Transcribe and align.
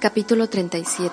Capítulo 0.00 0.48
37 0.48 1.12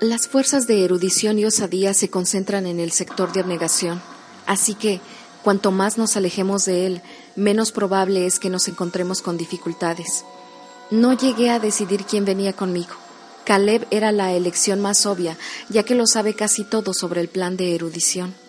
Las 0.00 0.28
fuerzas 0.28 0.66
de 0.66 0.82
erudición 0.82 1.38
y 1.38 1.44
osadía 1.44 1.92
se 1.92 2.08
concentran 2.08 2.64
en 2.64 2.80
el 2.80 2.90
sector 2.90 3.34
de 3.34 3.40
abnegación, 3.40 4.00
así 4.46 4.74
que 4.76 5.02
cuanto 5.42 5.72
más 5.72 5.98
nos 5.98 6.16
alejemos 6.16 6.64
de 6.64 6.86
él, 6.86 7.02
menos 7.36 7.70
probable 7.70 8.24
es 8.24 8.38
que 8.38 8.48
nos 8.48 8.66
encontremos 8.66 9.20
con 9.20 9.36
dificultades. 9.36 10.24
No 10.90 11.12
llegué 11.12 11.50
a 11.50 11.58
decidir 11.58 12.06
quién 12.06 12.24
venía 12.24 12.54
conmigo. 12.54 12.94
Caleb 13.44 13.86
era 13.90 14.10
la 14.10 14.32
elección 14.32 14.80
más 14.80 15.04
obvia, 15.04 15.36
ya 15.68 15.82
que 15.82 15.94
lo 15.94 16.06
sabe 16.06 16.32
casi 16.32 16.64
todo 16.64 16.94
sobre 16.94 17.20
el 17.20 17.28
plan 17.28 17.58
de 17.58 17.74
erudición. 17.74 18.43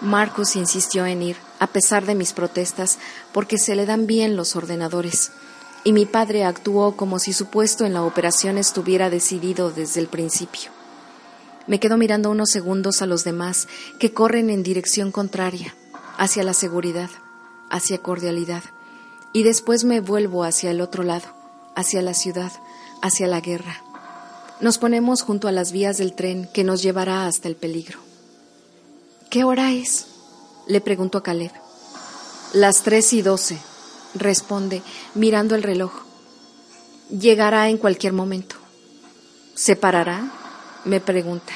Marcus 0.00 0.56
insistió 0.56 1.06
en 1.06 1.22
ir, 1.22 1.36
a 1.58 1.66
pesar 1.66 2.06
de 2.06 2.14
mis 2.14 2.32
protestas, 2.32 2.98
porque 3.32 3.58
se 3.58 3.74
le 3.74 3.86
dan 3.86 4.06
bien 4.06 4.36
los 4.36 4.54
ordenadores. 4.54 5.32
Y 5.84 5.92
mi 5.92 6.06
padre 6.06 6.44
actuó 6.44 6.96
como 6.96 7.18
si 7.18 7.32
su 7.32 7.46
puesto 7.46 7.84
en 7.84 7.94
la 7.94 8.02
operación 8.02 8.58
estuviera 8.58 9.10
decidido 9.10 9.70
desde 9.70 10.00
el 10.00 10.08
principio. 10.08 10.70
Me 11.66 11.80
quedo 11.80 11.96
mirando 11.96 12.30
unos 12.30 12.50
segundos 12.50 13.02
a 13.02 13.06
los 13.06 13.24
demás 13.24 13.68
que 13.98 14.12
corren 14.12 14.50
en 14.50 14.62
dirección 14.62 15.12
contraria, 15.12 15.74
hacia 16.16 16.42
la 16.42 16.54
seguridad, 16.54 17.10
hacia 17.70 17.98
cordialidad, 17.98 18.62
y 19.32 19.42
después 19.42 19.84
me 19.84 20.00
vuelvo 20.00 20.44
hacia 20.44 20.70
el 20.70 20.80
otro 20.80 21.02
lado, 21.02 21.28
hacia 21.74 22.02
la 22.02 22.14
ciudad, 22.14 22.52
hacia 23.02 23.26
la 23.26 23.40
guerra. 23.40 23.82
Nos 24.60 24.78
ponemos 24.78 25.22
junto 25.22 25.46
a 25.46 25.52
las 25.52 25.72
vías 25.72 25.98
del 25.98 26.14
tren 26.14 26.48
que 26.52 26.64
nos 26.64 26.82
llevará 26.82 27.26
hasta 27.26 27.48
el 27.48 27.54
peligro. 27.54 28.07
¿Qué 29.30 29.44
hora 29.44 29.72
es? 29.72 30.06
le 30.66 30.80
preguntó 30.80 31.18
a 31.18 31.22
Caleb. 31.22 31.52
Las 32.54 32.82
tres 32.82 33.12
y 33.12 33.20
doce, 33.20 33.58
responde, 34.14 34.82
mirando 35.14 35.54
el 35.54 35.62
reloj. 35.62 35.92
Llegará 37.10 37.68
en 37.68 37.76
cualquier 37.76 38.14
momento. 38.14 38.56
¿Se 39.54 39.76
parará? 39.76 40.30
me 40.84 41.00
pregunta. 41.00 41.52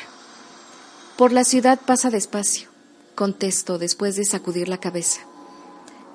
Por 1.16 1.32
la 1.32 1.44
ciudad 1.44 1.80
pasa 1.80 2.10
despacio, 2.10 2.68
contesto 3.14 3.78
después 3.78 4.16
de 4.16 4.24
sacudir 4.24 4.68
la 4.68 4.78
cabeza. 4.78 5.20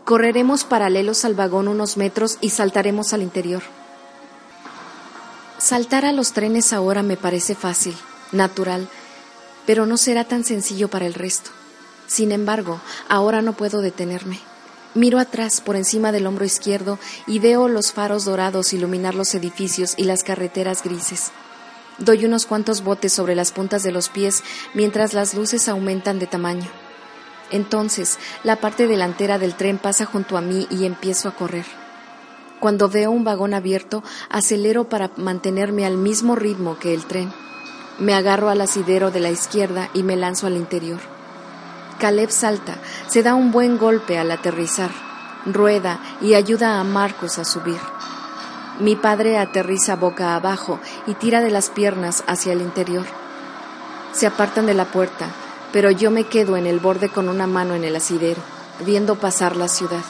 Correremos 0.05 0.63
paralelos 0.63 1.25
al 1.25 1.33
vagón 1.33 1.67
unos 1.67 1.97
metros 1.97 2.38
y 2.39 2.52
saltaremos 2.52 3.13
al 3.13 3.23
interior. 3.23 3.63
Saltar 5.58 6.05
a 6.05 6.11
los 6.11 6.33
trenes 6.33 6.72
ahora 6.72 7.02
me 7.02 7.17
parece 7.17 7.55
fácil, 7.55 7.95
natural, 8.31 8.88
pero 9.68 9.86
no 9.86 9.98
será 9.98 10.23
tan 10.23 10.44
sencillo 10.44 10.88
para 10.88 11.06
el 11.06 11.14
resto. 11.14 11.52
Sin 12.08 12.32
embargo, 12.32 12.82
ahora 13.10 13.44
no 13.44 13.54
puedo 13.54 13.82
detenerme. 13.82 14.40
Miro 14.96 15.20
atrás 15.20 15.62
por 15.62 15.76
encima 15.76 16.12
del 16.12 16.26
hombro 16.26 16.46
izquierdo 16.46 16.98
y 17.28 17.38
veo 17.38 17.68
los 17.68 17.92
faros 17.92 18.26
dorados 18.26 18.74
iluminar 18.74 19.14
los 19.14 19.36
edificios 19.36 19.94
y 19.97 20.06
las 20.06 20.24
carreteras 20.24 20.81
grises. 20.81 21.31
Doy 22.00 22.25
unos 22.25 22.46
cuantos 22.46 22.84
botes 22.84 23.12
sobre 23.12 23.36
las 23.36 23.52
puntas 23.52 23.84
de 23.84 23.91
los 23.91 24.09
pies 24.09 24.41
mientras 24.74 25.14
las 25.14 25.34
luces 25.34 25.68
aumentan 25.68 26.18
de 26.18 26.28
tamaño. 26.28 26.70
Entonces, 27.52 28.18
la 28.44 28.56
parte 28.56 28.88
delantera 28.88 29.38
del 29.38 29.56
tren 29.56 29.78
pasa 29.78 30.06
junto 30.06 30.38
a 30.38 30.41
mí 30.41 30.66
y 30.70 30.86
empiezo 30.86 31.28
a 31.28 31.36
correr. 31.36 31.66
Cuando 32.59 32.90
veo 32.90 33.12
un 33.12 33.24
vagón 33.24 33.53
abierto, 33.53 34.03
acelero 34.30 34.90
para 34.90 35.12
mantenerme 35.18 35.86
al 35.86 35.97
mismo 35.97 36.36
ritmo 36.36 36.80
que 36.80 36.94
el 36.94 37.06
tren. 37.06 37.31
Me 38.00 38.13
agarro 38.13 38.50
al 38.50 38.62
asidero 38.62 39.09
de 39.09 39.19
la 39.19 39.31
izquierda 39.31 39.90
y 39.91 40.03
me 40.03 40.16
lanzo 40.16 40.46
al 40.46 40.56
interior. 40.56 41.00
Caleb 42.00 42.30
salta, 42.30 42.75
se 43.08 43.24
da 43.24 43.34
un 43.34 43.52
buen 43.52 43.80
golpe 43.80 44.19
al 44.19 44.30
aterrizar, 44.30 44.91
rueda 45.47 46.00
y 46.22 46.35
ayuda 46.35 46.80
a 46.80 46.84
Marcos 46.84 47.40
a 47.40 47.44
subir. 47.44 47.80
Mi 48.80 48.96
padre 48.96 49.40
aterriza 49.40 49.96
boca 49.96 50.35
abajo 50.35 50.80
y 51.08 51.16
tira 51.16 51.41
de 51.41 51.50
las 51.50 51.72
piernas 51.72 52.24
hacia 52.28 52.53
el 52.53 52.62
interior. 52.62 53.06
Se 54.12 54.28
apartan 54.28 54.68
de 54.68 54.75
la 54.75 54.85
puerta, 54.85 55.29
pero 55.74 55.90
yo 55.90 56.12
me 56.12 56.25
quedo 56.25 56.56
en 56.56 56.68
el 56.68 56.79
borde 56.79 57.09
con 57.09 57.28
una 57.28 57.47
mano 57.47 57.74
en 57.74 57.84
el 57.84 57.96
asidero, 57.96 58.41
viendo 58.85 59.16
pasar 59.16 59.56
la 59.56 59.68
ciudad. 59.68 60.03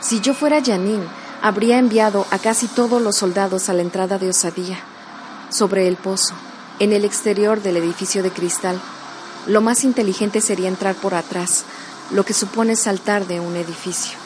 Si 0.00 0.20
yo 0.20 0.34
fuera 0.34 0.62
Janine, 0.62 1.06
habría 1.40 1.78
enviado 1.78 2.26
a 2.30 2.38
casi 2.38 2.68
todos 2.68 3.00
los 3.00 3.16
soldados 3.16 3.70
a 3.70 3.72
la 3.72 3.80
entrada 3.80 4.18
de 4.18 4.28
Osadía, 4.28 4.78
sobre 5.48 5.88
el 5.88 5.96
pozo 5.96 6.34
en 6.78 6.92
el 6.92 7.04
exterior 7.04 7.62
del 7.62 7.76
edificio 7.76 8.22
de 8.22 8.30
cristal. 8.30 8.80
Lo 9.46 9.60
más 9.60 9.84
inteligente 9.84 10.40
sería 10.40 10.68
entrar 10.68 10.94
por 10.94 11.14
atrás, 11.14 11.64
lo 12.10 12.24
que 12.24 12.32
supone 12.32 12.76
saltar 12.76 13.26
de 13.26 13.40
un 13.40 13.56
edificio. 13.56 14.18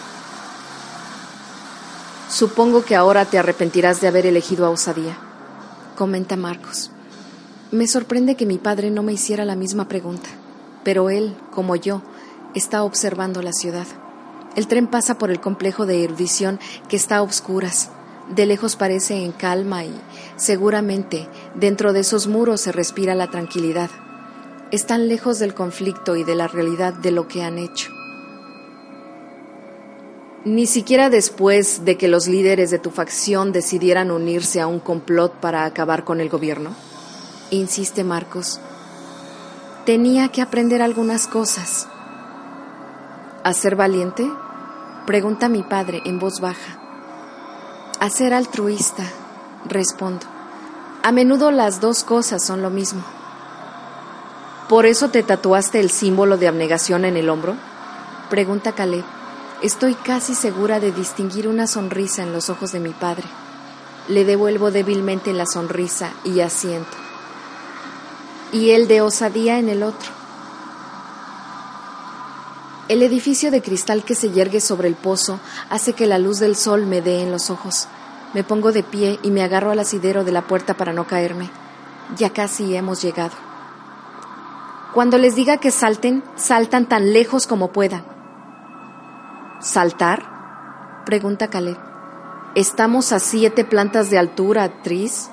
Supongo 2.28 2.84
que 2.84 2.96
ahora 2.96 3.24
te 3.24 3.38
arrepentirás 3.38 4.00
de 4.00 4.08
haber 4.08 4.26
elegido 4.26 4.64
a 4.64 4.70
Osadía, 4.70 5.18
comenta 5.96 6.36
Marcos. 6.36 6.90
Me 7.70 7.86
sorprende 7.86 8.36
que 8.36 8.46
mi 8.46 8.58
padre 8.58 8.90
no 8.90 9.02
me 9.02 9.12
hiciera 9.12 9.44
la 9.44 9.56
misma 9.56 9.88
pregunta, 9.88 10.28
pero 10.82 11.10
él, 11.10 11.36
como 11.50 11.76
yo, 11.76 12.02
está 12.54 12.84
observando 12.84 13.42
la 13.42 13.52
ciudad. 13.52 13.86
El 14.56 14.66
tren 14.66 14.86
pasa 14.86 15.16
por 15.16 15.30
el 15.30 15.40
complejo 15.40 15.86
de 15.86 16.04
erudición 16.04 16.60
que 16.88 16.96
está 16.96 17.18
a 17.18 17.22
obscuras, 17.22 17.90
de 18.30 18.46
lejos 18.46 18.76
parece 18.76 19.24
en 19.24 19.32
calma 19.32 19.84
y, 19.84 19.94
seguramente, 20.36 21.28
dentro 21.54 21.92
de 21.92 22.00
esos 22.00 22.26
muros 22.26 22.60
se 22.60 22.72
respira 22.72 23.14
la 23.14 23.30
tranquilidad. 23.30 23.90
Están 24.70 25.08
lejos 25.08 25.38
del 25.38 25.54
conflicto 25.54 26.16
y 26.16 26.24
de 26.24 26.34
la 26.34 26.48
realidad 26.48 26.94
de 26.94 27.10
lo 27.10 27.28
que 27.28 27.42
han 27.42 27.58
hecho. 27.58 27.90
Ni 30.44 30.66
siquiera 30.66 31.08
después 31.08 31.84
de 31.84 31.96
que 31.96 32.08
los 32.08 32.26
líderes 32.26 32.70
de 32.70 32.80
tu 32.80 32.90
facción 32.90 33.52
decidieran 33.52 34.10
unirse 34.10 34.60
a 34.60 34.66
un 34.66 34.80
complot 34.80 35.34
para 35.34 35.64
acabar 35.64 36.04
con 36.04 36.20
el 36.20 36.28
gobierno, 36.28 36.70
insiste 37.50 38.02
Marcos. 38.02 38.60
Tenía 39.86 40.28
que 40.28 40.42
aprender 40.42 40.82
algunas 40.82 41.28
cosas. 41.28 41.86
¿A 43.44 43.52
ser 43.52 43.76
valiente? 43.76 44.28
Pregunta 45.06 45.48
mi 45.48 45.62
padre 45.62 46.00
en 46.04 46.18
voz 46.18 46.40
baja. 46.40 46.81
A 48.02 48.10
ser 48.10 48.34
altruista, 48.34 49.04
respondo. 49.64 50.26
A 51.04 51.12
menudo 51.12 51.52
las 51.52 51.80
dos 51.80 52.02
cosas 52.02 52.44
son 52.44 52.60
lo 52.60 52.68
mismo. 52.68 53.00
¿Por 54.68 54.86
eso 54.86 55.10
te 55.10 55.22
tatuaste 55.22 55.78
el 55.78 55.88
símbolo 55.88 56.36
de 56.36 56.48
abnegación 56.48 57.04
en 57.04 57.16
el 57.16 57.28
hombro? 57.28 57.54
Pregunta 58.28 58.72
Caleb. 58.72 59.04
Estoy 59.62 59.94
casi 59.94 60.34
segura 60.34 60.80
de 60.80 60.90
distinguir 60.90 61.46
una 61.46 61.68
sonrisa 61.68 62.24
en 62.24 62.32
los 62.32 62.50
ojos 62.50 62.72
de 62.72 62.80
mi 62.80 62.90
padre. 62.90 63.28
Le 64.08 64.24
devuelvo 64.24 64.72
débilmente 64.72 65.32
la 65.32 65.46
sonrisa 65.46 66.10
y 66.24 66.40
asiento. 66.40 66.96
Y 68.50 68.70
el 68.70 68.88
de 68.88 69.00
osadía 69.00 69.60
en 69.60 69.68
el 69.68 69.84
otro. 69.84 70.21
El 72.88 73.02
edificio 73.02 73.50
de 73.50 73.62
cristal 73.62 74.04
que 74.04 74.16
se 74.16 74.30
yergue 74.30 74.60
sobre 74.60 74.88
el 74.88 74.96
pozo 74.96 75.38
hace 75.70 75.92
que 75.92 76.06
la 76.06 76.18
luz 76.18 76.40
del 76.40 76.56
sol 76.56 76.84
me 76.86 77.00
dé 77.00 77.22
en 77.22 77.30
los 77.30 77.48
ojos. 77.48 77.86
Me 78.34 78.42
pongo 78.42 78.72
de 78.72 78.82
pie 78.82 79.20
y 79.22 79.30
me 79.30 79.42
agarro 79.42 79.70
al 79.70 79.78
asidero 79.78 80.24
de 80.24 80.32
la 80.32 80.42
puerta 80.42 80.74
para 80.74 80.92
no 80.92 81.06
caerme. 81.06 81.48
Ya 82.16 82.30
casi 82.30 82.74
hemos 82.74 83.00
llegado. 83.00 83.34
Cuando 84.94 85.16
les 85.16 85.36
diga 85.36 85.58
que 85.58 85.70
salten, 85.70 86.24
saltan 86.34 86.86
tan 86.86 87.12
lejos 87.12 87.46
como 87.46 87.72
puedan. 87.72 88.04
¿Saltar? 89.60 91.02
pregunta 91.06 91.48
Caleb. 91.48 91.78
Estamos 92.56 93.12
a 93.12 93.20
siete 93.20 93.64
plantas 93.64 94.10
de 94.10 94.18
altura, 94.18 94.82
Tris. 94.82 95.30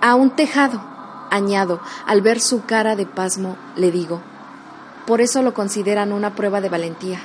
A 0.00 0.14
un 0.14 0.30
tejado, 0.30 0.82
añado, 1.30 1.80
al 2.06 2.22
ver 2.22 2.40
su 2.40 2.64
cara 2.64 2.96
de 2.96 3.06
pasmo, 3.06 3.56
le 3.76 3.92
digo. 3.92 4.22
Por 5.10 5.20
eso 5.20 5.42
lo 5.42 5.54
consideran 5.54 6.12
una 6.12 6.36
prueba 6.36 6.60
de 6.60 6.68
valentía. 6.68 7.18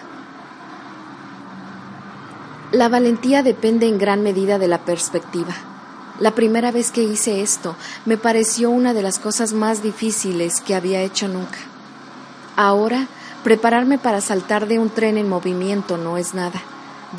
La 2.71 2.89
valentía 2.89 3.43
depende 3.43 3.87
en 3.87 3.99
gran 3.99 4.23
medida 4.23 4.57
de 4.57 4.67
la 4.67 4.79
perspectiva. 4.79 5.53
La 6.19 6.31
primera 6.31 6.71
vez 6.71 6.89
que 6.89 7.03
hice 7.03 7.43
esto 7.43 7.75
me 8.05 8.17
pareció 8.17 8.71
una 8.71 8.95
de 8.95 9.03
las 9.03 9.19
cosas 9.19 9.53
más 9.53 9.83
difíciles 9.83 10.61
que 10.61 10.73
había 10.73 11.03
hecho 11.03 11.27
nunca. 11.27 11.59
Ahora 12.55 13.05
Prepararme 13.43 13.99
para 13.99 14.21
saltar 14.21 14.67
de 14.67 14.79
un 14.79 14.89
tren 14.89 15.19
en 15.19 15.29
movimiento 15.29 15.97
no 15.97 16.17
es 16.17 16.33
nada, 16.33 16.59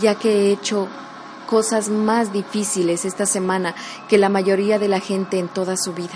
ya 0.01 0.17
que 0.17 0.33
he 0.33 0.51
hecho 0.51 0.89
cosas 1.47 1.89
más 1.89 2.33
difíciles 2.33 3.05
esta 3.05 3.27
semana 3.27 3.77
que 4.09 4.19
la 4.19 4.29
mayoría 4.29 4.81
de 4.81 4.89
la 4.89 4.99
gente 4.99 5.39
en 5.39 5.47
toda 5.47 5.77
su 5.77 5.93
vida. 5.93 6.15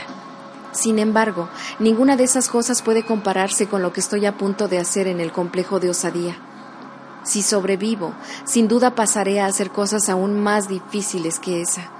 Sin 0.72 0.98
embargo, 0.98 1.48
ninguna 1.78 2.16
de 2.16 2.24
esas 2.24 2.48
cosas 2.48 2.82
puede 2.82 3.04
compararse 3.04 3.66
con 3.66 3.82
lo 3.82 3.92
que 3.92 4.00
estoy 4.00 4.26
a 4.26 4.36
punto 4.38 4.68
de 4.68 4.78
hacer 4.78 5.08
en 5.08 5.20
el 5.20 5.32
complejo 5.32 5.80
de 5.80 5.90
osadía. 5.90 6.36
Si 7.24 7.42
sobrevivo, 7.42 8.12
sin 8.44 8.68
duda 8.68 8.94
pasaré 8.94 9.40
a 9.40 9.46
hacer 9.46 9.70
cosas 9.70 10.08
aún 10.08 10.40
más 10.40 10.68
difíciles 10.68 11.38
que 11.38 11.60
esa, 11.60 11.90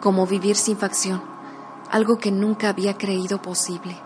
como 0.00 0.26
vivir 0.26 0.56
sin 0.56 0.76
facción, 0.76 1.22
algo 1.90 2.18
que 2.18 2.32
nunca 2.32 2.70
había 2.70 2.96
creído 2.96 3.40
posible. 3.40 3.96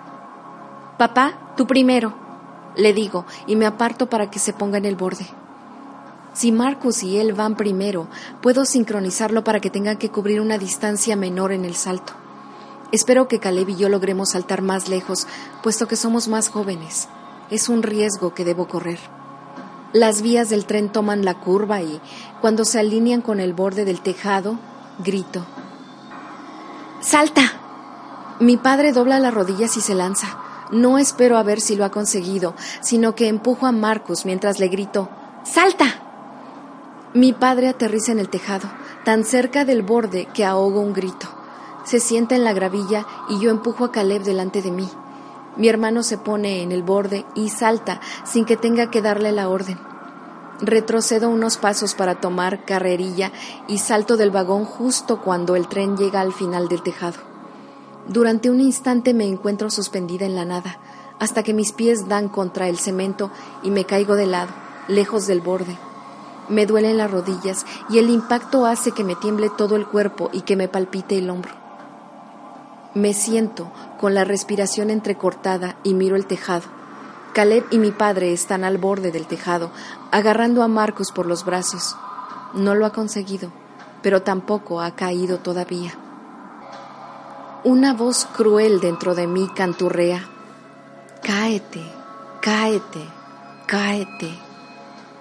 Papá, 0.99 1.55
tú 1.57 1.67
primero, 1.67 2.15
le 2.77 2.93
digo, 2.93 3.25
y 3.47 3.57
me 3.57 3.67
aparto 3.67 4.11
para 4.11 4.31
que 4.31 4.39
se 4.39 4.53
ponga 4.53 4.79
en 4.79 4.85
el 4.85 4.97
borde. 4.97 5.27
Si 6.35 6.53
Marcus 6.53 7.03
y 7.03 7.19
él 7.19 7.33
van 7.33 7.57
primero, 7.57 8.09
puedo 8.43 8.65
sincronizarlo 8.65 9.43
para 9.43 9.61
que 9.61 9.71
tengan 9.71 9.97
que 9.97 10.11
cubrir 10.11 10.41
una 10.41 10.59
distancia 10.59 11.17
menor 11.17 11.53
en 11.53 11.65
el 11.65 11.75
salto. 11.75 12.13
Espero 12.91 13.29
que 13.29 13.39
Caleb 13.39 13.69
y 13.69 13.77
yo 13.77 13.89
logremos 13.89 14.31
saltar 14.31 14.63
más 14.63 14.89
lejos, 14.89 15.27
puesto 15.63 15.87
que 15.87 15.97
somos 15.97 16.27
más 16.29 16.49
jóvenes. 16.49 17.09
Es 17.51 17.69
un 17.69 17.83
riesgo 17.83 18.33
que 18.33 18.45
debo 18.45 18.67
correr. 18.67 18.99
Las 19.93 20.23
vías 20.23 20.49
del 20.49 20.65
tren 20.65 20.91
toman 20.91 21.25
la 21.25 21.35
curva 21.35 21.83
y, 21.83 22.01
cuando 22.41 22.65
se 22.65 22.79
alinean 22.79 23.21
con 23.21 23.41
el 23.41 23.53
borde 23.53 23.85
del 23.85 24.01
tejado, 24.01 24.59
grito. 25.05 25.47
¡Salta! 27.01 27.43
Mi 28.41 28.57
padre 28.57 28.93
dobla 28.93 29.19
las 29.19 29.35
rodillas 29.35 29.77
y 29.77 29.81
se 29.81 29.95
lanza. 29.95 30.39
No 30.71 30.99
espero 30.99 31.39
a 31.39 31.43
ver 31.43 31.61
si 31.61 31.77
lo 31.77 31.85
ha 31.85 31.91
conseguido, 31.91 32.55
sino 32.81 33.15
que 33.15 33.29
empujo 33.29 33.67
a 33.67 33.73
Marcus 33.73 34.25
mientras 34.25 34.61
le 34.61 34.69
grito 34.69 35.09
¡Salta! 35.45 35.87
Mi 37.15 37.33
padre 37.33 37.69
aterriza 37.69 38.13
en 38.13 38.19
el 38.19 38.29
tejado, 38.29 38.69
tan 39.05 39.25
cerca 39.25 39.65
del 39.65 39.83
borde 39.83 40.27
que 40.35 40.45
ahogo 40.45 40.81
un 40.81 40.93
grito. 40.93 41.38
Se 41.89 42.01
sienta 42.01 42.37
en 42.37 42.45
la 42.45 42.53
gravilla 42.53 43.07
y 43.31 43.41
yo 43.41 43.51
empujo 43.51 43.87
a 43.87 43.93
Caleb 43.93 44.23
delante 44.23 44.61
de 44.61 44.71
mí. 44.71 44.87
Mi 45.57 45.69
hermano 45.71 46.03
se 46.03 46.19
pone 46.19 46.63
en 46.63 46.71
el 46.71 46.83
borde 46.83 47.25
y 47.35 47.49
salta 47.49 48.03
sin 48.25 48.45
que 48.45 48.59
tenga 48.59 48.91
que 48.91 49.01
darle 49.01 49.33
la 49.33 49.49
orden. 49.49 49.79
Retrocedo 50.61 51.31
unos 51.31 51.57
pasos 51.57 51.95
para 51.95 52.21
tomar 52.21 52.67
carrerilla 52.67 53.33
y 53.69 53.79
salto 53.79 54.19
del 54.19 54.31
vagón 54.31 54.67
justo 54.67 55.23
cuando 55.23 55.57
el 55.57 55.67
tren 55.67 55.97
llega 55.97 56.21
al 56.21 56.35
final 56.35 56.69
del 56.69 56.83
tejado. 56.83 57.21
Durante 58.07 58.51
un 58.51 58.61
instante 58.61 59.15
me 59.15 59.25
encuentro 59.25 59.71
suspendida 59.71 60.27
en 60.27 60.35
la 60.35 60.45
nada, 60.45 60.79
hasta 61.19 61.43
que 61.43 61.55
mis 61.55 61.73
pies 61.73 62.07
dan 62.07 62.29
contra 62.29 62.69
el 62.69 62.79
cemento 62.79 63.31
y 63.63 63.71
me 63.71 63.87
caigo 63.87 64.15
de 64.15 64.27
lado, 64.27 64.51
lejos 64.89 65.27
del 65.27 65.41
borde. 65.41 65.79
Me 66.51 66.67
duelen 66.67 66.99
las 66.99 67.11
rodillas 67.11 67.65
y 67.89 67.97
el 67.97 68.11
impacto 68.11 68.67
hace 68.67 68.93
que 68.93 69.05
me 69.05 69.15
tiemble 69.15 69.49
todo 69.49 69.75
el 69.75 69.87
cuerpo 69.87 70.29
y 70.35 70.43
que 70.43 70.55
me 70.55 70.69
palpite 70.69 71.17
el 71.17 71.31
hombro. 71.31 71.68
Me 72.95 73.13
siento 73.13 73.71
con 73.99 74.15
la 74.15 74.25
respiración 74.25 74.91
entrecortada 74.91 75.77
y 75.85 75.95
miro 75.95 76.17
el 76.17 76.27
tejado. 76.27 76.65
Caleb 77.35 77.67
y 77.71 77.79
mi 77.79 77.91
padre 77.93 78.33
están 78.33 78.65
al 78.65 78.79
borde 78.79 79.13
del 79.13 79.27
tejado, 79.27 79.71
agarrando 80.11 80.63
a 80.63 80.69
Marcos 80.69 81.13
por 81.13 81.27
los 81.27 81.45
brazos. 81.45 81.97
No 82.55 82.75
lo 82.75 82.87
ha 82.87 82.93
conseguido, 82.93 83.53
pero 84.03 84.23
tampoco 84.23 84.81
ha 84.81 84.93
caído 84.93 85.39
todavía. 85.39 85.93
Una 87.65 87.93
voz 87.93 88.27
cruel 88.35 88.81
dentro 88.81 89.15
de 89.15 89.27
mí 89.27 89.49
canturrea. 89.55 90.27
Cáete, 91.23 91.83
cáete, 92.41 93.05
cáete. 93.67 94.31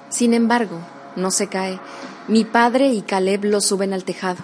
Sin 0.10 0.34
embargo, 0.34 0.80
no 1.18 1.32
se 1.32 1.48
cae. 1.48 1.80
Mi 2.28 2.46
padre 2.46 2.88
y 2.90 3.02
Caleb 3.02 3.44
lo 3.44 3.60
suben 3.60 3.94
al 3.94 4.06
tejado. 4.06 4.44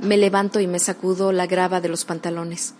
Me 0.00 0.16
levanto 0.16 0.60
y 0.60 0.66
me 0.66 0.78
sacudo 0.78 1.32
la 1.32 1.46
grava 1.46 1.80
de 1.80 1.88
los 1.88 2.04
pantalones. 2.04 2.74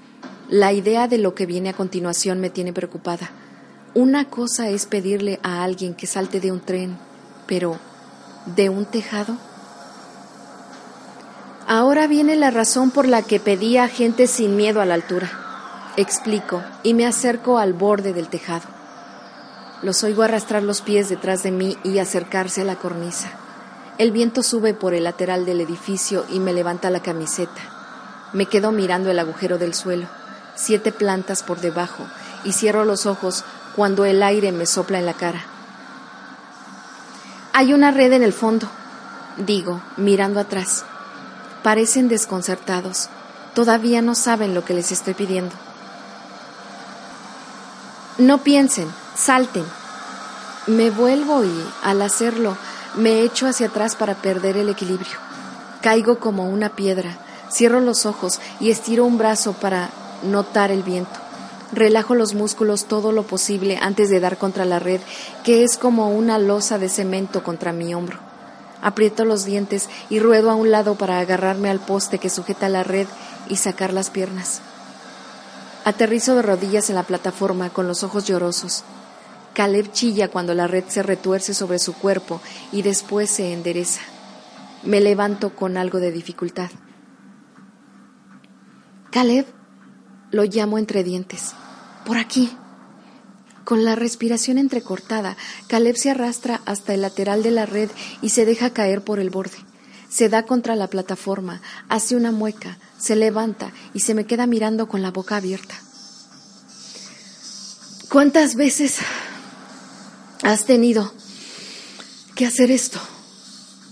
La 0.49 0.73
idea 0.73 1.09
de 1.09 1.19
lo 1.19 1.35
que 1.35 1.47
viene 1.47 1.69
a 1.69 1.75
continuación 1.75 2.41
me 2.41 2.49
tiene 2.49 2.73
preocupada. 2.73 3.31
Una 3.95 4.31
cosa 4.31 4.69
es 4.69 4.87
pedirle 4.87 5.41
a 5.43 5.65
alguien 5.65 5.95
que 5.95 6.07
salte 6.07 6.41
de 6.41 6.53
un 6.53 6.61
tren, 6.61 6.97
pero 7.47 7.79
¿de 8.55 8.69
un 8.69 8.87
tejado? 8.87 9.37
Ahora 11.67 12.07
viene 12.07 12.37
la 12.37 12.51
razón 12.51 12.91
por 12.91 13.09
la 13.09 13.23
que 13.23 13.41
pedí 13.41 13.77
a 13.77 13.89
gente 13.89 14.27
sin 14.27 14.57
miedo 14.57 14.81
a 14.81 14.87
la 14.87 14.95
altura. 14.95 15.31
Explico 15.97 16.63
y 16.83 16.95
me 16.95 17.07
acerco 17.07 17.59
al 17.59 17.73
borde 17.73 18.13
del 18.13 18.29
tejado. 18.29 18.69
Los 19.83 20.05
oigo 20.05 20.23
arrastrar 20.23 20.63
los 20.63 20.81
pies 20.81 21.09
detrás 21.09 21.43
de 21.43 21.51
mí 21.51 21.77
y 21.85 21.99
acercarse 21.99 22.63
a 22.63 22.65
la 22.65 22.77
cornisa. 22.77 23.31
El 23.99 24.13
viento 24.13 24.45
sube 24.45 24.75
por 24.75 24.95
el 24.95 25.03
lateral 25.05 25.45
del 25.45 25.61
edificio 25.61 26.25
y 26.31 26.39
me 26.39 26.53
levanta 26.53 26.89
la 26.89 27.03
camiseta. 27.03 27.61
Me 28.33 28.47
quedo 28.47 28.71
mirando 28.71 29.11
el 29.11 29.19
agujero 29.19 29.59
del 29.59 29.75
suelo, 29.75 30.07
siete 30.55 30.93
plantas 30.93 31.43
por 31.43 31.61
debajo, 31.61 32.07
y 32.45 32.53
cierro 32.53 32.85
los 32.85 33.07
ojos 33.07 33.45
cuando 33.75 34.05
el 34.05 34.23
aire 34.23 34.53
me 34.53 34.67
sopla 34.67 35.01
en 35.01 35.07
la 35.07 35.15
cara. 35.15 35.43
Hay 37.53 37.73
una 37.73 37.91
red 37.91 38.13
en 38.13 38.23
el 38.23 38.33
fondo, 38.33 38.69
digo, 39.37 39.83
mirando 39.97 40.39
atrás. 40.39 40.85
Parecen 41.65 42.09
desconcertados. 42.09 43.09
Todavía 43.53 44.01
no 44.01 44.15
saben 44.15 44.55
lo 44.55 44.65
que 44.65 44.75
les 44.75 44.93
estoy 44.93 45.15
pidiendo. 45.15 45.57
No 48.19 48.39
piensen, 48.39 48.89
salten. 49.17 49.65
Me 50.69 50.91
vuelvo 50.91 51.45
y, 51.45 51.65
al 51.83 52.01
hacerlo, 52.03 52.57
me 52.97 53.23
echo 53.23 53.47
hacia 53.47 53.69
atrás 53.69 53.97
para 53.97 54.15
perder 54.15 54.57
el 54.57 54.69
equilibrio. 54.69 55.17
Caigo 55.83 56.19
como 56.19 56.49
una 56.49 56.71
piedra, 56.71 57.19
cierro 57.51 57.81
los 57.81 58.07
ojos 58.07 58.41
y 58.61 58.71
estiro 58.71 59.05
un 59.05 59.19
brazo 59.19 59.53
para 59.53 59.91
notar 60.23 60.71
el 60.71 60.83
viento. 60.83 61.19
Relajo 61.73 62.15
los 62.15 62.35
músculos 62.35 62.87
todo 62.87 63.13
lo 63.13 63.25
posible 63.25 63.79
antes 63.81 64.09
de 64.09 64.21
dar 64.21 64.39
contra 64.39 64.65
la 64.65 64.79
red, 64.79 65.01
que 65.45 65.65
es 65.65 65.77
como 65.77 66.11
una 66.11 66.39
losa 66.39 66.79
de 66.79 66.89
cemento 66.89 67.43
contra 67.43 67.73
mi 67.73 67.95
hombro. 67.95 68.19
Aprieto 68.81 69.25
los 69.25 69.45
dientes 69.45 69.89
y 70.09 70.21
ruedo 70.21 70.51
a 70.51 70.55
un 70.55 70.71
lado 70.71 70.95
para 70.95 71.19
agarrarme 71.19 71.69
al 71.69 71.81
poste 71.81 72.19
que 72.19 72.31
sujeta 72.31 72.69
la 72.69 72.85
red 72.85 73.07
y 73.49 73.57
sacar 73.57 73.93
las 73.93 74.09
piernas. 74.09 74.61
Aterrizo 75.85 76.37
de 76.37 76.43
rodillas 76.43 76.89
en 76.89 76.97
la 76.97 77.03
plataforma 77.03 77.71
con 77.71 77.87
los 77.89 78.03
ojos 78.03 78.25
llorosos. 78.25 78.85
Caleb 79.59 79.91
chilla 79.91 80.29
cuando 80.29 80.55
la 80.55 80.69
red 80.69 80.85
se 80.87 81.03
retuerce 81.03 81.53
sobre 81.53 81.81
su 81.81 81.93
cuerpo 81.93 82.41
y 82.71 82.83
después 82.83 83.29
se 83.29 83.53
endereza. 83.53 84.03
Me 84.85 85.01
levanto 85.01 85.57
con 85.57 85.77
algo 85.77 85.99
de 85.99 86.13
dificultad. 86.13 86.71
Caleb, 89.11 89.47
lo 90.31 90.45
llamo 90.45 90.79
entre 90.79 91.03
dientes. 91.03 91.55
Por 92.07 92.19
aquí. 92.19 92.57
Con 93.65 93.85
la 93.85 93.97
respiración 93.97 94.59
entrecortada, 94.59 95.37
Caleb 95.67 95.97
se 95.97 96.13
arrastra 96.13 96.61
hasta 96.65 96.95
el 96.95 97.03
lateral 97.03 97.43
de 97.43 97.51
la 97.51 97.67
red 97.67 97.91
y 98.23 98.29
se 98.29 98.47
deja 98.47 98.71
caer 98.71 99.03
por 99.03 99.19
el 99.19 99.31
borde. 99.31 99.59
Se 100.09 100.29
da 100.29 100.45
contra 100.45 100.77
la 100.77 100.87
plataforma, 100.87 101.63
hace 101.89 102.15
una 102.15 102.31
mueca, 102.31 102.79
se 102.97 103.17
levanta 103.17 103.73
y 103.93 104.01
se 104.01 104.15
me 104.15 104.25
queda 104.25 104.47
mirando 104.47 104.87
con 104.87 105.03
la 105.03 105.11
boca 105.11 105.35
abierta. 105.35 105.75
¿Cuántas 108.09 108.55
veces 108.55 109.01
has 110.43 110.65
tenido 110.65 111.13
que 112.35 112.47
hacer 112.47 112.71
esto? 112.71 113.01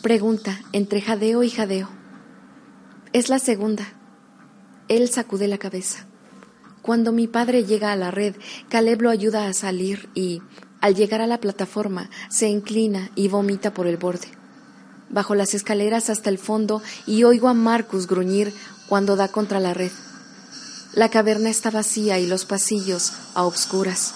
Pregunta 0.03 0.61
entre 0.73 1.01
jadeo 1.01 1.43
y 1.43 1.51
jadeo. 1.51 1.89
Es 3.13 3.29
la 3.29 3.39
segunda. 3.39 3.87
Él 4.89 5.09
sacude 5.09 5.49
la 5.49 5.59
cabeza. 5.59 6.07
Cuando 6.83 7.11
mi 7.11 7.27
padre 7.27 7.65
llega 7.65 7.91
a 7.91 7.97
la 7.97 8.13
red, 8.13 8.37
Caleb 8.69 9.03
lo 9.03 9.11
ayuda 9.11 9.49
a 9.49 9.53
salir 9.53 10.09
y, 10.15 10.41
al 10.81 10.95
llegar 10.95 11.21
a 11.21 11.27
la 11.27 11.41
plataforma, 11.41 12.09
se 12.31 12.49
inclina 12.49 13.11
y 13.17 13.27
vomita 13.27 13.75
por 13.75 13.89
el 13.89 13.97
borde. 13.97 14.29
Bajo 15.09 15.35
las 15.35 15.55
escaleras 15.55 16.11
hasta 16.11 16.31
el 16.31 16.39
fondo 16.39 16.83
y 17.07 17.25
oigo 17.25 17.49
a 17.49 17.55
Marcus 17.55 18.07
gruñir 18.07 18.53
cuando 18.89 19.17
da 19.17 19.29
contra 19.29 19.59
la 19.59 19.75
red. 19.75 19.91
La 20.95 21.11
caverna 21.11 21.51
está 21.51 21.71
vacía 21.71 22.19
y 22.21 22.27
los 22.27 22.45
pasillos 22.45 23.13
a 23.35 23.43
obscuras. 23.43 24.15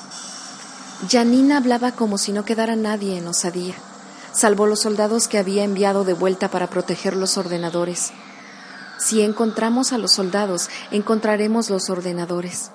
Janina 1.08 1.56
hablaba 1.56 1.92
como 1.92 2.18
si 2.18 2.32
no 2.32 2.44
quedara 2.44 2.76
nadie 2.76 3.16
en 3.16 3.26
osadía, 3.26 3.74
salvo 4.32 4.66
los 4.66 4.80
soldados 4.80 5.28
que 5.28 5.38
había 5.38 5.64
enviado 5.64 6.04
de 6.04 6.12
vuelta 6.12 6.50
para 6.50 6.68
proteger 6.68 7.16
los 7.16 7.38
ordenadores. 7.38 8.12
Si 8.98 9.22
encontramos 9.22 9.92
a 9.92 9.98
los 9.98 10.12
soldados, 10.12 10.68
encontraremos 10.90 11.70
los 11.70 11.88
ordenadores. 11.88 12.70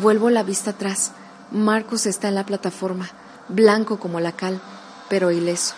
Vuelvo 0.00 0.30
la 0.30 0.44
vista 0.44 0.70
atrás. 0.70 1.10
Marcus 1.50 2.06
está 2.06 2.28
en 2.28 2.36
la 2.36 2.46
plataforma, 2.46 3.10
blanco 3.48 3.98
como 3.98 4.20
la 4.20 4.32
cal, 4.32 4.60
pero 5.08 5.32
ileso. 5.32 5.74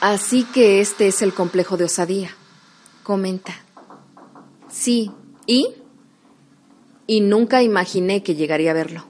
Así 0.00 0.44
que 0.44 0.80
este 0.80 1.08
es 1.08 1.22
el 1.22 1.34
complejo 1.34 1.76
de 1.76 1.84
osadía, 1.84 2.30
comenta. 3.02 3.52
Sí, 4.70 5.10
¿y? 5.46 5.74
Y 7.08 7.22
nunca 7.22 7.64
imaginé 7.64 8.22
que 8.22 8.36
llegaría 8.36 8.70
a 8.70 8.74
verlo. 8.74 9.04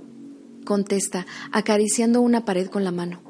contesta, 0.64 1.26
acariciando 1.50 2.20
una 2.20 2.44
pared 2.44 2.68
con 2.68 2.84
la 2.84 2.92
mano. 2.92 3.20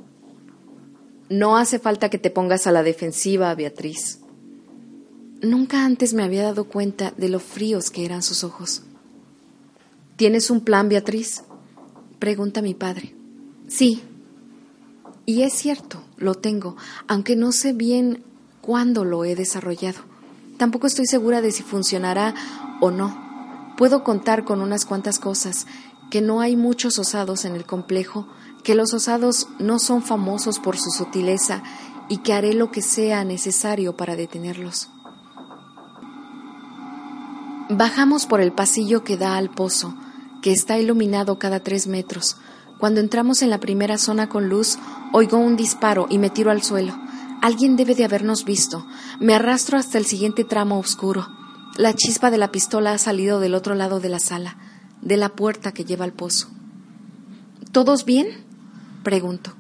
No 1.28 1.56
hace 1.56 1.78
falta 1.78 2.10
que 2.10 2.18
te 2.18 2.30
pongas 2.30 2.66
a 2.66 2.72
la 2.72 2.82
defensiva, 2.82 3.54
Beatriz. 3.54 4.20
Nunca 5.40 5.84
antes 5.84 6.14
me 6.14 6.24
había 6.24 6.42
dado 6.42 6.64
cuenta 6.64 7.14
de 7.16 7.28
lo 7.28 7.38
fríos 7.38 7.90
que 7.90 8.04
eran 8.04 8.22
sus 8.22 8.42
ojos. 8.42 8.82
¿Tienes 10.16 10.50
un 10.50 10.62
plan, 10.62 10.88
Beatriz? 10.88 11.44
pregunta 12.18 12.60
mi 12.60 12.74
padre. 12.74 13.14
Sí. 13.68 14.02
Y 15.26 15.42
es 15.42 15.52
cierto, 15.52 16.02
lo 16.16 16.34
tengo, 16.34 16.76
aunque 17.06 17.36
no 17.36 17.52
sé 17.52 17.72
bien 17.72 18.24
cuándo 18.60 19.04
lo 19.04 19.24
he 19.24 19.36
desarrollado. 19.36 20.00
Tampoco 20.56 20.88
estoy 20.88 21.06
segura 21.06 21.40
de 21.40 21.52
si 21.52 21.62
funcionará 21.62 22.34
o 22.80 22.90
no. 22.90 23.27
Puedo 23.78 24.02
contar 24.02 24.42
con 24.44 24.60
unas 24.60 24.84
cuantas 24.84 25.20
cosas, 25.20 25.68
que 26.10 26.20
no 26.20 26.40
hay 26.40 26.56
muchos 26.56 26.98
osados 26.98 27.44
en 27.44 27.54
el 27.54 27.64
complejo, 27.64 28.26
que 28.64 28.74
los 28.74 28.92
osados 28.92 29.46
no 29.60 29.78
son 29.78 30.02
famosos 30.02 30.58
por 30.58 30.76
su 30.76 30.90
sutileza 30.90 31.62
y 32.08 32.18
que 32.18 32.32
haré 32.32 32.54
lo 32.54 32.72
que 32.72 32.82
sea 32.82 33.22
necesario 33.22 33.96
para 33.96 34.16
detenerlos. 34.16 34.88
Bajamos 37.70 38.26
por 38.26 38.40
el 38.40 38.50
pasillo 38.50 39.04
que 39.04 39.16
da 39.16 39.36
al 39.36 39.48
pozo, 39.48 39.94
que 40.42 40.50
está 40.50 40.76
iluminado 40.76 41.38
cada 41.38 41.60
tres 41.60 41.86
metros. 41.86 42.36
Cuando 42.80 42.98
entramos 42.98 43.42
en 43.42 43.50
la 43.50 43.60
primera 43.60 43.96
zona 43.96 44.28
con 44.28 44.48
luz, 44.48 44.76
oigo 45.12 45.38
un 45.38 45.56
disparo 45.56 46.08
y 46.10 46.18
me 46.18 46.30
tiro 46.30 46.50
al 46.50 46.64
suelo. 46.64 46.98
Alguien 47.42 47.76
debe 47.76 47.94
de 47.94 48.04
habernos 48.04 48.44
visto. 48.44 48.84
Me 49.20 49.36
arrastro 49.36 49.78
hasta 49.78 49.98
el 49.98 50.04
siguiente 50.04 50.42
tramo 50.42 50.80
oscuro. 50.80 51.37
La 51.76 51.94
chispa 51.94 52.30
de 52.30 52.38
la 52.38 52.50
pistola 52.50 52.92
ha 52.92 52.98
salido 52.98 53.40
del 53.40 53.54
otro 53.54 53.74
lado 53.74 54.00
de 54.00 54.08
la 54.08 54.18
sala, 54.18 54.56
de 55.02 55.16
la 55.16 55.28
puerta 55.30 55.72
que 55.72 55.84
lleva 55.84 56.04
al 56.04 56.12
pozo. 56.12 56.48
¿Todos 57.72 58.04
bien? 58.04 58.28
pregunto. 59.04 59.54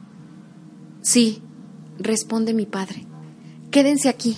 Sí, 1.02 1.42
responde 1.98 2.54
mi 2.54 2.66
padre. 2.66 3.06
Quédense 3.70 4.08
aquí. 4.08 4.36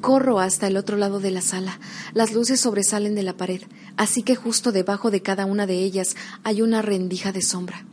Corro 0.00 0.40
hasta 0.40 0.66
el 0.66 0.76
otro 0.76 0.96
lado 0.96 1.20
de 1.20 1.30
la 1.30 1.40
sala. 1.40 1.78
Las 2.14 2.32
luces 2.32 2.60
sobresalen 2.60 3.14
de 3.14 3.22
la 3.22 3.36
pared, 3.36 3.62
así 3.96 4.22
que 4.22 4.34
justo 4.34 4.72
debajo 4.72 5.10
de 5.10 5.22
cada 5.22 5.46
una 5.46 5.66
de 5.66 5.78
ellas 5.84 6.16
hay 6.42 6.62
una 6.62 6.82
rendija 6.82 7.32
de 7.32 7.42
sombra. 7.42 7.84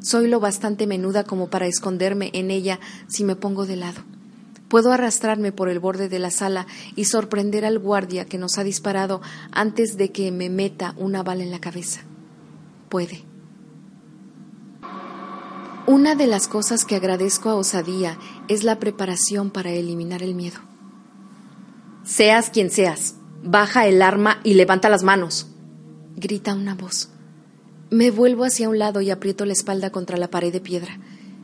Soy 0.00 0.28
lo 0.28 0.40
bastante 0.40 0.86
menuda 0.86 1.24
como 1.24 1.50
para 1.50 1.66
esconderme 1.66 2.30
en 2.32 2.50
ella 2.50 2.80
si 3.08 3.24
me 3.24 3.36
pongo 3.36 3.66
de 3.66 3.76
lado. 3.76 4.02
Puedo 4.70 4.92
arrastrarme 4.92 5.50
por 5.50 5.68
el 5.68 5.80
borde 5.80 6.08
de 6.08 6.20
la 6.20 6.30
sala 6.30 6.68
y 6.94 7.06
sorprender 7.06 7.64
al 7.64 7.80
guardia 7.80 8.24
que 8.24 8.38
nos 8.38 8.56
ha 8.56 8.62
disparado 8.62 9.20
antes 9.50 9.96
de 9.96 10.12
que 10.12 10.30
me 10.30 10.48
meta 10.48 10.94
una 10.96 11.24
bala 11.24 11.42
en 11.42 11.50
la 11.50 11.60
cabeza. 11.60 12.02
Puede. 12.88 13.24
Una 15.88 16.14
de 16.14 16.28
las 16.28 16.46
cosas 16.46 16.84
que 16.84 16.94
agradezco 16.94 17.48
a 17.48 17.56
Osadía 17.56 18.16
es 18.46 18.62
la 18.62 18.78
preparación 18.78 19.50
para 19.50 19.72
eliminar 19.72 20.22
el 20.22 20.36
miedo. 20.36 20.60
Seas 22.04 22.48
quien 22.50 22.70
seas, 22.70 23.16
baja 23.42 23.88
el 23.88 24.00
arma 24.02 24.38
y 24.44 24.54
levanta 24.54 24.88
las 24.88 25.02
manos, 25.02 25.48
grita 26.14 26.54
una 26.54 26.76
voz. 26.76 27.08
Me 27.90 28.12
vuelvo 28.12 28.44
hacia 28.44 28.68
un 28.68 28.78
lado 28.78 29.00
y 29.00 29.10
aprieto 29.10 29.44
la 29.44 29.52
espalda 29.52 29.90
contra 29.90 30.16
la 30.16 30.30
pared 30.30 30.52
de 30.52 30.60
piedra. 30.60 31.00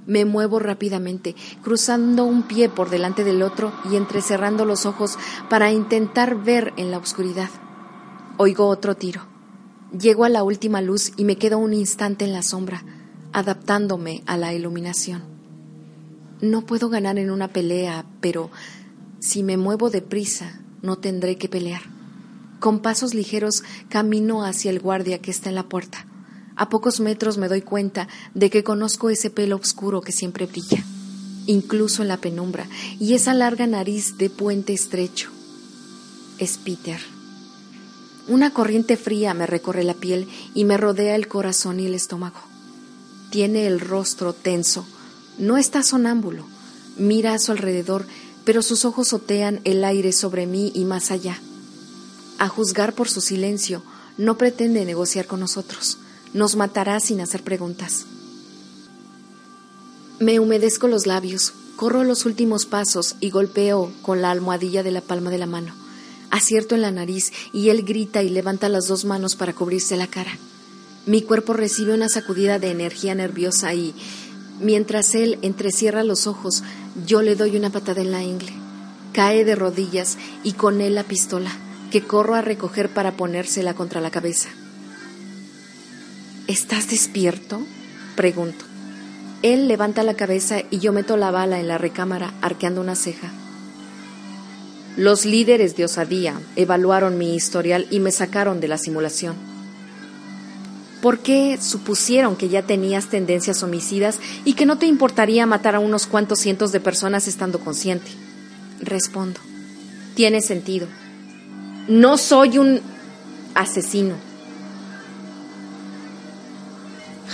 Me 0.07 0.25
muevo 0.25 0.61
rápidamente, 0.61 1.35
cruzando 1.63 2.25
un 2.25 2.45
pie 2.45 2.69
por 2.69 2.91
delante 2.91 3.25
del 3.25 3.43
otro 3.43 3.73
y 3.91 3.97
entrecerrando 3.97 4.65
los 4.65 4.87
ojos 4.87 5.19
para 5.51 5.73
intentar 5.73 6.37
ver 6.43 6.73
en 6.77 6.93
la 6.93 6.99
oscuridad. 6.99 7.51
Oigo 8.37 8.69
otro 8.69 8.95
tiro. 8.95 9.23
Llego 9.99 10.25
a 10.25 10.29
la 10.29 10.45
última 10.45 10.81
luz 10.81 11.13
y 11.17 11.25
me 11.25 11.37
quedo 11.37 11.59
un 11.59 11.75
instante 11.75 12.25
en 12.25 12.33
la 12.33 12.43
sombra, 12.43 12.85
adaptándome 13.33 14.23
a 14.27 14.37
la 14.37 14.55
iluminación. 14.55 15.23
No 16.41 16.67
puedo 16.67 16.89
ganar 16.89 17.19
en 17.19 17.31
una 17.31 17.49
pelea, 17.49 18.05
pero 18.21 18.51
si 19.21 19.43
me 19.43 19.57
muevo 19.57 19.91
deprisa, 19.91 20.61
no 20.83 20.99
tendré 20.99 21.37
que 21.37 21.49
pelear. 21.49 21.83
Con 22.61 22.81
pasos 22.81 23.15
ligeros 23.15 23.65
camino 23.89 24.45
hacia 24.45 24.71
el 24.71 24.81
guardia 24.81 25.21
que 25.21 25.31
está 25.31 25.49
en 25.49 25.55
la 25.55 25.69
puerta. 25.69 26.07
A 26.57 26.69
pocos 26.69 27.01
metros 27.01 27.39
me 27.39 27.49
doy 27.49 27.63
cuenta 27.63 28.09
de 28.35 28.51
que 28.51 28.65
conozco 28.65 29.11
ese 29.11 29.31
pelo 29.31 29.57
oscuro 29.57 30.01
que 30.01 30.13
siempre 30.13 30.47
brilla, 30.47 30.83
incluso 31.47 32.03
en 32.03 32.09
la 32.09 32.17
penumbra, 32.17 32.67
y 32.99 33.15
esa 33.15 33.35
larga 33.35 33.67
nariz 33.67 34.17
de 34.17 34.31
puente 34.31 34.73
estrecho. 34.73 35.31
Es 36.39 36.59
Peter. 36.59 37.01
Una 38.29 38.53
corriente 38.53 38.97
fría 38.97 39.35
me 39.35 39.47
recorre 39.47 39.85
la 39.85 39.95
piel 39.95 40.29
y 40.55 40.65
me 40.65 40.77
rodea 40.77 41.15
el 41.15 41.29
corazón 41.29 41.79
y 41.79 41.87
el 41.87 41.95
estómago. 41.95 42.41
Tiene 43.31 43.67
el 43.67 43.79
rostro 43.79 44.33
tenso. 44.33 44.87
No 45.39 45.57
está 45.57 45.83
sonámbulo. 45.83 46.45
Mira 46.97 47.35
a 47.35 47.39
su 47.39 47.53
alrededor 47.53 48.07
pero 48.47 48.63
sus 48.63 48.85
ojos 48.85 49.13
otean 49.13 49.61
el 49.65 49.85
aire 49.85 50.13
sobre 50.13 50.47
mí 50.47 50.71
y 50.73 50.85
más 50.85 51.11
allá. 51.11 51.37
A 52.39 52.47
juzgar 52.47 52.95
por 52.95 53.09
su 53.09 53.21
silencio, 53.21 53.83
no 54.19 54.39
pretende 54.39 54.85
negociar 54.85 55.27
con 55.27 55.41
nosotros. 55.41 55.99
Nos 56.33 56.57
matará 56.57 57.01
sin 57.01 57.21
hacer 57.21 57.43
preguntas. 57.43 58.07
Me 60.19 60.41
humedezco 60.41 60.89
los 60.89 61.07
labios, 61.07 61.53
corro 61.77 62.05
los 62.05 62.25
últimos 62.27 62.67
pasos 62.67 63.17
y 63.21 63.31
golpeo 63.31 63.93
con 64.03 64.23
la 64.23 64.31
almohadilla 64.31 64.83
de 64.83 64.91
la 64.91 65.01
palma 65.01 65.31
de 65.31 65.39
la 65.39 65.47
mano. 65.47 65.75
Acierto 66.31 66.75
en 66.75 66.83
la 66.83 66.91
nariz 66.91 67.33
y 67.53 67.69
él 67.69 67.83
grita 67.85 68.23
y 68.23 68.31
levanta 68.31 68.69
las 68.69 68.89
dos 68.89 69.05
manos 69.05 69.37
para 69.37 69.53
cubrirse 69.53 69.97
la 69.97 70.07
cara. 70.07 70.39
Mi 71.07 71.23
cuerpo 71.23 71.53
recibe 71.53 71.95
una 71.95 72.09
sacudida 72.09 72.59
de 72.59 72.71
energía 72.71 73.15
nerviosa 73.15 73.75
y, 73.75 73.95
Mientras 74.61 75.15
él 75.15 75.39
entrecierra 75.43 76.03
los 76.03 76.27
ojos, 76.27 76.63
yo 77.07 77.21
le 77.21 77.37
doy 77.37 77.57
una 77.57 77.71
patada 77.71 78.01
en 78.01 78.11
la 78.11 78.23
ingle. 78.23 78.53
Cae 79.13 79.45
de 79.45 79.55
rodillas 79.55 80.17
y 80.45 80.53
con 80.53 80.81
él 80.81 80.95
la 80.95 81.05
pistola, 81.05 81.51
que 81.91 82.03
corro 82.03 82.35
a 82.35 82.41
recoger 82.41 82.89
para 82.89 83.17
ponérsela 83.17 83.75
contra 83.75 84.01
la 84.01 84.11
cabeza. 84.11 84.49
¿Estás 86.49 86.89
despierto? 86.89 87.61
Pregunto. 88.15 88.65
Él 89.43 89.67
levanta 89.67 90.05
la 90.05 90.15
cabeza 90.15 90.63
y 90.71 90.79
yo 90.79 90.93
meto 90.93 91.17
la 91.17 91.33
bala 91.33 91.59
en 91.59 91.67
la 91.67 91.77
recámara, 91.77 92.35
arqueando 92.41 92.81
una 92.81 92.95
ceja. 92.95 93.33
Los 94.97 95.25
líderes 95.25 95.77
de 95.77 95.85
osadía 95.85 96.41
evaluaron 96.55 97.19
mi 97.19 97.35
historial 97.35 97.87
y 97.91 97.99
me 97.99 98.13
sacaron 98.13 98.61
de 98.61 98.69
la 98.69 98.79
simulación. 98.79 99.35
¿Por 101.03 101.19
qué 101.19 101.59
supusieron 101.61 102.37
que 102.37 102.49
ya 102.49 102.63
tenías 102.63 103.09
tendencias 103.09 103.65
homicidas 103.65 104.21
y 104.45 104.55
que 104.55 104.67
no 104.67 104.79
te 104.79 104.87
importaría 104.87 105.47
matar 105.47 105.75
a 105.75 105.81
unos 105.81 106.07
cuantos 106.07 106.39
cientos 106.39 106.71
de 106.71 106.81
personas 106.81 107.27
estando 107.27 107.59
consciente? 107.59 108.11
Respondo. 108.81 109.41
Tiene 110.15 110.41
sentido. 110.41 110.87
No 111.89 112.17
soy 112.19 112.59
un 112.59 112.81
asesino. 113.55 114.15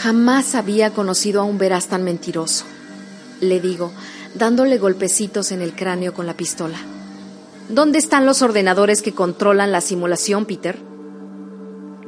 Jamás 0.03 0.57
había 0.57 0.93
conocido 0.93 1.41
a 1.41 1.45
un 1.45 1.59
veraz 1.59 1.87
tan 1.87 2.03
mentiroso, 2.03 2.65
le 3.41 3.61
digo, 3.61 3.93
dándole 4.35 4.79
golpecitos 4.79 5.53
en 5.53 5.63
el 5.63 5.77
cráneo 5.77 6.13
con 6.13 6.27
la 6.27 6.37
pistola. 6.37 6.77
¿Dónde 7.69 8.01
están 8.01 8.27
los 8.27 8.43
ordenadores 8.43 9.01
que 9.01 9.13
controlan 9.13 9.71
la 9.71 9.81
simulación, 9.81 10.45
Peter? 10.45 10.77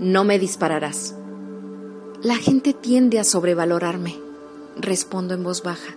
No 0.00 0.24
me 0.24 0.40
dispararás. 0.40 1.14
La 2.20 2.34
gente 2.34 2.72
tiende 2.72 3.20
a 3.20 3.24
sobrevalorarme, 3.24 4.16
respondo 4.76 5.32
en 5.34 5.44
voz 5.44 5.62
baja. 5.62 5.94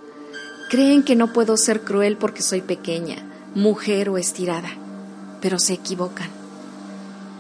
Creen 0.70 1.02
que 1.02 1.16
no 1.16 1.34
puedo 1.34 1.58
ser 1.58 1.82
cruel 1.82 2.16
porque 2.16 2.44
soy 2.44 2.62
pequeña, 2.62 3.28
mujer 3.56 4.10
o 4.10 4.20
estirada, 4.20 4.70
pero 5.42 5.58
se 5.58 5.74
equivocan. 5.74 6.30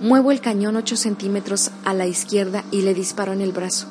Muevo 0.01 0.31
el 0.31 0.41
cañón 0.41 0.77
ocho 0.77 0.97
centímetros 0.97 1.69
a 1.85 1.93
la 1.93 2.07
izquierda 2.07 2.63
y 2.71 2.81
le 2.81 2.95
disparo 2.95 3.33
en 3.33 3.41
el 3.41 3.51
brazo. 3.51 3.85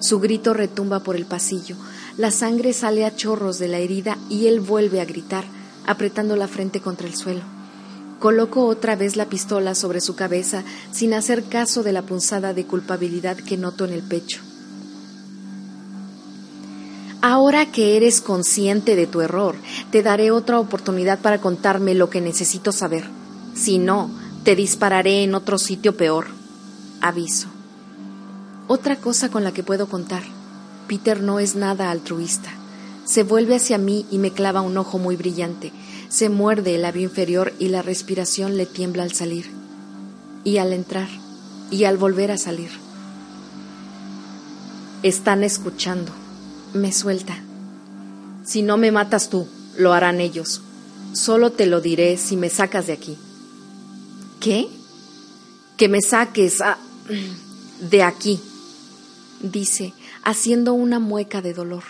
Su 0.00 0.20
grito 0.20 0.54
retumba 0.54 1.00
por 1.00 1.16
el 1.16 1.26
pasillo, 1.26 1.76
la 2.18 2.30
sangre 2.30 2.72
sale 2.72 3.04
a 3.04 3.14
chorros 3.14 3.58
de 3.58 3.68
la 3.68 3.78
herida 3.78 4.18
y 4.28 4.46
él 4.46 4.60
vuelve 4.60 5.00
a 5.00 5.04
gritar, 5.04 5.44
apretando 5.86 6.36
la 6.36 6.48
frente 6.48 6.80
contra 6.80 7.06
el 7.06 7.14
suelo. 7.14 7.42
Coloco 8.18 8.64
otra 8.64 8.96
vez 8.96 9.16
la 9.16 9.26
pistola 9.26 9.74
sobre 9.74 10.00
su 10.00 10.16
cabeza 10.16 10.64
sin 10.90 11.12
hacer 11.12 11.44
caso 11.44 11.82
de 11.82 11.92
la 11.92 12.02
punzada 12.02 12.54
de 12.54 12.64
culpabilidad 12.64 13.36
que 13.36 13.56
noto 13.56 13.84
en 13.84 13.92
el 13.92 14.02
pecho. 14.02 14.40
Ahora 17.20 17.72
que 17.72 17.96
eres 17.96 18.20
consciente 18.20 18.96
de 18.96 19.06
tu 19.06 19.20
error, 19.20 19.56
te 19.90 20.02
daré 20.02 20.30
otra 20.30 20.60
oportunidad 20.60 21.18
para 21.18 21.40
contarme 21.40 21.94
lo 21.94 22.08
que 22.08 22.20
necesito 22.20 22.72
saber. 22.72 23.04
Si 23.54 23.78
no, 23.78 24.10
te 24.44 24.54
dispararé 24.54 25.24
en 25.24 25.34
otro 25.34 25.58
sitio 25.58 25.96
peor. 25.96 26.28
Aviso. 27.00 27.55
Otra 28.68 28.96
cosa 28.96 29.30
con 29.30 29.44
la 29.44 29.52
que 29.52 29.62
puedo 29.62 29.88
contar. 29.88 30.22
Peter 30.88 31.22
no 31.22 31.38
es 31.38 31.54
nada 31.56 31.90
altruista. 31.90 32.50
Se 33.04 33.22
vuelve 33.22 33.56
hacia 33.56 33.78
mí 33.78 34.06
y 34.10 34.18
me 34.18 34.32
clava 34.32 34.60
un 34.60 34.76
ojo 34.76 34.98
muy 34.98 35.16
brillante 35.16 35.72
se 36.08 36.28
muerde 36.28 36.74
el 36.74 36.82
labio 36.82 37.02
inferior 37.02 37.52
y 37.58 37.68
la 37.68 37.82
respiración 37.82 38.56
le 38.56 38.66
tiembla 38.66 39.02
al 39.02 39.12
salir, 39.12 39.50
y 40.44 40.58
al 40.58 40.72
entrar, 40.72 41.08
y 41.70 41.84
al 41.84 41.96
volver 41.96 42.30
a 42.30 42.38
salir. 42.38 42.70
Están 45.02 45.44
escuchando. 45.44 46.12
Me 46.72 46.92
suelta. 46.92 47.36
Si 48.44 48.62
no 48.62 48.76
me 48.76 48.92
matas 48.92 49.28
tú, 49.30 49.46
lo 49.76 49.92
harán 49.92 50.20
ellos. 50.20 50.62
Solo 51.12 51.52
te 51.52 51.66
lo 51.66 51.80
diré 51.80 52.16
si 52.16 52.36
me 52.36 52.50
sacas 52.50 52.86
de 52.86 52.92
aquí. 52.92 53.16
¿Qué? 54.40 54.68
Que 55.76 55.88
me 55.88 56.00
saques 56.00 56.60
a... 56.60 56.78
de 57.90 58.02
aquí, 58.02 58.40
dice, 59.40 59.94
haciendo 60.24 60.74
una 60.74 60.98
mueca 60.98 61.42
de 61.42 61.54
dolor. 61.54 61.84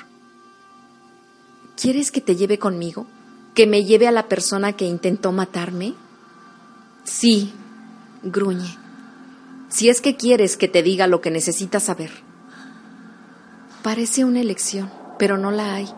¿Quieres 1.81 2.11
que 2.11 2.21
te 2.21 2.37
lleve 2.37 2.59
conmigo? 2.59 3.07
¿Que 3.55 3.67
me 3.67 3.85
lleve 3.85 4.09
a 4.09 4.13
la 4.13 4.29
persona 4.29 4.73
que 4.73 4.87
intentó 4.87 5.33
matarme? 5.33 5.95
Sí, 7.05 7.53
gruñe. 8.23 8.77
Si 9.69 9.89
es 9.89 10.01
que 10.01 10.17
quieres 10.17 10.57
que 10.57 10.69
te 10.69 10.83
diga 10.83 11.07
lo 11.07 11.21
que 11.21 11.31
necesitas 11.31 11.85
saber. 11.85 12.11
Parece 13.83 14.25
una 14.25 14.41
elección, 14.41 14.91
pero 15.19 15.39
no 15.39 15.51
la 15.51 15.75
hay. 15.75 15.89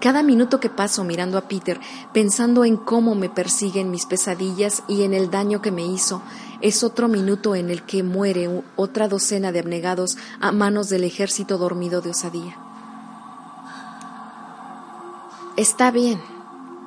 Cada 0.00 0.22
minuto 0.22 0.60
que 0.60 0.68
paso 0.68 1.04
mirando 1.04 1.38
a 1.38 1.48
Peter, 1.48 1.80
pensando 2.12 2.64
en 2.64 2.76
cómo 2.76 3.14
me 3.14 3.30
persiguen 3.30 3.90
mis 3.90 4.04
pesadillas 4.06 4.82
y 4.88 5.02
en 5.02 5.14
el 5.14 5.30
daño 5.30 5.62
que 5.62 5.70
me 5.70 5.86
hizo, 5.86 6.22
es 6.60 6.82
otro 6.82 7.08
minuto 7.08 7.54
en 7.54 7.70
el 7.70 7.82
que 7.82 8.02
muere 8.02 8.62
otra 8.76 9.08
docena 9.08 9.52
de 9.52 9.58
abnegados 9.58 10.16
a 10.40 10.52
manos 10.52 10.88
del 10.88 11.04
ejército 11.04 11.58
dormido 11.58 12.00
de 12.00 12.10
osadía. 12.10 12.56
Está 15.56 15.90
bien, 15.90 16.20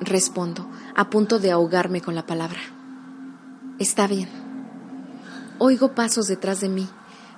respondo, 0.00 0.66
a 0.94 1.10
punto 1.10 1.38
de 1.38 1.50
ahogarme 1.50 2.00
con 2.00 2.14
la 2.14 2.26
palabra. 2.26 2.60
Está 3.78 4.06
bien. 4.06 4.28
Oigo 5.58 5.94
pasos 5.94 6.26
detrás 6.26 6.60
de 6.60 6.68
mí. 6.68 6.88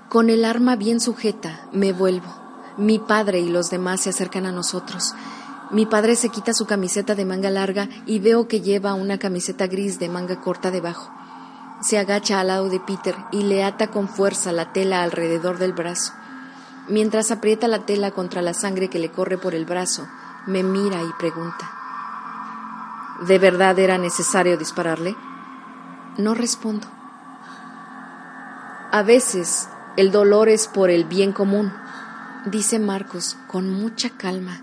Con 0.09 0.29
el 0.29 0.45
arma 0.45 0.77
bien 0.77 1.01
sujeta, 1.01 1.69
me 1.73 1.93
vuelvo. 1.93 2.29
Mi 2.77 2.99
padre 2.99 3.41
y 3.41 3.49
los 3.49 3.71
demás 3.71 4.03
se 4.03 4.11
acercan 4.11 4.47
a 4.47 4.53
nosotros. 4.53 5.15
Mi 5.71 5.87
padre 5.87 6.17
se 6.17 6.29
quita 6.29 6.53
su 6.53 6.67
camiseta 6.67 7.15
de 7.15 7.25
manga 7.25 7.49
larga 7.49 7.89
y 8.05 8.19
veo 8.19 8.47
que 8.47 8.61
lleva 8.61 8.93
una 8.93 9.19
camiseta 9.19 9.67
gris 9.67 9.99
de 9.99 10.11
manga 10.11 10.41
corta 10.41 10.71
debajo. 10.71 11.11
Se 11.83 11.99
agacha 11.99 12.39
al 12.39 12.47
lado 12.47 12.69
de 12.69 12.79
Peter 12.79 13.17
y 13.33 13.43
le 13.43 13.65
ata 13.65 13.89
con 13.89 14.09
fuerza 14.09 14.53
la 14.53 14.73
tela 14.73 15.03
alrededor 15.03 15.59
del 15.59 15.73
brazo. 15.73 16.13
Mientras 16.89 17.33
aprieta 17.33 17.67
la 17.67 17.87
tela 17.87 18.13
contra 18.13 18.41
la 18.41 18.55
sangre 18.55 18.89
que 18.89 19.01
le 19.01 19.11
corre 19.11 19.37
por 19.37 19.55
el 19.55 19.65
brazo, 19.65 20.07
me 20.47 20.63
mira 20.63 21.03
y 21.03 21.13
pregunta. 21.19 21.73
¿De 23.27 23.39
verdad 23.41 23.77
era 23.81 23.99
necesario 23.99 24.57
dispararle? 24.57 25.17
No 26.19 26.35
respondo. 26.35 26.87
A 28.93 29.03
veces 29.03 29.69
el 29.97 30.13
dolor 30.13 30.49
es 30.49 30.69
por 30.69 30.89
el 30.89 31.05
bien 31.05 31.33
común, 31.33 31.73
dice 32.47 32.79
Marcos 32.79 33.37
con 33.49 33.69
mucha 33.71 34.11
calma. 34.11 34.63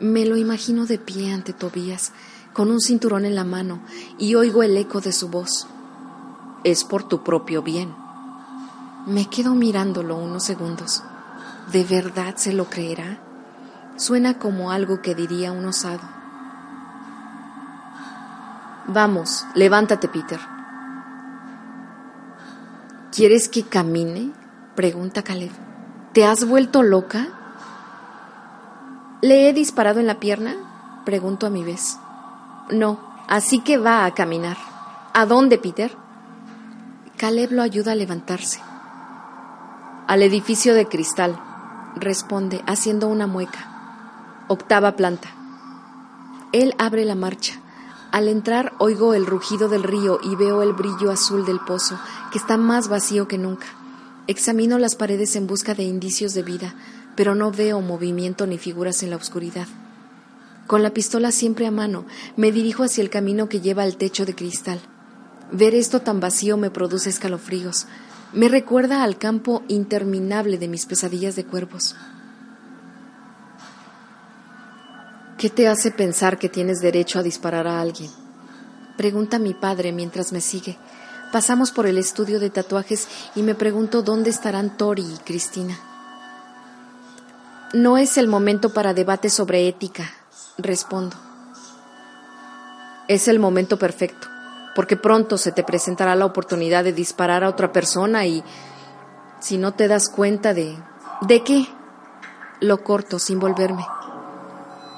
Me 0.00 0.24
lo 0.24 0.36
imagino 0.36 0.86
de 0.86 0.98
pie 0.98 1.32
ante 1.32 1.52
Tobías, 1.52 2.12
con 2.52 2.70
un 2.70 2.80
cinturón 2.80 3.24
en 3.24 3.34
la 3.36 3.44
mano, 3.44 3.80
y 4.18 4.34
oigo 4.34 4.62
el 4.62 4.76
eco 4.76 5.00
de 5.00 5.12
su 5.12 5.28
voz. 5.28 5.68
Es 6.64 6.82
por 6.82 7.04
tu 7.04 7.22
propio 7.22 7.62
bien. 7.62 7.94
Me 9.06 9.28
quedo 9.28 9.54
mirándolo 9.54 10.16
unos 10.16 10.44
segundos. 10.44 11.02
¿De 11.70 11.84
verdad 11.84 12.36
se 12.36 12.54
lo 12.54 12.64
creerá? 12.64 13.18
Suena 13.96 14.38
como 14.38 14.70
algo 14.70 15.02
que 15.02 15.14
diría 15.14 15.52
un 15.52 15.66
osado. 15.66 16.00
Vamos, 18.86 19.46
levántate, 19.54 20.08
Peter. 20.08 20.40
¿Quieres 23.12 23.48
que 23.48 23.64
camine? 23.64 24.32
pregunta 24.74 25.22
Caleb. 25.22 25.52
¿Te 26.12 26.24
has 26.24 26.46
vuelto 26.46 26.82
loca? 26.82 27.28
¿Le 29.20 29.48
he 29.48 29.52
disparado 29.52 30.00
en 30.00 30.06
la 30.06 30.18
pierna? 30.18 30.54
Pregunto 31.04 31.46
a 31.46 31.50
mi 31.50 31.62
vez. 31.62 31.98
No, 32.70 32.98
así 33.28 33.60
que 33.60 33.76
va 33.78 34.04
a 34.06 34.14
caminar. 34.14 34.56
¿A 35.12 35.26
dónde, 35.26 35.58
Peter? 35.58 36.03
Caleb 37.16 37.52
lo 37.52 37.62
ayuda 37.62 37.92
a 37.92 37.94
levantarse. 37.94 38.60
Al 40.06 40.22
edificio 40.22 40.74
de 40.74 40.86
cristal, 40.86 41.38
responde, 41.96 42.62
haciendo 42.66 43.08
una 43.08 43.26
mueca 43.26 43.74
octava 44.48 44.96
planta. 44.96 45.28
Él 46.52 46.74
abre 46.78 47.04
la 47.04 47.14
marcha. 47.14 47.60
Al 48.12 48.28
entrar 48.28 48.74
oigo 48.78 49.14
el 49.14 49.26
rugido 49.26 49.68
del 49.68 49.82
río 49.82 50.20
y 50.22 50.36
veo 50.36 50.62
el 50.62 50.72
brillo 50.72 51.10
azul 51.10 51.44
del 51.44 51.60
pozo, 51.60 51.98
que 52.30 52.38
está 52.38 52.56
más 52.56 52.88
vacío 52.88 53.26
que 53.26 53.38
nunca. 53.38 53.66
Examino 54.26 54.78
las 54.78 54.94
paredes 54.94 55.34
en 55.36 55.46
busca 55.46 55.74
de 55.74 55.82
indicios 55.82 56.34
de 56.34 56.42
vida, 56.42 56.74
pero 57.16 57.34
no 57.34 57.50
veo 57.50 57.80
movimiento 57.80 58.46
ni 58.46 58.58
figuras 58.58 59.02
en 59.02 59.10
la 59.10 59.16
oscuridad. 59.16 59.66
Con 60.66 60.82
la 60.82 60.90
pistola 60.90 61.32
siempre 61.32 61.66
a 61.66 61.70
mano, 61.70 62.04
me 62.36 62.52
dirijo 62.52 62.84
hacia 62.84 63.02
el 63.02 63.10
camino 63.10 63.48
que 63.48 63.60
lleva 63.60 63.82
al 63.82 63.96
techo 63.96 64.24
de 64.24 64.34
cristal. 64.34 64.80
Ver 65.52 65.74
esto 65.74 66.00
tan 66.00 66.20
vacío 66.20 66.56
me 66.56 66.70
produce 66.70 67.10
escalofríos. 67.10 67.86
Me 68.32 68.48
recuerda 68.48 69.04
al 69.04 69.18
campo 69.18 69.62
interminable 69.68 70.58
de 70.58 70.68
mis 70.68 70.86
pesadillas 70.86 71.36
de 71.36 71.44
cuervos. 71.44 71.94
¿Qué 75.38 75.50
te 75.50 75.68
hace 75.68 75.90
pensar 75.90 76.38
que 76.38 76.48
tienes 76.48 76.80
derecho 76.80 77.18
a 77.18 77.22
disparar 77.22 77.66
a 77.66 77.80
alguien? 77.80 78.10
Pregunta 78.96 79.38
mi 79.38 79.54
padre 79.54 79.92
mientras 79.92 80.32
me 80.32 80.40
sigue. 80.40 80.78
Pasamos 81.32 81.72
por 81.72 81.86
el 81.86 81.98
estudio 81.98 82.38
de 82.38 82.48
tatuajes 82.48 83.08
y 83.34 83.42
me 83.42 83.54
pregunto 83.54 84.02
dónde 84.02 84.30
estarán 84.30 84.76
Tori 84.76 85.02
y 85.02 85.18
Cristina. 85.24 85.78
No 87.72 87.98
es 87.98 88.16
el 88.18 88.28
momento 88.28 88.72
para 88.72 88.94
debate 88.94 89.30
sobre 89.30 89.66
ética, 89.66 90.08
respondo. 90.58 91.16
Es 93.08 93.26
el 93.26 93.40
momento 93.40 93.78
perfecto, 93.78 94.28
porque 94.74 94.96
pronto 94.96 95.38
se 95.38 95.52
te 95.52 95.62
presentará 95.62 96.14
la 96.14 96.26
oportunidad 96.26 96.84
de 96.84 96.92
disparar 96.92 97.44
a 97.44 97.48
otra 97.48 97.72
persona 97.72 98.26
y 98.26 98.42
si 99.40 99.58
no 99.58 99.72
te 99.74 99.88
das 99.88 100.08
cuenta 100.08 100.54
de... 100.54 100.76
¿De 101.22 101.42
qué? 101.42 101.66
Lo 102.60 102.82
corto 102.82 103.18
sin 103.18 103.38
volverme 103.38 103.86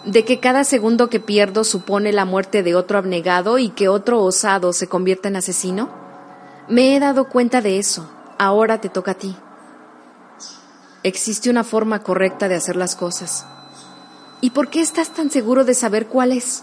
de 0.06 0.24
que 0.24 0.38
cada 0.38 0.62
segundo 0.62 1.10
que 1.10 1.18
pierdo 1.18 1.64
supone 1.64 2.12
la 2.12 2.24
muerte 2.24 2.62
de 2.62 2.76
otro 2.76 2.96
abnegado 2.96 3.58
y 3.58 3.70
que 3.70 3.88
otro 3.88 4.22
osado 4.22 4.72
se 4.72 4.86
convierta 4.86 5.28
en 5.28 5.36
asesino? 5.36 5.90
Me 6.68 6.94
he 6.94 7.00
dado 7.00 7.28
cuenta 7.28 7.60
de 7.60 7.78
eso. 7.78 8.08
Ahora 8.38 8.80
te 8.80 8.88
toca 8.88 9.12
a 9.12 9.14
ti. 9.14 9.36
Existe 11.02 11.50
una 11.50 11.64
forma 11.64 12.02
correcta 12.04 12.48
de 12.48 12.54
hacer 12.54 12.76
las 12.76 12.94
cosas. 12.94 13.46
¿Y 14.40 14.50
por 14.50 14.68
qué 14.68 14.80
estás 14.80 15.10
tan 15.10 15.30
seguro 15.30 15.64
de 15.64 15.74
saber 15.74 16.06
cuál 16.06 16.32
es? 16.32 16.62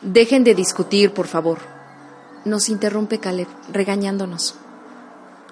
Dejen 0.00 0.44
de 0.44 0.54
discutir, 0.54 1.12
por 1.12 1.26
favor. 1.26 1.58
Nos 2.44 2.68
interrumpe 2.68 3.18
Caleb, 3.18 3.48
regañándonos. 3.72 4.54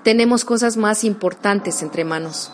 Tenemos 0.05 0.45
cosas 0.45 0.77
más 0.77 1.03
importantes 1.03 1.83
entre 1.83 2.05
manos. 2.05 2.53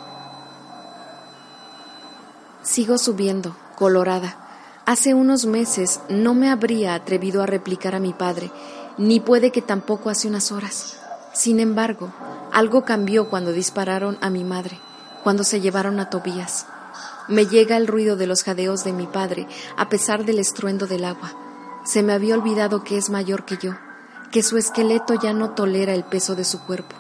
Sigo 2.63 2.97
subiendo, 2.97 3.55
colorada. 3.77 4.39
Hace 4.87 5.13
unos 5.13 5.45
meses 5.45 6.01
no 6.09 6.33
me 6.33 6.51
habría 6.51 6.95
atrevido 6.95 7.43
a 7.43 7.47
replicar 7.47 7.95
a 7.95 8.01
mi 8.01 8.15
padre, 8.15 8.51
ni 8.97 9.21
puede 9.21 9.51
que 9.51 9.61
tampoco 9.61 10.09
hace 10.09 10.29
unas 10.29 10.51
horas. 10.51 10.99
Sin 11.35 11.61
embargo, 11.61 12.11
algo 12.53 12.87
cambió 12.87 13.29
cuando 13.29 13.53
dispararon 13.53 14.17
a 14.23 14.31
mi 14.31 14.45
madre, 14.45 14.81
cuando 15.23 15.45
se 15.45 15.61
llevaron 15.61 16.01
a 16.01 16.09
Tobías. 16.09 16.67
Me 17.29 17.45
llega 17.45 17.77
el 17.77 17.87
ruido 17.87 18.17
de 18.17 18.27
los 18.27 18.45
jadeos 18.45 18.83
de 18.83 18.95
mi 18.95 19.07
padre, 19.07 19.47
a 19.77 19.91
pesar 19.91 20.25
del 20.25 20.39
estruendo 20.39 20.87
del 20.87 21.05
agua. 21.05 21.42
Se 21.85 22.03
me 22.03 22.13
había 22.13 22.35
olvidado 22.35 22.85
que 22.85 22.97
es 22.97 23.11
mayor 23.11 23.45
que 23.45 23.57
yo, 23.57 23.73
que 24.31 24.43
su 24.43 24.57
esqueleto 24.57 25.15
ya 25.15 25.33
no 25.33 25.51
tolera 25.51 25.95
el 25.95 26.05
peso 26.05 26.35
de 26.35 26.45
su 26.45 26.65
cuerpo. 26.65 26.97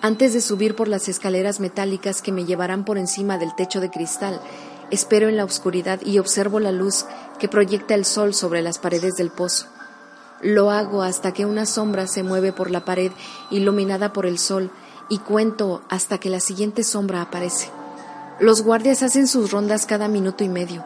Antes 0.00 0.32
de 0.32 0.40
subir 0.40 0.76
por 0.76 0.88
las 0.88 1.08
escaleras 1.08 1.60
metálicas 1.60 2.22
que 2.22 2.32
me 2.32 2.44
llevarán 2.44 2.84
por 2.84 2.98
encima 2.98 3.36
del 3.36 3.54
techo 3.54 3.80
de 3.80 3.90
cristal, 3.90 4.40
Espero 4.90 5.28
en 5.28 5.36
la 5.36 5.44
oscuridad 5.44 6.00
y 6.02 6.18
observo 6.18 6.60
la 6.60 6.72
luz 6.72 7.04
que 7.38 7.48
proyecta 7.48 7.94
el 7.94 8.06
sol 8.06 8.32
sobre 8.32 8.62
las 8.62 8.78
paredes 8.78 9.16
del 9.16 9.30
pozo. 9.30 9.66
Lo 10.40 10.70
hago 10.70 11.02
hasta 11.02 11.32
que 11.32 11.44
una 11.44 11.66
sombra 11.66 12.06
se 12.06 12.22
mueve 12.22 12.52
por 12.52 12.70
la 12.70 12.84
pared 12.84 13.12
iluminada 13.50 14.12
por 14.12 14.24
el 14.24 14.38
sol 14.38 14.70
y 15.10 15.18
cuento 15.18 15.82
hasta 15.90 16.18
que 16.18 16.30
la 16.30 16.40
siguiente 16.40 16.84
sombra 16.84 17.20
aparece. 17.20 17.70
Los 18.40 18.62
guardias 18.62 19.02
hacen 19.02 19.26
sus 19.26 19.50
rondas 19.50 19.84
cada 19.84 20.08
minuto 20.08 20.42
y 20.42 20.48
medio, 20.48 20.84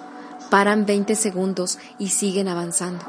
paran 0.52 0.84
20 0.84 1.16
segundos 1.16 1.78
y 1.98 2.10
siguen 2.10 2.46
avanzando. 2.46 3.02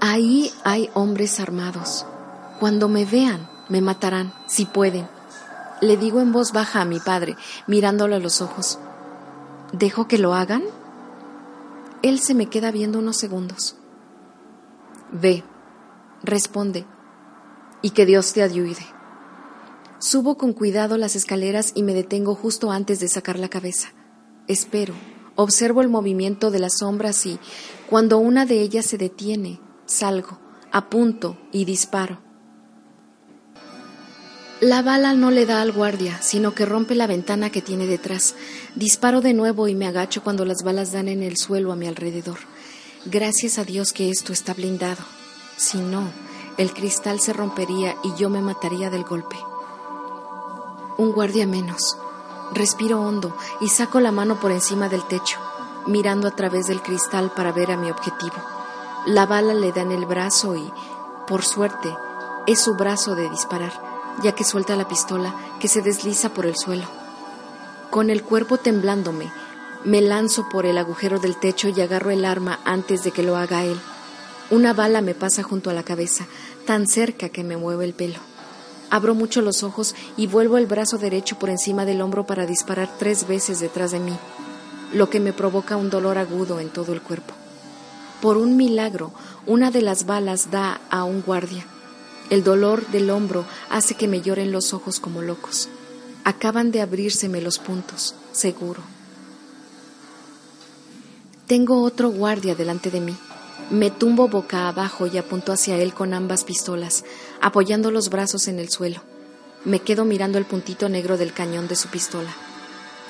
Ahí 0.00 0.52
hay 0.64 0.90
hombres 0.92 1.38
armados. 1.38 2.04
Cuando 2.58 2.88
me 2.88 3.04
vean, 3.04 3.48
me 3.68 3.80
matarán, 3.80 4.34
si 4.48 4.66
pueden. 4.66 5.06
Le 5.80 5.96
digo 5.96 6.20
en 6.20 6.32
voz 6.32 6.50
baja 6.50 6.80
a 6.80 6.84
mi 6.84 6.98
padre, 6.98 7.36
mirándolo 7.68 8.16
a 8.16 8.18
los 8.18 8.42
ojos. 8.42 8.80
¿Dejo 9.72 10.08
que 10.08 10.18
lo 10.18 10.34
hagan? 10.34 10.64
Él 12.02 12.18
se 12.18 12.34
me 12.34 12.46
queda 12.46 12.72
viendo 12.72 12.98
unos 12.98 13.18
segundos. 13.18 13.76
Ve, 15.12 15.44
responde, 16.24 16.84
y 17.82 17.90
que 17.90 18.04
Dios 18.04 18.32
te 18.32 18.42
ayude. 18.42 18.95
Subo 20.06 20.36
con 20.36 20.52
cuidado 20.52 20.98
las 20.98 21.16
escaleras 21.16 21.72
y 21.74 21.82
me 21.82 21.92
detengo 21.92 22.36
justo 22.36 22.70
antes 22.70 23.00
de 23.00 23.08
sacar 23.08 23.40
la 23.40 23.48
cabeza. 23.48 23.88
Espero, 24.46 24.94
observo 25.34 25.82
el 25.82 25.88
movimiento 25.88 26.52
de 26.52 26.60
las 26.60 26.78
sombras 26.78 27.26
y, 27.26 27.40
cuando 27.90 28.18
una 28.18 28.46
de 28.46 28.60
ellas 28.60 28.86
se 28.86 28.98
detiene, 28.98 29.58
salgo, 29.84 30.38
apunto 30.70 31.36
y 31.50 31.64
disparo. 31.64 32.20
La 34.60 34.80
bala 34.82 35.14
no 35.14 35.32
le 35.32 35.44
da 35.44 35.60
al 35.60 35.72
guardia, 35.72 36.22
sino 36.22 36.54
que 36.54 36.66
rompe 36.66 36.94
la 36.94 37.08
ventana 37.08 37.50
que 37.50 37.60
tiene 37.60 37.88
detrás. 37.88 38.36
Disparo 38.76 39.22
de 39.22 39.34
nuevo 39.34 39.66
y 39.66 39.74
me 39.74 39.88
agacho 39.88 40.22
cuando 40.22 40.44
las 40.44 40.62
balas 40.62 40.92
dan 40.92 41.08
en 41.08 41.24
el 41.24 41.36
suelo 41.36 41.72
a 41.72 41.76
mi 41.76 41.88
alrededor. 41.88 42.38
Gracias 43.06 43.58
a 43.58 43.64
Dios 43.64 43.92
que 43.92 44.10
esto 44.10 44.32
está 44.32 44.54
blindado. 44.54 45.02
Si 45.56 45.78
no, 45.78 46.08
el 46.58 46.72
cristal 46.72 47.18
se 47.18 47.32
rompería 47.32 47.96
y 48.04 48.14
yo 48.16 48.30
me 48.30 48.40
mataría 48.40 48.88
del 48.88 49.02
golpe. 49.02 49.34
Un 50.98 51.12
guardia 51.12 51.46
menos. 51.46 51.98
Respiro 52.52 53.00
hondo 53.00 53.36
y 53.60 53.68
saco 53.68 54.00
la 54.00 54.12
mano 54.12 54.40
por 54.40 54.50
encima 54.50 54.88
del 54.88 55.04
techo, 55.04 55.38
mirando 55.86 56.26
a 56.26 56.30
través 56.30 56.66
del 56.68 56.80
cristal 56.80 57.32
para 57.34 57.52
ver 57.52 57.70
a 57.70 57.76
mi 57.76 57.90
objetivo. 57.90 58.36
La 59.06 59.26
bala 59.26 59.52
le 59.52 59.72
da 59.72 59.82
en 59.82 59.92
el 59.92 60.06
brazo 60.06 60.56
y, 60.56 60.72
por 61.26 61.44
suerte, 61.44 61.94
es 62.46 62.60
su 62.60 62.74
brazo 62.76 63.14
de 63.14 63.28
disparar, 63.28 63.72
ya 64.22 64.32
que 64.32 64.44
suelta 64.44 64.74
la 64.74 64.88
pistola 64.88 65.34
que 65.60 65.68
se 65.68 65.82
desliza 65.82 66.30
por 66.30 66.46
el 66.46 66.56
suelo. 66.56 66.86
Con 67.90 68.08
el 68.08 68.22
cuerpo 68.22 68.56
temblándome, 68.56 69.30
me 69.84 70.00
lanzo 70.00 70.48
por 70.48 70.64
el 70.64 70.78
agujero 70.78 71.18
del 71.18 71.36
techo 71.36 71.68
y 71.68 71.80
agarro 71.80 72.10
el 72.10 72.24
arma 72.24 72.58
antes 72.64 73.04
de 73.04 73.10
que 73.10 73.22
lo 73.22 73.36
haga 73.36 73.64
él. 73.64 73.78
Una 74.50 74.72
bala 74.72 75.02
me 75.02 75.14
pasa 75.14 75.42
junto 75.42 75.68
a 75.68 75.74
la 75.74 75.82
cabeza, 75.82 76.24
tan 76.66 76.86
cerca 76.86 77.28
que 77.28 77.44
me 77.44 77.56
mueve 77.56 77.84
el 77.84 77.92
pelo. 77.92 78.18
Abro 78.90 79.14
mucho 79.14 79.42
los 79.42 79.62
ojos 79.62 79.94
y 80.16 80.26
vuelvo 80.26 80.58
el 80.58 80.66
brazo 80.66 80.98
derecho 80.98 81.38
por 81.38 81.50
encima 81.50 81.84
del 81.84 82.00
hombro 82.00 82.26
para 82.26 82.46
disparar 82.46 82.88
tres 82.98 83.26
veces 83.26 83.60
detrás 83.60 83.90
de 83.90 84.00
mí, 84.00 84.16
lo 84.92 85.10
que 85.10 85.20
me 85.20 85.32
provoca 85.32 85.76
un 85.76 85.90
dolor 85.90 86.18
agudo 86.18 86.60
en 86.60 86.68
todo 86.68 86.92
el 86.92 87.02
cuerpo. 87.02 87.34
Por 88.20 88.36
un 88.36 88.56
milagro, 88.56 89.12
una 89.46 89.70
de 89.70 89.82
las 89.82 90.06
balas 90.06 90.50
da 90.50 90.80
a 90.90 91.04
un 91.04 91.22
guardia. 91.22 91.66
El 92.30 92.42
dolor 92.42 92.86
del 92.88 93.10
hombro 93.10 93.44
hace 93.70 93.94
que 93.94 94.08
me 94.08 94.20
lloren 94.20 94.52
los 94.52 94.72
ojos 94.72 95.00
como 95.00 95.22
locos. 95.22 95.68
Acaban 96.24 96.72
de 96.72 96.80
abrírseme 96.80 97.40
los 97.40 97.58
puntos, 97.58 98.14
seguro. 98.32 98.82
Tengo 101.46 101.82
otro 101.82 102.08
guardia 102.10 102.56
delante 102.56 102.90
de 102.90 103.00
mí. 103.00 103.16
Me 103.70 103.90
tumbo 103.90 104.28
boca 104.28 104.66
abajo 104.66 105.06
y 105.06 105.18
apunto 105.18 105.52
hacia 105.52 105.76
él 105.76 105.94
con 105.94 106.14
ambas 106.14 106.42
pistolas, 106.42 107.04
apoyando 107.40 107.90
los 107.90 108.10
brazos 108.10 108.48
en 108.48 108.58
el 108.58 108.68
suelo. 108.68 109.00
Me 109.64 109.80
quedo 109.80 110.04
mirando 110.04 110.38
el 110.38 110.44
puntito 110.44 110.88
negro 110.88 111.16
del 111.16 111.32
cañón 111.32 111.68
de 111.68 111.76
su 111.76 111.88
pistola. 111.88 112.30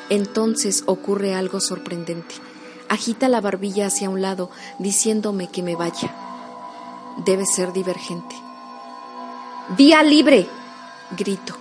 Entonces 0.09 0.85
ocurre 0.87 1.35
algo 1.35 1.61
sorprendente. 1.61 2.35
Agita 2.89 3.29
la 3.29 3.41
barbilla 3.41 3.87
hacia 3.87 4.09
un 4.09 4.23
lado, 4.23 4.51
diciéndome 4.79 5.49
que 5.49 5.63
me 5.63 5.75
vaya. 5.75 6.15
Debe 7.25 7.45
ser 7.47 7.73
divergente. 7.73 8.35
¡Vía 9.77 10.03
libre! 10.03 10.49
grito. 11.17 11.55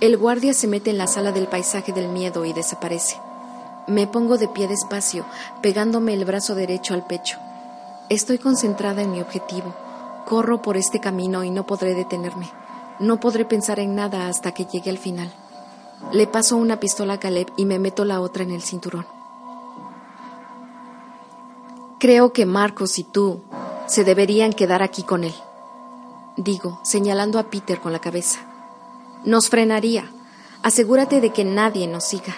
El 0.00 0.16
guardia 0.16 0.54
se 0.54 0.66
mete 0.66 0.90
en 0.90 0.98
la 0.98 1.06
sala 1.06 1.32
del 1.32 1.46
paisaje 1.46 1.92
del 1.92 2.08
miedo 2.08 2.44
y 2.44 2.52
desaparece. 2.52 3.16
Me 3.86 4.06
pongo 4.06 4.38
de 4.38 4.48
pie 4.48 4.66
despacio, 4.66 5.24
pegándome 5.62 6.14
el 6.14 6.24
brazo 6.24 6.54
derecho 6.54 6.94
al 6.94 7.06
pecho. 7.06 7.38
Estoy 8.08 8.38
concentrada 8.38 9.02
en 9.02 9.12
mi 9.12 9.20
objetivo. 9.20 9.74
Corro 10.26 10.62
por 10.62 10.76
este 10.76 11.00
camino 11.00 11.44
y 11.44 11.50
no 11.50 11.66
podré 11.66 11.94
detenerme. 11.94 12.50
No 12.98 13.20
podré 13.20 13.44
pensar 13.44 13.78
en 13.80 13.94
nada 13.94 14.28
hasta 14.28 14.52
que 14.52 14.64
llegue 14.64 14.90
al 14.90 14.98
final. 14.98 15.32
Le 16.12 16.26
paso 16.26 16.56
una 16.56 16.80
pistola 16.80 17.14
a 17.14 17.20
Caleb 17.20 17.52
y 17.56 17.66
me 17.66 17.78
meto 17.78 18.04
la 18.04 18.20
otra 18.20 18.42
en 18.42 18.50
el 18.50 18.62
cinturón. 18.62 19.06
Creo 21.98 22.32
que 22.32 22.46
Marcos 22.46 22.98
y 22.98 23.04
tú 23.04 23.40
se 23.86 24.04
deberían 24.04 24.52
quedar 24.52 24.82
aquí 24.82 25.02
con 25.02 25.24
él. 25.24 25.34
Digo, 26.36 26.80
señalando 26.82 27.38
a 27.38 27.44
Peter 27.44 27.80
con 27.80 27.92
la 27.92 28.00
cabeza. 28.00 28.40
Nos 29.24 29.48
frenaría. 29.48 30.10
Asegúrate 30.62 31.20
de 31.20 31.30
que 31.30 31.44
nadie 31.44 31.86
nos 31.86 32.04
siga. 32.04 32.34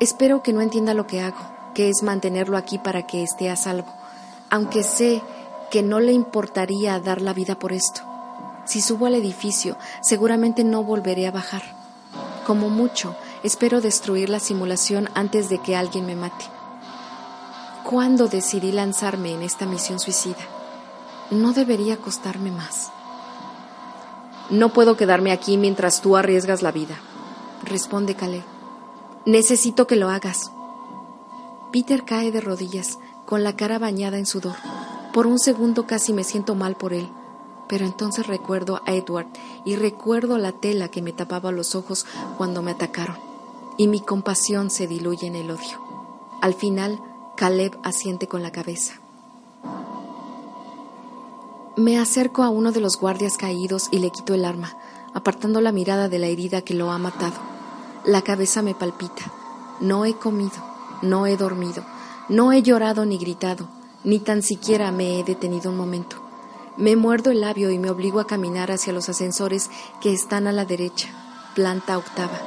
Espero 0.00 0.42
que 0.42 0.52
no 0.52 0.60
entienda 0.60 0.94
lo 0.94 1.06
que 1.06 1.20
hago, 1.20 1.40
que 1.74 1.88
es 1.88 2.02
mantenerlo 2.02 2.56
aquí 2.56 2.78
para 2.78 3.06
que 3.06 3.22
esté 3.22 3.50
a 3.50 3.56
salvo 3.56 3.86
aunque 4.50 4.82
sé 4.82 5.22
que 5.70 5.82
no 5.82 6.00
le 6.00 6.12
importaría 6.12 6.98
dar 7.00 7.20
la 7.20 7.32
vida 7.32 7.58
por 7.58 7.72
esto. 7.72 8.02
Si 8.64 8.80
subo 8.80 9.06
al 9.06 9.14
edificio, 9.14 9.76
seguramente 10.02 10.64
no 10.64 10.82
volveré 10.82 11.26
a 11.26 11.30
bajar. 11.30 11.62
Como 12.46 12.68
mucho, 12.68 13.16
espero 13.42 13.80
destruir 13.80 14.28
la 14.28 14.40
simulación 14.40 15.08
antes 15.14 15.48
de 15.48 15.58
que 15.58 15.76
alguien 15.76 16.06
me 16.06 16.16
mate. 16.16 16.44
¿Cuándo 17.84 18.26
decidí 18.26 18.72
lanzarme 18.72 19.32
en 19.32 19.42
esta 19.42 19.66
misión 19.66 20.00
suicida? 20.00 20.44
No 21.30 21.52
debería 21.52 21.96
costarme 21.96 22.50
más. 22.50 22.90
No 24.50 24.72
puedo 24.72 24.96
quedarme 24.96 25.32
aquí 25.32 25.56
mientras 25.56 26.00
tú 26.00 26.16
arriesgas 26.16 26.62
la 26.62 26.72
vida, 26.72 26.96
responde 27.64 28.14
Calais. 28.14 28.44
Necesito 29.24 29.88
que 29.88 29.96
lo 29.96 30.08
hagas. 30.08 30.52
Peter 31.72 32.04
cae 32.04 32.30
de 32.30 32.40
rodillas, 32.40 32.98
con 33.24 33.42
la 33.42 33.56
cara 33.56 33.78
bañada 33.80 34.18
en 34.18 34.26
sudor. 34.26 34.54
Por 35.16 35.26
un 35.26 35.38
segundo 35.38 35.86
casi 35.86 36.12
me 36.12 36.24
siento 36.24 36.54
mal 36.54 36.76
por 36.76 36.92
él, 36.92 37.08
pero 37.70 37.86
entonces 37.86 38.26
recuerdo 38.26 38.82
a 38.84 38.92
Edward 38.92 39.28
y 39.64 39.76
recuerdo 39.76 40.36
la 40.36 40.52
tela 40.52 40.90
que 40.90 41.00
me 41.00 41.14
tapaba 41.14 41.52
los 41.52 41.74
ojos 41.74 42.04
cuando 42.36 42.60
me 42.60 42.72
atacaron, 42.72 43.16
y 43.78 43.88
mi 43.88 44.00
compasión 44.00 44.68
se 44.68 44.86
diluye 44.86 45.26
en 45.26 45.36
el 45.36 45.50
odio. 45.50 45.80
Al 46.42 46.52
final, 46.52 47.00
Caleb 47.34 47.78
asiente 47.82 48.28
con 48.28 48.42
la 48.42 48.52
cabeza. 48.52 49.00
Me 51.76 51.98
acerco 51.98 52.42
a 52.42 52.50
uno 52.50 52.70
de 52.70 52.80
los 52.80 53.00
guardias 53.00 53.38
caídos 53.38 53.88
y 53.90 54.00
le 54.00 54.10
quito 54.10 54.34
el 54.34 54.44
arma, 54.44 54.76
apartando 55.14 55.62
la 55.62 55.72
mirada 55.72 56.10
de 56.10 56.18
la 56.18 56.26
herida 56.26 56.60
que 56.60 56.74
lo 56.74 56.90
ha 56.90 56.98
matado. 56.98 57.38
La 58.04 58.20
cabeza 58.20 58.60
me 58.60 58.74
palpita. 58.74 59.32
No 59.80 60.04
he 60.04 60.12
comido, 60.12 60.62
no 61.00 61.26
he 61.26 61.38
dormido 61.38 61.82
no 62.28 62.52
he 62.52 62.62
llorado 62.62 63.06
ni 63.06 63.18
gritado, 63.18 63.68
ni 64.06 64.20
tan 64.20 64.42
siquiera 64.42 64.92
me 64.92 65.18
he 65.18 65.24
detenido 65.24 65.70
un 65.70 65.76
momento. 65.76 66.16
Me 66.76 66.94
muerdo 66.94 67.32
el 67.32 67.40
labio 67.40 67.70
y 67.70 67.78
me 67.78 67.90
obligo 67.90 68.20
a 68.20 68.26
caminar 68.26 68.70
hacia 68.70 68.92
los 68.92 69.08
ascensores 69.08 69.68
que 70.00 70.12
están 70.12 70.46
a 70.46 70.52
la 70.52 70.64
derecha, 70.64 71.08
planta 71.56 71.98
octava. 71.98 72.40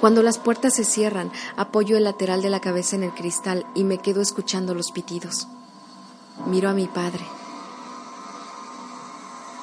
Cuando 0.00 0.22
las 0.22 0.38
puertas 0.38 0.74
se 0.74 0.84
cierran, 0.84 1.30
apoyo 1.56 1.98
el 1.98 2.04
lateral 2.04 2.40
de 2.40 2.48
la 2.48 2.60
cabeza 2.60 2.96
en 2.96 3.02
el 3.02 3.12
cristal 3.12 3.66
y 3.74 3.84
me 3.84 3.98
quedo 3.98 4.22
escuchando 4.22 4.74
los 4.74 4.90
pitidos. 4.90 5.46
Miro 6.46 6.70
a 6.70 6.72
mi 6.72 6.86
padre. 6.86 7.24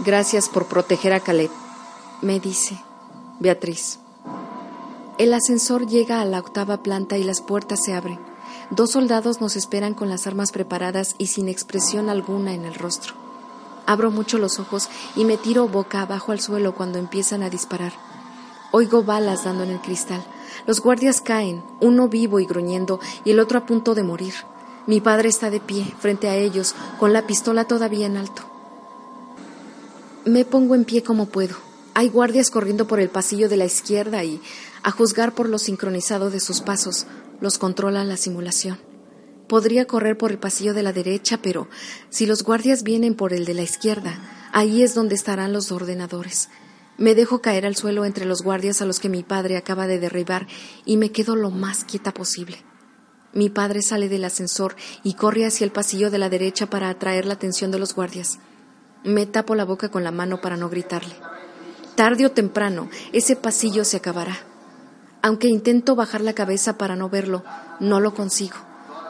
Gracias 0.05 0.47
por 0.49 0.67
proteger 0.67 1.13
a 1.13 1.19
Caleb, 1.19 1.49
me 2.21 2.39
dice 2.39 2.79
Beatriz. 3.39 3.97
El 5.17 5.33
ascensor 5.33 5.87
llega 5.87 6.21
a 6.21 6.25
la 6.25 6.37
octava 6.37 6.83
planta 6.83 7.17
y 7.17 7.23
las 7.23 7.41
puertas 7.41 7.83
se 7.83 7.95
abren. 7.95 8.36
Dos 8.69 8.91
soldados 8.91 9.39
nos 9.39 9.55
esperan 9.55 9.93
con 9.93 10.09
las 10.09 10.27
armas 10.27 10.51
preparadas 10.51 11.15
y 11.17 11.27
sin 11.27 11.47
expresión 11.47 12.09
alguna 12.09 12.53
en 12.53 12.65
el 12.65 12.75
rostro. 12.75 13.13
Abro 13.85 14.11
mucho 14.11 14.37
los 14.37 14.59
ojos 14.59 14.89
y 15.15 15.23
me 15.23 15.37
tiro 15.37 15.69
boca 15.69 16.01
abajo 16.01 16.33
al 16.33 16.41
suelo 16.41 16.75
cuando 16.75 16.99
empiezan 16.99 17.43
a 17.43 17.49
disparar. 17.49 17.93
Oigo 18.71 19.03
balas 19.03 19.45
dando 19.45 19.63
en 19.63 19.69
el 19.69 19.79
cristal. 19.79 20.21
Los 20.65 20.81
guardias 20.81 21.21
caen, 21.21 21.63
uno 21.79 22.09
vivo 22.09 22.41
y 22.41 22.45
gruñendo 22.45 22.99
y 23.23 23.31
el 23.31 23.39
otro 23.39 23.59
a 23.59 23.65
punto 23.65 23.95
de 23.95 24.03
morir. 24.03 24.33
Mi 24.85 24.99
padre 24.99 25.29
está 25.29 25.49
de 25.49 25.61
pie 25.61 25.93
frente 25.99 26.27
a 26.27 26.35
ellos, 26.35 26.75
con 26.99 27.13
la 27.13 27.25
pistola 27.25 27.65
todavía 27.65 28.05
en 28.05 28.17
alto. 28.17 28.41
Me 30.25 30.43
pongo 30.43 30.75
en 30.75 30.83
pie 30.83 31.03
como 31.03 31.27
puedo. 31.27 31.55
Hay 31.93 32.09
guardias 32.09 32.49
corriendo 32.49 32.85
por 32.85 32.99
el 32.99 33.09
pasillo 33.09 33.47
de 33.47 33.57
la 33.57 33.65
izquierda 33.65 34.25
y, 34.25 34.41
a 34.83 34.91
juzgar 34.91 35.33
por 35.33 35.47
lo 35.47 35.57
sincronizado 35.57 36.29
de 36.29 36.41
sus 36.41 36.61
pasos, 36.61 37.07
los 37.39 37.57
controla 37.57 38.03
la 38.03 38.17
simulación. 38.17 38.79
Podría 39.47 39.85
correr 39.85 40.17
por 40.17 40.31
el 40.31 40.39
pasillo 40.39 40.73
de 40.73 40.83
la 40.83 40.91
derecha, 40.91 41.39
pero 41.41 41.69
si 42.09 42.25
los 42.25 42.43
guardias 42.43 42.83
vienen 42.83 43.15
por 43.15 43.33
el 43.33 43.45
de 43.45 43.53
la 43.53 43.61
izquierda, 43.61 44.19
ahí 44.51 44.83
es 44.83 44.93
donde 44.93 45.15
estarán 45.15 45.53
los 45.53 45.71
ordenadores. 45.71 46.49
Me 46.97 47.15
dejo 47.15 47.41
caer 47.41 47.65
al 47.65 47.75
suelo 47.75 48.05
entre 48.05 48.25
los 48.25 48.41
guardias 48.41 48.81
a 48.81 48.85
los 48.85 48.99
que 48.99 49.07
mi 49.07 49.23
padre 49.23 49.55
acaba 49.55 49.87
de 49.87 49.99
derribar 49.99 50.47
y 50.83 50.97
me 50.97 51.11
quedo 51.11 51.35
lo 51.35 51.51
más 51.51 51.83
quieta 51.83 52.13
posible. 52.13 52.57
Mi 53.33 53.49
padre 53.49 53.81
sale 53.83 54.09
del 54.09 54.25
ascensor 54.25 54.75
y 55.03 55.13
corre 55.13 55.45
hacia 55.45 55.63
el 55.63 55.71
pasillo 55.71 56.09
de 56.09 56.17
la 56.17 56.29
derecha 56.29 56.69
para 56.69 56.89
atraer 56.89 57.25
la 57.25 57.35
atención 57.35 57.71
de 57.71 57.79
los 57.79 57.93
guardias. 57.93 58.39
Me 59.03 59.27
tapo 59.27 59.53
la 59.53 59.63
boca 59.63 59.89
con 59.89 60.03
la 60.03 60.11
mano 60.11 60.41
para 60.41 60.57
no 60.57 60.69
gritarle. 60.69 61.15
Tarde 61.95 62.25
o 62.25 62.31
temprano, 62.31 62.89
ese 63.13 63.35
pasillo 63.35 63.85
se 63.85 63.97
acabará. 63.97 64.37
Aunque 65.27 65.49
intento 65.49 65.93
bajar 65.93 66.21
la 66.21 66.31
cabeza 66.31 66.77
para 66.77 66.95
no 66.95 67.09
verlo, 67.09 67.43
no 67.81 67.99
lo 67.99 68.13
consigo. 68.13 68.55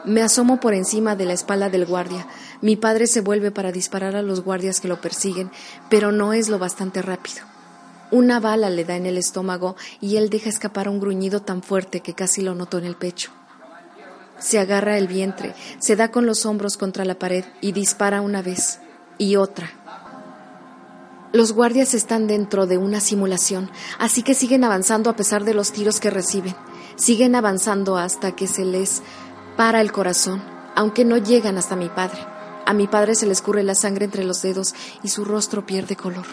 Me 0.04 0.20
asomo 0.20 0.58
por 0.58 0.74
encima 0.74 1.14
de 1.14 1.24
la 1.24 1.32
espalda 1.32 1.70
del 1.70 1.86
guardia. 1.86 2.26
Mi 2.60 2.74
padre 2.74 3.06
se 3.06 3.20
vuelve 3.20 3.52
para 3.52 3.70
disparar 3.70 4.16
a 4.16 4.22
los 4.22 4.42
guardias 4.42 4.80
que 4.80 4.88
lo 4.88 5.00
persiguen, 5.00 5.52
pero 5.88 6.10
no 6.10 6.32
es 6.32 6.48
lo 6.48 6.58
bastante 6.58 7.02
rápido. 7.02 7.42
Una 8.10 8.40
bala 8.40 8.68
le 8.68 8.84
da 8.84 8.96
en 8.96 9.06
el 9.06 9.16
estómago 9.16 9.76
y 10.00 10.16
él 10.16 10.28
deja 10.28 10.48
escapar 10.48 10.88
un 10.88 10.98
gruñido 10.98 11.42
tan 11.42 11.62
fuerte 11.62 12.00
que 12.00 12.14
casi 12.14 12.42
lo 12.42 12.56
notó 12.56 12.78
en 12.78 12.86
el 12.86 12.96
pecho. 12.96 13.30
Se 14.40 14.58
agarra 14.58 14.98
el 14.98 15.06
vientre, 15.06 15.54
se 15.78 15.94
da 15.94 16.10
con 16.10 16.26
los 16.26 16.44
hombros 16.46 16.76
contra 16.76 17.04
la 17.04 17.20
pared 17.20 17.44
y 17.60 17.70
dispara 17.70 18.22
una 18.22 18.42
vez 18.42 18.80
y 19.18 19.36
otra. 19.36 19.70
Los 21.30 21.52
guardias 21.52 21.92
están 21.92 22.26
dentro 22.26 22.66
de 22.66 22.78
una 22.78 23.00
simulación, 23.00 23.70
así 23.98 24.22
que 24.22 24.32
siguen 24.32 24.64
avanzando 24.64 25.10
a 25.10 25.16
pesar 25.16 25.44
de 25.44 25.52
los 25.52 25.72
tiros 25.72 26.00
que 26.00 26.08
reciben. 26.08 26.56
Siguen 26.96 27.34
avanzando 27.34 27.98
hasta 27.98 28.34
que 28.34 28.46
se 28.46 28.64
les 28.64 29.02
para 29.54 29.82
el 29.82 29.92
corazón, 29.92 30.42
aunque 30.74 31.04
no 31.04 31.18
llegan 31.18 31.58
hasta 31.58 31.76
mi 31.76 31.90
padre. 31.90 32.18
A 32.64 32.72
mi 32.72 32.86
padre 32.86 33.14
se 33.14 33.26
le 33.26 33.32
escurre 33.32 33.62
la 33.62 33.74
sangre 33.74 34.06
entre 34.06 34.24
los 34.24 34.40
dedos 34.40 34.74
y 35.02 35.08
su 35.08 35.26
rostro 35.26 35.66
pierde 35.66 35.96
color. 35.96 36.24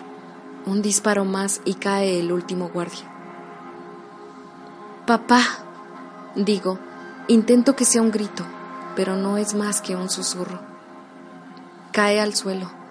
Un 0.66 0.82
disparo 0.82 1.26
más 1.26 1.60
y 1.66 1.74
cae 1.74 2.20
el 2.20 2.32
último 2.32 2.70
guardia. 2.70 3.12
Papá, 5.06 5.42
digo, 6.36 6.80
intento 7.28 7.76
que 7.76 7.84
sea 7.84 8.02
un 8.02 8.12
grito, 8.12 8.46
pero 8.96 9.18
no 9.18 9.38
es 9.38 9.56
más 9.56 9.82
que 9.82 9.98
un 9.98 10.10
susurro. 10.10 10.62
Cae 11.92 12.22
al 12.22 12.34
suelo. 12.34 12.85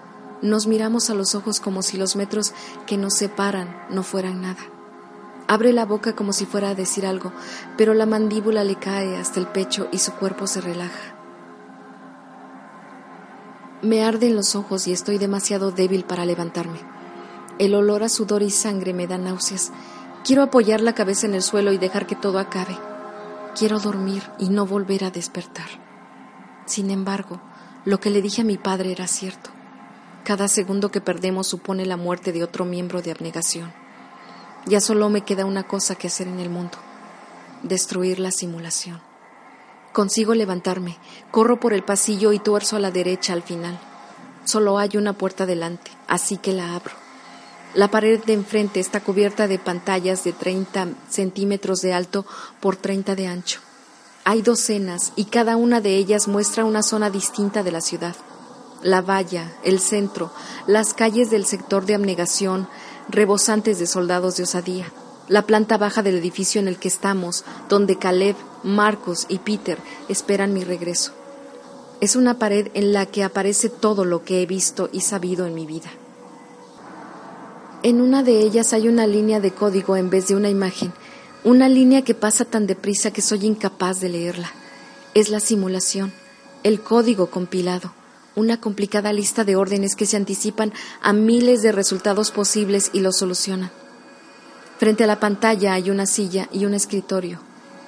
Nos 0.45 0.67
miramos 0.67 1.09
a 1.09 1.15
los 1.15 1.33
ojos 1.33 1.59
como 1.59 1.81
si 1.81 1.97
los 1.97 2.15
metros 2.15 2.53
que 2.85 2.97
nos 2.97 3.15
separan 3.15 3.75
no 3.89 4.03
fueran 4.03 4.43
nada. 4.43 4.61
Abre 5.47 5.73
la 5.73 5.87
boca 5.87 6.15
como 6.15 6.33
si 6.33 6.45
fuera 6.45 6.69
a 6.69 6.75
decir 6.75 7.07
algo, 7.07 7.31
pero 7.77 7.95
la 7.95 8.05
mandíbula 8.05 8.63
le 8.63 8.75
cae 8.75 9.17
hasta 9.17 9.39
el 9.39 9.47
pecho 9.47 9.87
y 9.91 9.97
su 9.97 10.11
cuerpo 10.11 10.45
se 10.45 10.61
relaja. 10.61 11.15
Me 13.81 14.05
arden 14.05 14.35
los 14.35 14.55
ojos 14.55 14.85
y 14.85 14.93
estoy 14.93 15.17
demasiado 15.17 15.71
débil 15.71 16.03
para 16.03 16.25
levantarme. 16.25 16.77
El 17.57 17.73
olor 17.73 18.03
a 18.03 18.09
sudor 18.09 18.43
y 18.43 18.51
sangre 18.51 18.93
me 18.93 19.07
da 19.07 19.17
náuseas. 19.17 19.71
Quiero 20.23 20.43
apoyar 20.43 20.79
la 20.79 20.93
cabeza 20.93 21.25
en 21.25 21.33
el 21.33 21.41
suelo 21.41 21.71
y 21.71 21.79
dejar 21.79 22.05
que 22.05 22.15
todo 22.15 22.37
acabe. 22.37 22.77
Quiero 23.57 23.79
dormir 23.79 24.21
y 24.37 24.49
no 24.49 24.67
volver 24.67 25.05
a 25.05 25.09
despertar. 25.09 25.69
Sin 26.67 26.91
embargo, 26.91 27.41
lo 27.83 27.99
que 27.99 28.11
le 28.11 28.21
dije 28.21 28.43
a 28.43 28.45
mi 28.45 28.59
padre 28.59 28.91
era 28.91 29.07
cierto. 29.07 29.54
Cada 30.25 30.47
segundo 30.47 30.89
que 30.89 31.01
perdemos 31.01 31.45
supone 31.45 31.85
la 31.85 31.97
muerte 31.97 32.31
de 32.31 32.43
otro 32.43 32.65
miembro 32.65 33.03
de 33.03 33.11
abnegación. 33.11 33.71
Ya 34.65 34.81
solo 34.81 35.07
me 35.11 35.21
queda 35.21 35.45
una 35.45 35.67
cosa 35.67 35.93
que 35.93 36.07
hacer 36.07 36.27
en 36.27 36.39
el 36.39 36.49
mundo. 36.49 36.79
Destruir 37.61 38.19
la 38.19 38.31
simulación. 38.31 38.99
Consigo 39.93 40.33
levantarme, 40.33 40.97
corro 41.29 41.59
por 41.59 41.73
el 41.73 41.83
pasillo 41.83 42.33
y 42.33 42.39
tuerzo 42.39 42.75
a 42.75 42.79
la 42.79 42.89
derecha 42.89 43.33
al 43.33 43.43
final. 43.43 43.79
Solo 44.45 44.79
hay 44.79 44.97
una 44.97 45.13
puerta 45.13 45.45
delante, 45.45 45.91
así 46.07 46.37
que 46.37 46.53
la 46.53 46.75
abro. 46.75 46.95
La 47.75 47.91
pared 47.91 48.19
de 48.25 48.33
enfrente 48.33 48.79
está 48.79 49.01
cubierta 49.01 49.47
de 49.47 49.59
pantallas 49.59 50.23
de 50.23 50.33
30 50.33 50.87
centímetros 51.07 51.83
de 51.83 51.93
alto 51.93 52.25
por 52.61 52.77
30 52.77 53.13
de 53.13 53.27
ancho. 53.27 53.59
Hay 54.23 54.41
docenas 54.41 55.13
y 55.15 55.25
cada 55.25 55.55
una 55.55 55.81
de 55.81 55.97
ellas 55.97 56.27
muestra 56.27 56.65
una 56.65 56.81
zona 56.81 57.11
distinta 57.11 57.61
de 57.61 57.71
la 57.71 57.81
ciudad. 57.81 58.15
La 58.85 59.01
valla, 59.01 59.51
el 59.63 59.79
centro, 59.79 60.29
las 60.67 60.93
calles 60.93 61.31
del 61.31 61.47
sector 61.47 61.87
de 61.87 61.95
abnegación, 61.95 62.67
rebosantes 63.09 63.79
de 63.79 63.87
soldados 63.87 64.37
de 64.37 64.43
osadía, 64.43 64.85
la 65.27 65.47
planta 65.47 65.79
baja 65.79 66.03
del 66.03 66.17
edificio 66.17 66.61
en 66.61 66.67
el 66.67 66.77
que 66.77 66.87
estamos, 66.87 67.45
donde 67.67 67.97
Caleb, 67.97 68.35
Marcos 68.61 69.25
y 69.27 69.39
Peter 69.39 69.79
esperan 70.07 70.53
mi 70.53 70.63
regreso. 70.63 71.13
Es 71.99 72.15
una 72.15 72.37
pared 72.37 72.67
en 72.75 72.93
la 72.93 73.07
que 73.07 73.23
aparece 73.23 73.69
todo 73.69 74.05
lo 74.05 74.23
que 74.23 74.43
he 74.43 74.45
visto 74.45 74.87
y 74.93 75.01
sabido 75.01 75.47
en 75.47 75.55
mi 75.55 75.65
vida. 75.65 75.89
En 77.81 78.01
una 78.01 78.21
de 78.21 78.41
ellas 78.41 78.71
hay 78.71 78.87
una 78.87 79.07
línea 79.07 79.39
de 79.39 79.49
código 79.49 79.97
en 79.97 80.11
vez 80.11 80.27
de 80.27 80.35
una 80.35 80.49
imagen, 80.49 80.93
una 81.43 81.69
línea 81.69 82.03
que 82.03 82.13
pasa 82.13 82.45
tan 82.45 82.67
deprisa 82.67 83.09
que 83.09 83.23
soy 83.23 83.47
incapaz 83.47 83.99
de 83.99 84.09
leerla. 84.09 84.51
Es 85.15 85.29
la 85.29 85.39
simulación, 85.39 86.13
el 86.61 86.81
código 86.81 87.31
compilado, 87.31 87.91
una 88.35 88.59
complicada 88.59 89.13
lista 89.13 89.43
de 89.43 89.55
órdenes 89.55 89.95
que 89.95 90.05
se 90.05 90.17
anticipan 90.17 90.73
a 91.01 91.13
miles 91.13 91.61
de 91.61 91.71
resultados 91.71 92.31
posibles 92.31 92.89
y 92.93 92.99
los 92.99 93.17
solucionan. 93.17 93.71
Frente 94.77 95.05
a 95.05 95.07
la 95.07 95.19
pantalla 95.19 95.73
hay 95.73 95.89
una 95.89 96.05
silla 96.05 96.49
y 96.51 96.65
un 96.65 96.73
escritorio, 96.73 97.39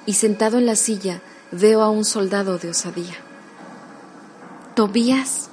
y 0.06 0.14
sentado 0.14 0.58
en 0.58 0.66
la 0.66 0.76
silla 0.76 1.20
veo 1.52 1.82
a 1.82 1.90
un 1.90 2.04
soldado 2.04 2.58
de 2.58 2.70
osadía. 2.70 3.16
Tobías, 4.74 5.50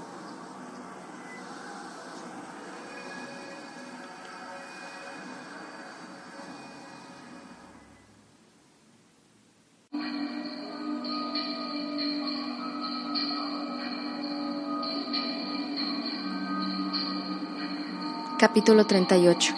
Capítulo 18.47 18.85
38 18.85 19.55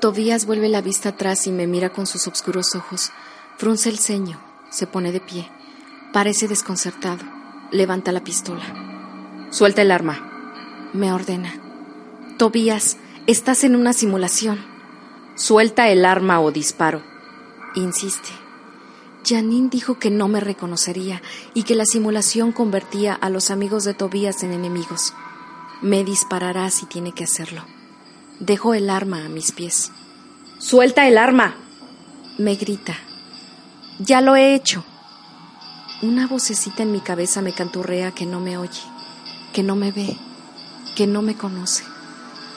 Tobías 0.00 0.46
vuelve 0.46 0.68
la 0.68 0.80
vista 0.80 1.10
atrás 1.10 1.46
y 1.46 1.52
me 1.52 1.68
mira 1.68 1.90
con 1.90 2.08
sus 2.08 2.26
oscuros 2.26 2.74
ojos. 2.74 3.12
Frunce 3.56 3.88
el 3.88 4.00
ceño, 4.00 4.40
se 4.68 4.88
pone 4.88 5.12
de 5.12 5.20
pie. 5.20 5.48
Parece 6.12 6.48
desconcertado. 6.48 7.24
Levanta 7.70 8.10
la 8.10 8.24
pistola. 8.24 8.64
Suelta 9.50 9.82
el 9.82 9.92
arma. 9.92 10.90
Me 10.92 11.12
ordena. 11.12 11.52
Tobías, 12.36 12.96
estás 13.28 13.62
en 13.62 13.76
una 13.76 13.92
simulación. 13.92 14.58
Suelta 15.36 15.88
el 15.88 16.04
arma 16.04 16.40
o 16.40 16.50
disparo. 16.50 17.00
Insiste. 17.76 18.39
Janine 19.24 19.68
dijo 19.70 19.98
que 19.98 20.10
no 20.10 20.28
me 20.28 20.40
reconocería 20.40 21.22
y 21.54 21.64
que 21.64 21.74
la 21.74 21.84
simulación 21.84 22.52
convertía 22.52 23.14
a 23.14 23.30
los 23.30 23.50
amigos 23.50 23.84
de 23.84 23.94
Tobías 23.94 24.42
en 24.42 24.52
enemigos. 24.52 25.12
Me 25.82 26.04
disparará 26.04 26.70
si 26.70 26.86
tiene 26.86 27.12
que 27.12 27.24
hacerlo. 27.24 27.64
Dejo 28.38 28.74
el 28.74 28.90
arma 28.90 29.24
a 29.24 29.28
mis 29.28 29.52
pies. 29.52 29.92
¡Suelta 30.58 31.06
el 31.06 31.18
arma! 31.18 31.54
Me 32.38 32.54
grita. 32.54 32.96
Ya 33.98 34.20
lo 34.20 34.36
he 34.36 34.54
hecho. 34.54 34.84
Una 36.02 36.26
vocecita 36.26 36.82
en 36.82 36.92
mi 36.92 37.00
cabeza 37.00 37.42
me 37.42 37.52
canturrea 37.52 38.12
que 38.12 38.24
no 38.24 38.40
me 38.40 38.56
oye, 38.56 38.80
que 39.52 39.62
no 39.62 39.76
me 39.76 39.92
ve, 39.92 40.16
que 40.96 41.06
no 41.06 41.20
me 41.20 41.36
conoce. 41.36 41.84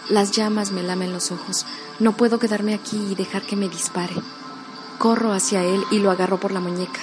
Las 0.10 0.32
llamas 0.32 0.72
me 0.72 0.84
lamen 0.84 1.12
los 1.12 1.32
ojos. 1.32 1.66
No 2.00 2.16
puedo 2.16 2.40
quedarme 2.40 2.74
aquí 2.74 2.98
y 3.12 3.16
dejar 3.16 3.42
que 3.42 3.58
me 3.58 3.68
dispare. 3.68 4.16
Corro 4.98 5.34
hacia 5.34 5.64
él 5.64 5.84
y 5.92 6.00
lo 6.00 6.12
agarro 6.12 6.40
por 6.40 6.52
la 6.52 6.60
muñeca. 6.60 7.00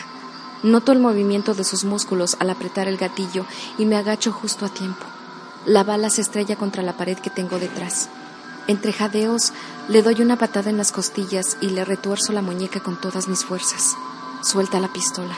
Noto 0.63 0.93
el 0.93 0.99
movimiento 0.99 1.55
de 1.55 1.65
sus 1.65 1.85
músculos 1.85 2.37
al 2.39 2.51
apretar 2.51 2.87
el 2.87 2.97
gatillo 2.99 3.47
y 3.79 3.87
me 3.87 3.97
agacho 3.97 4.33
justo 4.33 4.67
a 4.67 4.69
tiempo. 4.69 5.05
La 5.67 5.85
bala 5.85 6.11
se 6.11 6.21
estrella 6.21 6.57
contra 6.57 6.83
la 6.83 6.97
pared 6.97 7.19
que 7.19 7.31
tengo 7.31 7.59
detrás. 7.59 8.09
Entre 8.67 8.93
jadeos 8.93 9.53
le 9.89 10.03
doy 10.03 10.23
una 10.23 10.37
patada 10.37 10.71
en 10.71 10.77
las 10.77 10.93
costillas 10.93 11.57
y 11.61 11.71
le 11.71 11.85
retuerzo 11.85 12.33
la 12.33 12.43
muñeca 12.43 12.81
con 12.81 13.01
todas 13.01 13.27
mis 13.27 13.45
fuerzas. 13.45 13.97
Suelta 14.43 14.81
la 14.81 14.93
pistola. 14.93 15.37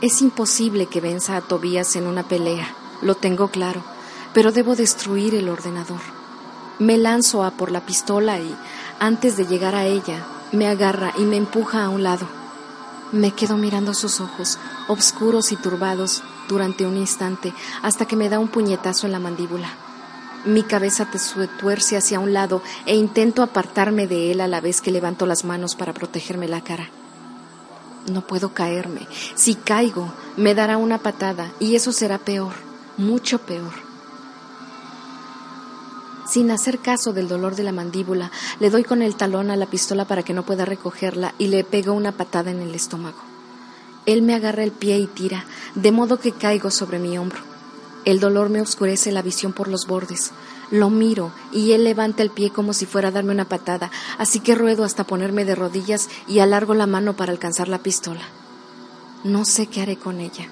Es 0.00 0.20
imposible 0.22 0.86
que 0.86 1.00
venza 1.00 1.36
a 1.36 1.40
Tobías 1.40 1.96
en 1.96 2.06
una 2.06 2.22
pelea, 2.22 2.74
lo 3.02 3.14
tengo 3.14 3.48
claro, 3.48 3.82
pero 4.34 4.52
debo 4.52 4.76
destruir 4.76 5.34
el 5.34 5.48
ordenador. 5.48 6.00
Me 6.78 6.98
lanzo 6.98 7.44
a 7.44 7.52
por 7.52 7.70
la 7.70 7.86
pistola 7.86 8.38
y, 8.38 8.54
antes 9.00 9.36
de 9.36 9.46
llegar 9.46 9.74
a 9.74 9.86
ella, 9.86 10.26
me 10.52 10.66
agarra 10.66 11.12
y 11.18 11.22
me 11.22 11.36
empuja 11.36 11.84
a 11.84 11.88
un 11.88 12.02
lado. 12.02 12.26
Me 13.12 13.32
quedo 13.32 13.56
mirando 13.56 13.94
sus 13.94 14.20
ojos, 14.20 14.58
oscuros 14.88 15.52
y 15.52 15.56
turbados, 15.56 16.22
durante 16.48 16.86
un 16.86 16.96
instante, 16.96 17.52
hasta 17.82 18.06
que 18.06 18.16
me 18.16 18.28
da 18.28 18.38
un 18.38 18.48
puñetazo 18.48 19.06
en 19.06 19.12
la 19.12 19.18
mandíbula. 19.18 19.68
Mi 20.44 20.62
cabeza 20.62 21.10
te 21.10 21.18
tuerce 21.58 21.96
hacia 21.96 22.20
un 22.20 22.32
lado 22.32 22.62
e 22.86 22.94
intento 22.94 23.42
apartarme 23.42 24.06
de 24.06 24.30
él 24.30 24.40
a 24.40 24.46
la 24.46 24.60
vez 24.60 24.80
que 24.80 24.92
levanto 24.92 25.26
las 25.26 25.44
manos 25.44 25.74
para 25.74 25.92
protegerme 25.92 26.46
la 26.46 26.62
cara. 26.62 26.88
No 28.12 28.20
puedo 28.20 28.54
caerme. 28.54 29.08
Si 29.34 29.56
caigo, 29.56 30.12
me 30.36 30.54
dará 30.54 30.76
una 30.76 30.98
patada 30.98 31.50
y 31.58 31.74
eso 31.74 31.90
será 31.90 32.18
peor, 32.18 32.52
mucho 32.96 33.38
peor. 33.38 33.85
Sin 36.28 36.50
hacer 36.50 36.80
caso 36.80 37.12
del 37.12 37.28
dolor 37.28 37.54
de 37.54 37.62
la 37.62 37.72
mandíbula, 37.72 38.32
le 38.58 38.70
doy 38.70 38.82
con 38.82 39.00
el 39.00 39.14
talón 39.14 39.50
a 39.50 39.56
la 39.56 39.66
pistola 39.66 40.06
para 40.06 40.22
que 40.24 40.34
no 40.34 40.44
pueda 40.44 40.64
recogerla 40.64 41.34
y 41.38 41.48
le 41.48 41.62
pego 41.62 41.92
una 41.92 42.12
patada 42.12 42.50
en 42.50 42.60
el 42.60 42.74
estómago. 42.74 43.18
Él 44.06 44.22
me 44.22 44.34
agarra 44.34 44.64
el 44.64 44.72
pie 44.72 44.98
y 44.98 45.06
tira, 45.06 45.44
de 45.74 45.92
modo 45.92 46.18
que 46.18 46.32
caigo 46.32 46.70
sobre 46.70 46.98
mi 46.98 47.16
hombro. 47.16 47.40
El 48.04 48.20
dolor 48.20 48.50
me 48.50 48.60
oscurece 48.60 49.12
la 49.12 49.22
visión 49.22 49.52
por 49.52 49.68
los 49.68 49.86
bordes. 49.86 50.32
Lo 50.70 50.90
miro 50.90 51.32
y 51.52 51.72
él 51.72 51.84
levanta 51.84 52.22
el 52.22 52.30
pie 52.30 52.50
como 52.50 52.72
si 52.72 52.86
fuera 52.86 53.08
a 53.08 53.12
darme 53.12 53.32
una 53.32 53.48
patada, 53.48 53.90
así 54.18 54.40
que 54.40 54.54
ruedo 54.54 54.84
hasta 54.84 55.04
ponerme 55.04 55.44
de 55.44 55.54
rodillas 55.54 56.08
y 56.26 56.40
alargo 56.40 56.74
la 56.74 56.86
mano 56.86 57.14
para 57.14 57.32
alcanzar 57.32 57.68
la 57.68 57.82
pistola. 57.82 58.22
No 59.22 59.44
sé 59.44 59.66
qué 59.66 59.82
haré 59.82 59.96
con 59.96 60.20
ella. 60.20 60.48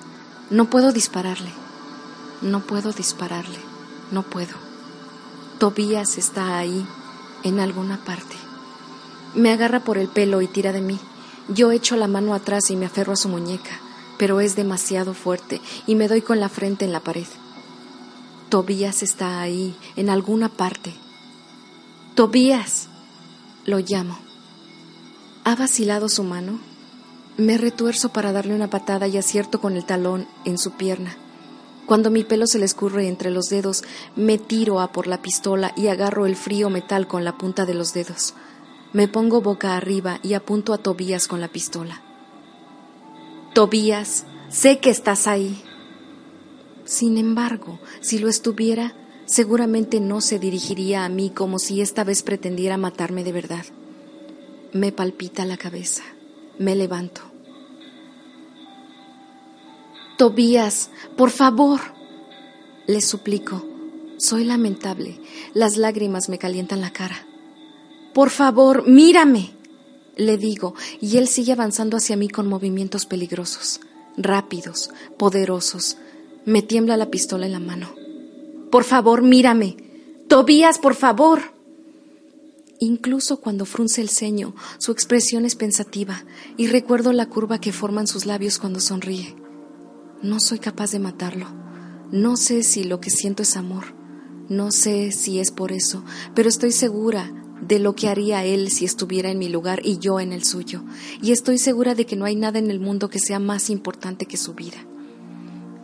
No 0.50 0.70
puedo 0.70 0.92
dispararle. 0.92 1.52
No 2.42 2.60
puedo 2.60 2.92
dispararle, 2.92 3.58
no 4.10 4.22
puedo. 4.22 4.73
Tobías 5.64 6.18
está 6.18 6.58
ahí, 6.58 6.86
en 7.42 7.58
alguna 7.58 7.96
parte. 8.04 8.36
Me 9.34 9.50
agarra 9.50 9.80
por 9.80 9.96
el 9.96 10.08
pelo 10.08 10.42
y 10.42 10.46
tira 10.46 10.72
de 10.72 10.82
mí. 10.82 10.98
Yo 11.48 11.72
echo 11.72 11.96
la 11.96 12.06
mano 12.06 12.34
atrás 12.34 12.68
y 12.68 12.76
me 12.76 12.84
aferro 12.84 13.14
a 13.14 13.16
su 13.16 13.30
muñeca, 13.30 13.80
pero 14.18 14.42
es 14.42 14.56
demasiado 14.56 15.14
fuerte 15.14 15.62
y 15.86 15.94
me 15.94 16.06
doy 16.06 16.20
con 16.20 16.38
la 16.38 16.50
frente 16.50 16.84
en 16.84 16.92
la 16.92 17.00
pared. 17.00 17.26
Tobías 18.50 19.02
está 19.02 19.40
ahí, 19.40 19.74
en 19.96 20.10
alguna 20.10 20.50
parte. 20.50 20.92
Tobías. 22.14 22.88
Lo 23.64 23.78
llamo. 23.78 24.18
¿Ha 25.44 25.56
vacilado 25.56 26.10
su 26.10 26.24
mano? 26.24 26.60
Me 27.38 27.56
retuerzo 27.56 28.10
para 28.10 28.32
darle 28.32 28.54
una 28.54 28.68
patada 28.68 29.08
y 29.08 29.16
acierto 29.16 29.62
con 29.62 29.76
el 29.76 29.86
talón 29.86 30.28
en 30.44 30.58
su 30.58 30.72
pierna. 30.72 31.16
Cuando 31.86 32.10
mi 32.10 32.24
pelo 32.24 32.46
se 32.46 32.58
le 32.58 32.64
escurre 32.64 33.08
entre 33.08 33.30
los 33.30 33.46
dedos, 33.46 33.84
me 34.16 34.38
tiro 34.38 34.80
a 34.80 34.92
por 34.92 35.06
la 35.06 35.20
pistola 35.20 35.72
y 35.76 35.88
agarro 35.88 36.26
el 36.26 36.36
frío 36.36 36.70
metal 36.70 37.06
con 37.06 37.24
la 37.24 37.36
punta 37.36 37.66
de 37.66 37.74
los 37.74 37.92
dedos. 37.92 38.34
Me 38.92 39.08
pongo 39.08 39.42
boca 39.42 39.76
arriba 39.76 40.18
y 40.22 40.34
apunto 40.34 40.72
a 40.72 40.78
Tobías 40.78 41.28
con 41.28 41.40
la 41.40 41.48
pistola. 41.48 42.00
Tobías, 43.52 44.24
sé 44.48 44.78
que 44.78 44.90
estás 44.90 45.26
ahí. 45.26 45.62
Sin 46.84 47.18
embargo, 47.18 47.78
si 48.00 48.18
lo 48.18 48.28
estuviera, 48.28 48.94
seguramente 49.26 50.00
no 50.00 50.20
se 50.20 50.38
dirigiría 50.38 51.04
a 51.04 51.08
mí 51.08 51.30
como 51.30 51.58
si 51.58 51.80
esta 51.80 52.04
vez 52.04 52.22
pretendiera 52.22 52.76
matarme 52.76 53.24
de 53.24 53.32
verdad. 53.32 53.64
Me 54.72 54.90
palpita 54.90 55.44
la 55.44 55.56
cabeza. 55.56 56.02
Me 56.58 56.74
levanto. 56.74 57.33
Tobías, 60.16 60.90
por 61.16 61.30
favor. 61.30 61.80
Le 62.86 63.00
suplico. 63.00 63.66
Soy 64.16 64.44
lamentable. 64.44 65.20
Las 65.54 65.76
lágrimas 65.76 66.28
me 66.28 66.38
calientan 66.38 66.80
la 66.80 66.92
cara. 66.92 67.26
Por 68.12 68.30
favor, 68.30 68.86
mírame. 68.86 69.52
Le 70.16 70.38
digo, 70.38 70.74
y 71.00 71.16
él 71.16 71.26
sigue 71.26 71.52
avanzando 71.52 71.96
hacia 71.96 72.16
mí 72.16 72.28
con 72.28 72.46
movimientos 72.46 73.06
peligrosos, 73.06 73.80
rápidos, 74.16 74.90
poderosos. 75.18 75.96
Me 76.44 76.62
tiembla 76.62 76.96
la 76.96 77.10
pistola 77.10 77.46
en 77.46 77.52
la 77.52 77.58
mano. 77.58 77.92
Por 78.70 78.84
favor, 78.84 79.22
mírame. 79.22 79.76
Tobías, 80.28 80.78
por 80.78 80.94
favor. 80.94 81.40
Incluso 82.78 83.40
cuando 83.40 83.64
frunce 83.64 84.00
el 84.00 84.08
ceño, 84.08 84.54
su 84.78 84.92
expresión 84.92 85.44
es 85.44 85.56
pensativa 85.56 86.24
y 86.56 86.68
recuerdo 86.68 87.12
la 87.12 87.26
curva 87.26 87.60
que 87.60 87.72
forman 87.72 88.06
sus 88.06 88.26
labios 88.26 88.58
cuando 88.58 88.78
sonríe. 88.78 89.43
No 90.24 90.40
soy 90.40 90.58
capaz 90.58 90.90
de 90.90 91.00
matarlo. 91.00 91.48
No 92.10 92.38
sé 92.38 92.62
si 92.62 92.82
lo 92.82 92.98
que 92.98 93.10
siento 93.10 93.42
es 93.42 93.58
amor. 93.58 93.94
No 94.48 94.72
sé 94.72 95.12
si 95.12 95.38
es 95.38 95.50
por 95.50 95.70
eso, 95.70 96.02
pero 96.34 96.48
estoy 96.48 96.72
segura 96.72 97.30
de 97.60 97.78
lo 97.78 97.94
que 97.94 98.08
haría 98.08 98.42
él 98.42 98.70
si 98.70 98.86
estuviera 98.86 99.30
en 99.30 99.38
mi 99.38 99.50
lugar 99.50 99.82
y 99.84 99.98
yo 99.98 100.20
en 100.20 100.32
el 100.32 100.42
suyo, 100.44 100.82
y 101.20 101.32
estoy 101.32 101.58
segura 101.58 101.94
de 101.94 102.06
que 102.06 102.16
no 102.16 102.24
hay 102.24 102.36
nada 102.36 102.58
en 102.58 102.70
el 102.70 102.80
mundo 102.80 103.10
que 103.10 103.18
sea 103.18 103.38
más 103.38 103.68
importante 103.68 104.24
que 104.24 104.38
su 104.38 104.54
vida. 104.54 104.78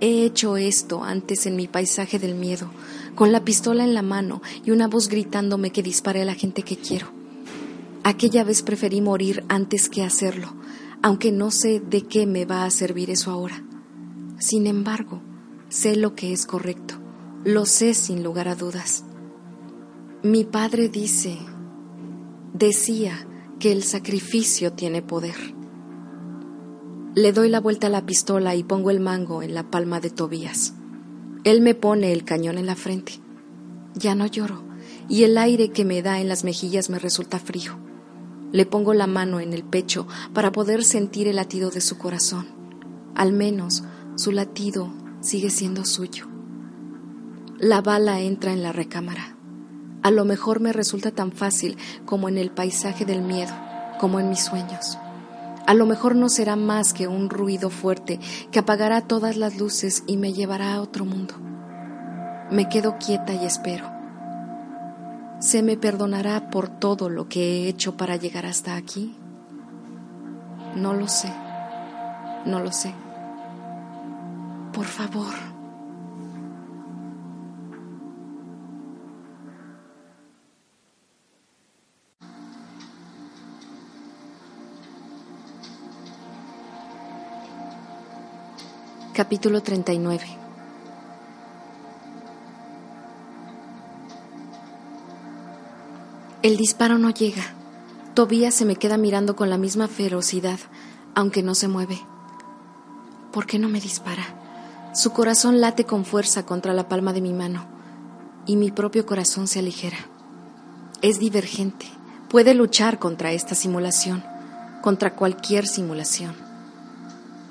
He 0.00 0.24
hecho 0.24 0.56
esto 0.56 1.04
antes 1.04 1.44
en 1.44 1.54
mi 1.54 1.68
paisaje 1.68 2.18
del 2.18 2.34
miedo, 2.34 2.70
con 3.14 3.32
la 3.32 3.44
pistola 3.44 3.84
en 3.84 3.92
la 3.92 4.02
mano 4.02 4.40
y 4.64 4.70
una 4.70 4.88
voz 4.88 5.08
gritándome 5.08 5.70
que 5.70 5.82
dispare 5.82 6.22
a 6.22 6.26
la 6.26 6.34
gente 6.34 6.62
que 6.62 6.78
quiero. 6.78 7.12
Aquella 8.04 8.42
vez 8.44 8.62
preferí 8.62 9.02
morir 9.02 9.44
antes 9.48 9.90
que 9.90 10.02
hacerlo, 10.02 10.54
aunque 11.02 11.30
no 11.30 11.50
sé 11.50 11.80
de 11.80 12.06
qué 12.06 12.26
me 12.26 12.46
va 12.46 12.64
a 12.64 12.70
servir 12.70 13.10
eso 13.10 13.30
ahora. 13.30 13.64
Sin 14.40 14.66
embargo, 14.66 15.20
sé 15.68 15.96
lo 15.96 16.14
que 16.14 16.32
es 16.32 16.46
correcto, 16.46 16.94
lo 17.44 17.66
sé 17.66 17.92
sin 17.92 18.22
lugar 18.24 18.48
a 18.48 18.54
dudas. 18.54 19.04
Mi 20.22 20.44
padre 20.44 20.88
dice 20.88 21.38
decía 22.54 23.28
que 23.58 23.70
el 23.70 23.82
sacrificio 23.82 24.72
tiene 24.72 25.02
poder. 25.02 25.36
Le 27.14 27.32
doy 27.32 27.50
la 27.50 27.60
vuelta 27.60 27.88
a 27.88 27.90
la 27.90 28.06
pistola 28.06 28.54
y 28.54 28.64
pongo 28.64 28.90
el 28.90 28.98
mango 28.98 29.42
en 29.42 29.52
la 29.52 29.70
palma 29.70 30.00
de 30.00 30.08
Tobías. 30.08 30.72
Él 31.44 31.60
me 31.60 31.74
pone 31.74 32.10
el 32.10 32.24
cañón 32.24 32.56
en 32.56 32.64
la 32.64 32.76
frente. 32.76 33.20
Ya 33.94 34.14
no 34.14 34.24
lloro, 34.24 34.64
y 35.06 35.24
el 35.24 35.36
aire 35.36 35.68
que 35.70 35.84
me 35.84 36.00
da 36.00 36.18
en 36.18 36.28
las 36.28 36.44
mejillas 36.44 36.88
me 36.88 36.98
resulta 36.98 37.38
frío. 37.38 37.78
Le 38.52 38.64
pongo 38.64 38.94
la 38.94 39.06
mano 39.06 39.38
en 39.38 39.52
el 39.52 39.64
pecho 39.64 40.06
para 40.32 40.50
poder 40.50 40.82
sentir 40.82 41.28
el 41.28 41.36
latido 41.36 41.70
de 41.70 41.82
su 41.82 41.98
corazón. 41.98 42.46
Al 43.14 43.34
menos 43.34 43.84
su 44.20 44.32
latido 44.32 44.92
sigue 45.22 45.48
siendo 45.48 45.86
suyo. 45.86 46.26
La 47.58 47.80
bala 47.80 48.20
entra 48.20 48.52
en 48.52 48.62
la 48.62 48.70
recámara. 48.70 49.34
A 50.02 50.10
lo 50.10 50.26
mejor 50.26 50.60
me 50.60 50.74
resulta 50.74 51.10
tan 51.10 51.32
fácil 51.32 51.78
como 52.04 52.28
en 52.28 52.36
el 52.36 52.50
paisaje 52.50 53.06
del 53.06 53.22
miedo, 53.22 53.54
como 53.98 54.20
en 54.20 54.28
mis 54.28 54.40
sueños. 54.40 54.98
A 55.66 55.72
lo 55.72 55.86
mejor 55.86 56.16
no 56.16 56.28
será 56.28 56.54
más 56.54 56.92
que 56.92 57.08
un 57.08 57.30
ruido 57.30 57.70
fuerte 57.70 58.20
que 58.50 58.58
apagará 58.58 59.00
todas 59.00 59.38
las 59.38 59.58
luces 59.58 60.04
y 60.06 60.18
me 60.18 60.34
llevará 60.34 60.74
a 60.74 60.82
otro 60.82 61.06
mundo. 61.06 61.36
Me 62.50 62.68
quedo 62.68 62.98
quieta 62.98 63.32
y 63.32 63.46
espero. 63.46 63.90
¿Se 65.38 65.62
me 65.62 65.78
perdonará 65.78 66.50
por 66.50 66.68
todo 66.68 67.08
lo 67.08 67.26
que 67.26 67.40
he 67.40 67.68
hecho 67.68 67.96
para 67.96 68.16
llegar 68.16 68.44
hasta 68.44 68.76
aquí? 68.76 69.14
No 70.76 70.92
lo 70.92 71.08
sé. 71.08 71.32
No 72.44 72.60
lo 72.60 72.70
sé. 72.70 72.92
Por 74.72 74.86
favor. 74.86 75.34
Capítulo 89.12 89.60
39 89.62 90.40
El 96.42 96.56
disparo 96.56 96.96
no 96.96 97.10
llega. 97.10 97.42
Tobías 98.14 98.54
se 98.54 98.64
me 98.64 98.76
queda 98.76 98.96
mirando 98.96 99.36
con 99.36 99.50
la 99.50 99.58
misma 99.58 99.88
ferocidad, 99.88 100.58
aunque 101.14 101.42
no 101.42 101.54
se 101.54 101.68
mueve. 101.68 102.00
¿Por 103.30 103.44
qué 103.46 103.58
no 103.58 103.68
me 103.68 103.78
dispara? 103.78 104.39
Su 104.92 105.12
corazón 105.12 105.60
late 105.60 105.84
con 105.84 106.04
fuerza 106.04 106.44
contra 106.44 106.74
la 106.74 106.88
palma 106.88 107.12
de 107.12 107.20
mi 107.20 107.32
mano 107.32 107.64
y 108.44 108.56
mi 108.56 108.72
propio 108.72 109.06
corazón 109.06 109.46
se 109.46 109.60
aligera. 109.60 109.98
Es 111.00 111.20
divergente, 111.20 111.86
puede 112.28 112.54
luchar 112.54 112.98
contra 112.98 113.30
esta 113.30 113.54
simulación, 113.54 114.24
contra 114.82 115.14
cualquier 115.14 115.68
simulación. 115.68 116.34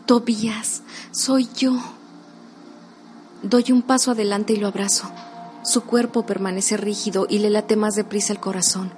Tobías, 0.06 0.82
soy 1.12 1.47
yo. 1.56 1.78
Doy 3.41 3.71
un 3.71 3.84
paso 3.84 4.12
adelante 4.12 4.52
y 4.52 4.58
lo 4.58 4.67
abrazo. 4.67 5.10
Su 5.63 5.84
cuerpo 5.86 6.25
permanece 6.25 6.75
rígido 6.75 7.25
y 7.30 7.39
le 7.39 7.49
late 7.49 7.78
más 7.78 7.95
deprisa 7.95 8.34
el 8.34 8.41
corazón. 8.41 8.91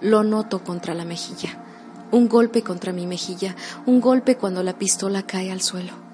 Lo 0.00 0.24
noto 0.24 0.64
contra 0.64 0.92
la 0.92 1.04
mejilla. 1.04 1.62
Un 2.10 2.28
golpe 2.28 2.62
contra 2.62 2.92
mi 2.92 3.06
mejilla, 3.06 3.54
un 3.86 4.00
golpe 4.00 4.36
cuando 4.36 4.64
la 4.64 4.76
pistola 4.76 5.22
cae 5.22 5.52
al 5.52 5.60
suelo. 5.60 6.05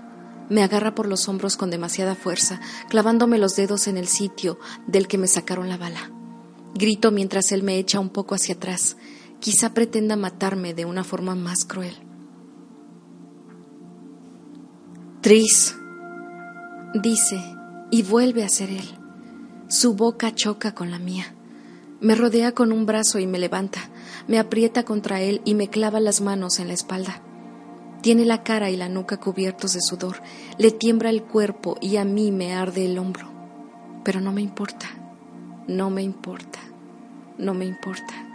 Me 0.48 0.62
agarra 0.62 0.94
por 0.94 1.06
los 1.06 1.28
hombros 1.28 1.56
con 1.56 1.70
demasiada 1.70 2.14
fuerza, 2.14 2.60
clavándome 2.88 3.38
los 3.38 3.56
dedos 3.56 3.86
en 3.86 3.96
el 3.96 4.08
sitio 4.08 4.58
del 4.86 5.08
que 5.08 5.18
me 5.18 5.28
sacaron 5.28 5.68
la 5.68 5.76
bala. 5.76 6.10
Grito 6.74 7.10
mientras 7.10 7.52
él 7.52 7.62
me 7.62 7.78
echa 7.78 8.00
un 8.00 8.10
poco 8.10 8.34
hacia 8.34 8.54
atrás. 8.54 8.96
Quizá 9.40 9.74
pretenda 9.74 10.16
matarme 10.16 10.74
de 10.74 10.84
una 10.84 11.04
forma 11.04 11.34
más 11.34 11.64
cruel. 11.64 11.94
Tris, 15.20 15.76
dice, 17.00 17.40
y 17.90 18.02
vuelve 18.02 18.44
a 18.44 18.48
ser 18.48 18.70
él. 18.70 18.98
Su 19.68 19.94
boca 19.94 20.34
choca 20.34 20.74
con 20.74 20.90
la 20.90 20.98
mía. 20.98 21.34
Me 22.00 22.16
rodea 22.16 22.52
con 22.52 22.72
un 22.72 22.86
brazo 22.86 23.20
y 23.20 23.26
me 23.26 23.38
levanta, 23.38 23.90
me 24.26 24.38
aprieta 24.38 24.84
contra 24.84 25.20
él 25.20 25.40
y 25.44 25.54
me 25.54 25.68
clava 25.68 26.00
las 26.00 26.20
manos 26.20 26.58
en 26.58 26.68
la 26.68 26.74
espalda. 26.74 27.22
Tiene 28.02 28.24
la 28.24 28.42
cara 28.42 28.70
y 28.70 28.76
la 28.76 28.88
nuca 28.88 29.18
cubiertos 29.18 29.74
de 29.74 29.80
sudor, 29.80 30.20
le 30.58 30.72
tiembla 30.72 31.08
el 31.08 31.22
cuerpo 31.22 31.78
y 31.80 31.96
a 31.96 32.04
mí 32.04 32.32
me 32.32 32.52
arde 32.52 32.84
el 32.84 32.98
hombro. 32.98 33.30
Pero 34.04 34.20
no 34.20 34.32
me 34.32 34.42
importa, 34.42 34.86
no 35.68 35.88
me 35.88 36.02
importa, 36.02 36.58
no 37.38 37.54
me 37.54 37.64
importa. 37.64 38.28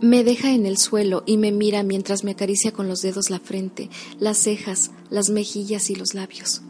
Me 0.00 0.24
deja 0.24 0.52
en 0.52 0.66
el 0.66 0.76
suelo 0.76 1.24
y 1.26 1.38
me 1.38 1.50
mira 1.50 1.82
mientras 1.82 2.22
me 2.22 2.32
acaricia 2.32 2.70
con 2.70 2.86
los 2.86 3.02
dedos 3.02 3.30
la 3.30 3.40
frente, 3.40 3.90
las 4.20 4.36
cejas, 4.36 4.90
las 5.10 5.30
mejillas 5.30 5.90
y 5.90 5.96
los 5.96 6.14
labios. 6.14 6.62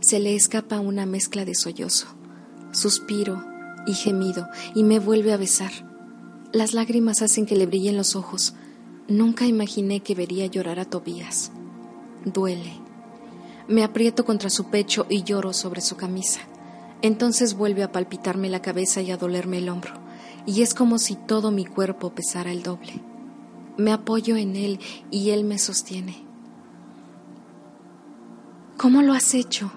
Se 0.00 0.20
le 0.20 0.34
escapa 0.36 0.78
una 0.78 1.04
mezcla 1.04 1.44
de 1.44 1.56
sollozo, 1.56 2.06
suspiro 2.70 3.44
y 3.86 3.94
gemido 3.94 4.46
y 4.74 4.84
me 4.84 5.00
vuelve 5.00 5.32
a 5.32 5.36
besar. 5.36 5.72
Las 6.52 6.72
lágrimas 6.72 7.20
hacen 7.20 7.46
que 7.46 7.56
le 7.56 7.66
brillen 7.66 7.96
los 7.96 8.16
ojos. 8.16 8.54
Nunca 9.08 9.46
imaginé 9.46 10.00
que 10.00 10.14
vería 10.14 10.44
llorar 10.46 10.78
a 10.78 10.84
Tobías. 10.84 11.50
Duele. 12.26 12.74
Me 13.66 13.82
aprieto 13.82 14.26
contra 14.26 14.50
su 14.50 14.66
pecho 14.66 15.06
y 15.08 15.22
lloro 15.22 15.54
sobre 15.54 15.80
su 15.80 15.96
camisa. 15.96 16.40
Entonces 17.00 17.54
vuelve 17.54 17.82
a 17.82 17.90
palpitarme 17.90 18.50
la 18.50 18.60
cabeza 18.60 19.00
y 19.00 19.10
a 19.10 19.16
dolerme 19.16 19.58
el 19.58 19.70
hombro, 19.70 19.94
y 20.44 20.60
es 20.60 20.74
como 20.74 20.98
si 20.98 21.14
todo 21.14 21.50
mi 21.50 21.64
cuerpo 21.64 22.10
pesara 22.10 22.52
el 22.52 22.62
doble. 22.62 23.00
Me 23.78 23.92
apoyo 23.92 24.36
en 24.36 24.56
él 24.56 24.78
y 25.10 25.30
él 25.30 25.44
me 25.44 25.58
sostiene. 25.58 26.22
¿Cómo 28.76 29.00
lo 29.00 29.14
has 29.14 29.32
hecho? 29.32 29.70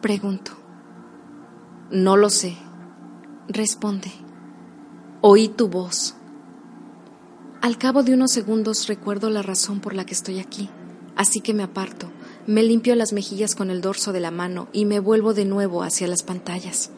Pregunto. 0.00 0.52
No 1.90 2.16
lo 2.16 2.30
sé. 2.30 2.56
Responde. 3.48 4.12
Oí 5.22 5.48
tu 5.48 5.68
voz. 5.68 6.14
Al 7.64 7.78
cabo 7.78 8.02
de 8.02 8.12
unos 8.12 8.30
segundos 8.30 8.88
recuerdo 8.88 9.30
la 9.30 9.40
razón 9.40 9.80
por 9.80 9.94
la 9.94 10.04
que 10.04 10.12
estoy 10.12 10.38
aquí, 10.38 10.68
así 11.16 11.40
que 11.40 11.54
me 11.54 11.62
aparto, 11.62 12.12
me 12.46 12.62
limpio 12.62 12.94
las 12.94 13.14
mejillas 13.14 13.54
con 13.54 13.70
el 13.70 13.80
dorso 13.80 14.12
de 14.12 14.20
la 14.20 14.30
mano 14.30 14.68
y 14.74 14.84
me 14.84 15.00
vuelvo 15.00 15.32
de 15.32 15.46
nuevo 15.46 15.82
hacia 15.82 16.06
las 16.06 16.22
pantallas. 16.22 16.90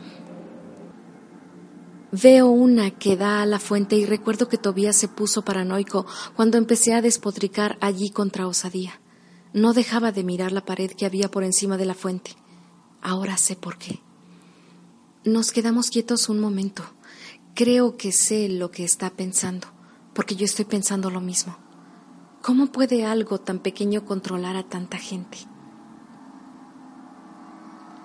Veo 2.11 2.49
una 2.49 2.91
que 2.91 3.17
da 3.17 3.43
a 3.43 3.47
la 3.47 3.61
fuente 3.61 3.95
y 3.95 4.07
recuerdo 4.07 4.49
que 4.49 4.59
Tobías 4.59 4.97
se 4.97 5.07
puso 5.07 5.43
paranoico 5.43 6.05
cuando 6.35 6.59
empecé 6.59 6.95
a 6.95 7.01
despotricar 7.01 7.79
allí 7.81 8.11
contra 8.11 8.49
osadía. 8.49 9.01
No 9.53 9.73
dejaba 9.73 10.11
de 10.11 10.25
mirar 10.25 10.51
la 10.51 10.65
pared 10.65 10.91
que 10.91 11.07
había 11.07 11.31
por 11.31 11.45
encima 11.45 11.77
de 11.77 11.87
la 11.87 11.95
fuente. 11.95 12.33
Ahora 13.03 13.37
sé 13.37 13.55
por 13.55 13.79
qué. 13.79 14.01
Nos 15.23 15.53
quedamos 15.53 15.91
quietos 15.91 16.29
un 16.29 16.41
momento. 16.41 16.83
Creo 17.55 17.97
que 17.97 18.11
sé 18.11 18.49
lo 18.49 18.73
que 18.73 18.83
está 18.83 19.11
pensando 19.11 19.76
porque 20.17 20.35
yo 20.35 20.47
estoy 20.47 20.65
pensando 20.65 21.11
lo 21.11 21.21
mismo. 21.21 21.59
¿Cómo 22.41 22.69
puede 22.69 23.05
algo 23.05 23.39
tan 23.39 23.59
pequeño 23.59 24.07
controlar 24.07 24.57
a 24.57 24.67
tanta 24.67 24.97
gente? 24.97 25.37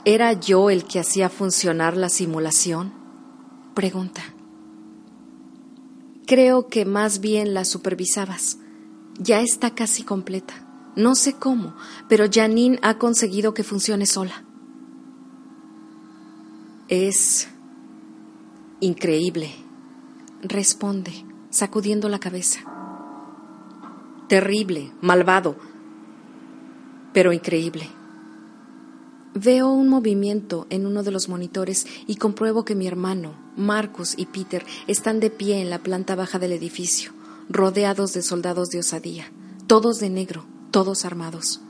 ¿Era 0.03 0.33
yo 0.33 0.69
el 0.69 0.83
que 0.83 0.99
hacía 0.99 1.29
funcionar 1.29 1.95
la 1.95 2.09
simulación? 2.09 2.91
Pregunta. 3.73 4.21
Creo 6.27 6.67
que 6.67 6.83
más 6.83 7.21
bien 7.21 7.53
la 7.53 7.63
supervisabas. 7.63 8.57
Ya 9.17 9.39
está 9.39 9.73
casi 9.73 10.03
completa. 10.03 10.67
No 10.97 11.15
sé 11.15 11.33
cómo, 11.33 11.75
pero 12.09 12.25
Janine 12.29 12.77
ha 12.81 12.97
conseguido 12.97 13.53
que 13.53 13.63
funcione 13.63 14.05
sola. 14.05 14.43
Es 16.89 17.47
increíble, 18.81 19.51
responde 20.41 21.30
sacudiendo 21.51 22.09
la 22.09 22.19
cabeza. 22.19 22.61
Terrible, 24.27 24.91
malvado, 25.01 25.55
pero 27.13 27.33
increíble. 27.33 27.89
Veo 29.33 29.69
un 29.69 29.87
movimiento 29.87 30.65
en 30.69 30.85
uno 30.85 31.03
de 31.03 31.11
los 31.11 31.29
monitores 31.29 31.85
y 32.07 32.15
compruebo 32.15 32.65
que 32.65 32.75
mi 32.75 32.87
hermano, 32.87 33.33
Marcus 33.55 34.15
y 34.17 34.25
Peter 34.25 34.65
están 34.87 35.19
de 35.19 35.29
pie 35.29 35.61
en 35.61 35.69
la 35.69 35.79
planta 35.79 36.15
baja 36.15 36.39
del 36.39 36.53
edificio, 36.53 37.11
rodeados 37.49 38.13
de 38.13 38.23
soldados 38.23 38.69
de 38.69 38.79
osadía, 38.79 39.31
todos 39.67 39.99
de 39.99 40.09
negro, 40.09 40.45
todos 40.71 41.05
armados. 41.05 41.61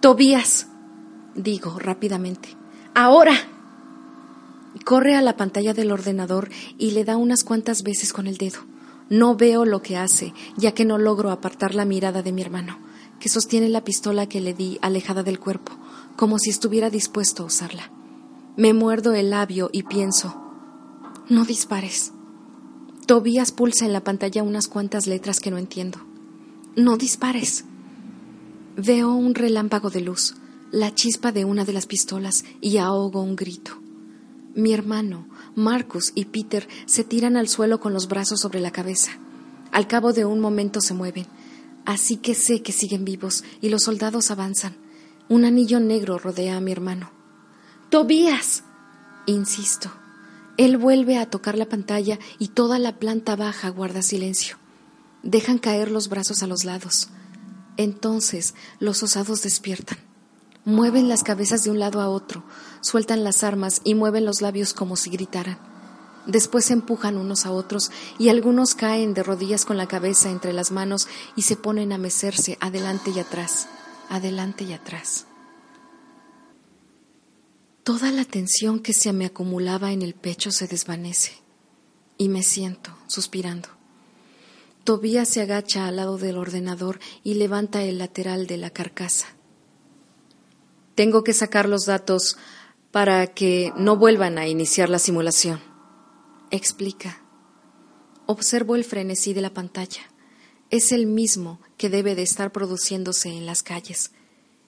Tobías, 0.00 0.66
digo 1.34 1.78
rápidamente, 1.78 2.56
ahora. 2.94 3.53
Corre 4.82 5.14
a 5.14 5.22
la 5.22 5.36
pantalla 5.36 5.72
del 5.72 5.92
ordenador 5.92 6.50
y 6.78 6.90
le 6.90 7.04
da 7.04 7.16
unas 7.16 7.44
cuantas 7.44 7.82
veces 7.82 8.12
con 8.12 8.26
el 8.26 8.36
dedo. 8.36 8.60
No 9.08 9.36
veo 9.36 9.64
lo 9.64 9.82
que 9.82 9.96
hace, 9.96 10.34
ya 10.56 10.72
que 10.72 10.84
no 10.84 10.98
logro 10.98 11.30
apartar 11.30 11.74
la 11.74 11.84
mirada 11.84 12.22
de 12.22 12.32
mi 12.32 12.42
hermano, 12.42 12.78
que 13.20 13.28
sostiene 13.28 13.68
la 13.68 13.84
pistola 13.84 14.28
que 14.28 14.40
le 14.40 14.54
di 14.54 14.78
alejada 14.82 15.22
del 15.22 15.38
cuerpo, 15.38 15.72
como 16.16 16.38
si 16.38 16.50
estuviera 16.50 16.90
dispuesto 16.90 17.42
a 17.42 17.46
usarla. 17.46 17.92
Me 18.56 18.72
muerdo 18.72 19.12
el 19.14 19.30
labio 19.30 19.68
y 19.72 19.84
pienso, 19.84 20.44
no 21.28 21.44
dispares. 21.44 22.12
Tobías 23.06 23.52
pulsa 23.52 23.86
en 23.86 23.92
la 23.92 24.02
pantalla 24.02 24.42
unas 24.42 24.68
cuantas 24.68 25.06
letras 25.06 25.40
que 25.40 25.50
no 25.50 25.58
entiendo. 25.58 25.98
No 26.76 26.96
dispares. 26.96 27.64
Veo 28.76 29.14
un 29.14 29.34
relámpago 29.34 29.90
de 29.90 30.00
luz, 30.00 30.34
la 30.70 30.94
chispa 30.94 31.32
de 31.32 31.44
una 31.44 31.64
de 31.64 31.72
las 31.72 31.86
pistolas 31.86 32.44
y 32.60 32.78
ahogo 32.78 33.22
un 33.22 33.36
grito. 33.36 33.83
Mi 34.54 34.72
hermano, 34.72 35.26
Marcus 35.56 36.12
y 36.14 36.26
Peter 36.26 36.68
se 36.86 37.02
tiran 37.02 37.36
al 37.36 37.48
suelo 37.48 37.80
con 37.80 37.92
los 37.92 38.06
brazos 38.06 38.40
sobre 38.40 38.60
la 38.60 38.70
cabeza. 38.70 39.10
Al 39.72 39.88
cabo 39.88 40.12
de 40.12 40.24
un 40.24 40.38
momento 40.38 40.80
se 40.80 40.94
mueven, 40.94 41.26
así 41.84 42.18
que 42.18 42.36
sé 42.36 42.62
que 42.62 42.70
siguen 42.70 43.04
vivos 43.04 43.42
y 43.60 43.68
los 43.68 43.82
soldados 43.82 44.30
avanzan. 44.30 44.76
Un 45.28 45.44
anillo 45.44 45.80
negro 45.80 46.18
rodea 46.18 46.56
a 46.56 46.60
mi 46.60 46.70
hermano. 46.70 47.10
Tobías. 47.90 48.62
Insisto. 49.26 49.90
Él 50.56 50.76
vuelve 50.76 51.18
a 51.18 51.28
tocar 51.28 51.58
la 51.58 51.68
pantalla 51.68 52.20
y 52.38 52.48
toda 52.48 52.78
la 52.78 53.00
planta 53.00 53.34
baja 53.34 53.70
guarda 53.70 54.02
silencio. 54.02 54.56
Dejan 55.24 55.58
caer 55.58 55.90
los 55.90 56.08
brazos 56.08 56.44
a 56.44 56.46
los 56.46 56.64
lados. 56.64 57.08
Entonces 57.76 58.54
los 58.78 59.02
osados 59.02 59.42
despiertan. 59.42 59.98
Mueven 60.64 61.08
las 61.08 61.22
cabezas 61.22 61.62
de 61.64 61.70
un 61.70 61.78
lado 61.78 62.00
a 62.00 62.08
otro, 62.08 62.42
sueltan 62.80 63.22
las 63.22 63.44
armas 63.44 63.82
y 63.84 63.94
mueven 63.94 64.24
los 64.24 64.40
labios 64.40 64.72
como 64.72 64.96
si 64.96 65.10
gritaran. 65.10 65.58
Después 66.26 66.64
se 66.64 66.72
empujan 66.72 67.18
unos 67.18 67.44
a 67.44 67.52
otros 67.52 67.90
y 68.18 68.30
algunos 68.30 68.74
caen 68.74 69.12
de 69.12 69.22
rodillas 69.22 69.66
con 69.66 69.76
la 69.76 69.86
cabeza 69.86 70.30
entre 70.30 70.54
las 70.54 70.70
manos 70.70 71.06
y 71.36 71.42
se 71.42 71.56
ponen 71.56 71.92
a 71.92 71.98
mecerse 71.98 72.56
adelante 72.60 73.10
y 73.14 73.18
atrás, 73.18 73.68
adelante 74.08 74.64
y 74.64 74.72
atrás. 74.72 75.26
Toda 77.82 78.10
la 78.10 78.24
tensión 78.24 78.80
que 78.80 78.94
se 78.94 79.12
me 79.12 79.26
acumulaba 79.26 79.92
en 79.92 80.00
el 80.00 80.14
pecho 80.14 80.50
se 80.50 80.66
desvanece 80.66 81.32
y 82.16 82.30
me 82.30 82.42
siento, 82.42 82.96
suspirando. 83.06 83.68
Tobías 84.84 85.28
se 85.28 85.42
agacha 85.42 85.86
al 85.86 85.96
lado 85.96 86.16
del 86.16 86.38
ordenador 86.38 87.00
y 87.22 87.34
levanta 87.34 87.82
el 87.82 87.98
lateral 87.98 88.46
de 88.46 88.56
la 88.56 88.70
carcasa. 88.70 89.33
Tengo 90.94 91.24
que 91.24 91.32
sacar 91.32 91.68
los 91.68 91.86
datos 91.86 92.36
para 92.92 93.26
que 93.26 93.72
no 93.76 93.96
vuelvan 93.96 94.38
a 94.38 94.46
iniciar 94.46 94.88
la 94.88 95.00
simulación. 95.00 95.60
Explica. 96.50 97.20
Observo 98.26 98.76
el 98.76 98.84
frenesí 98.84 99.34
de 99.34 99.40
la 99.40 99.52
pantalla. 99.52 100.02
Es 100.70 100.92
el 100.92 101.06
mismo 101.06 101.60
que 101.76 101.90
debe 101.90 102.14
de 102.14 102.22
estar 102.22 102.52
produciéndose 102.52 103.30
en 103.30 103.46
las 103.46 103.62
calles. 103.62 104.12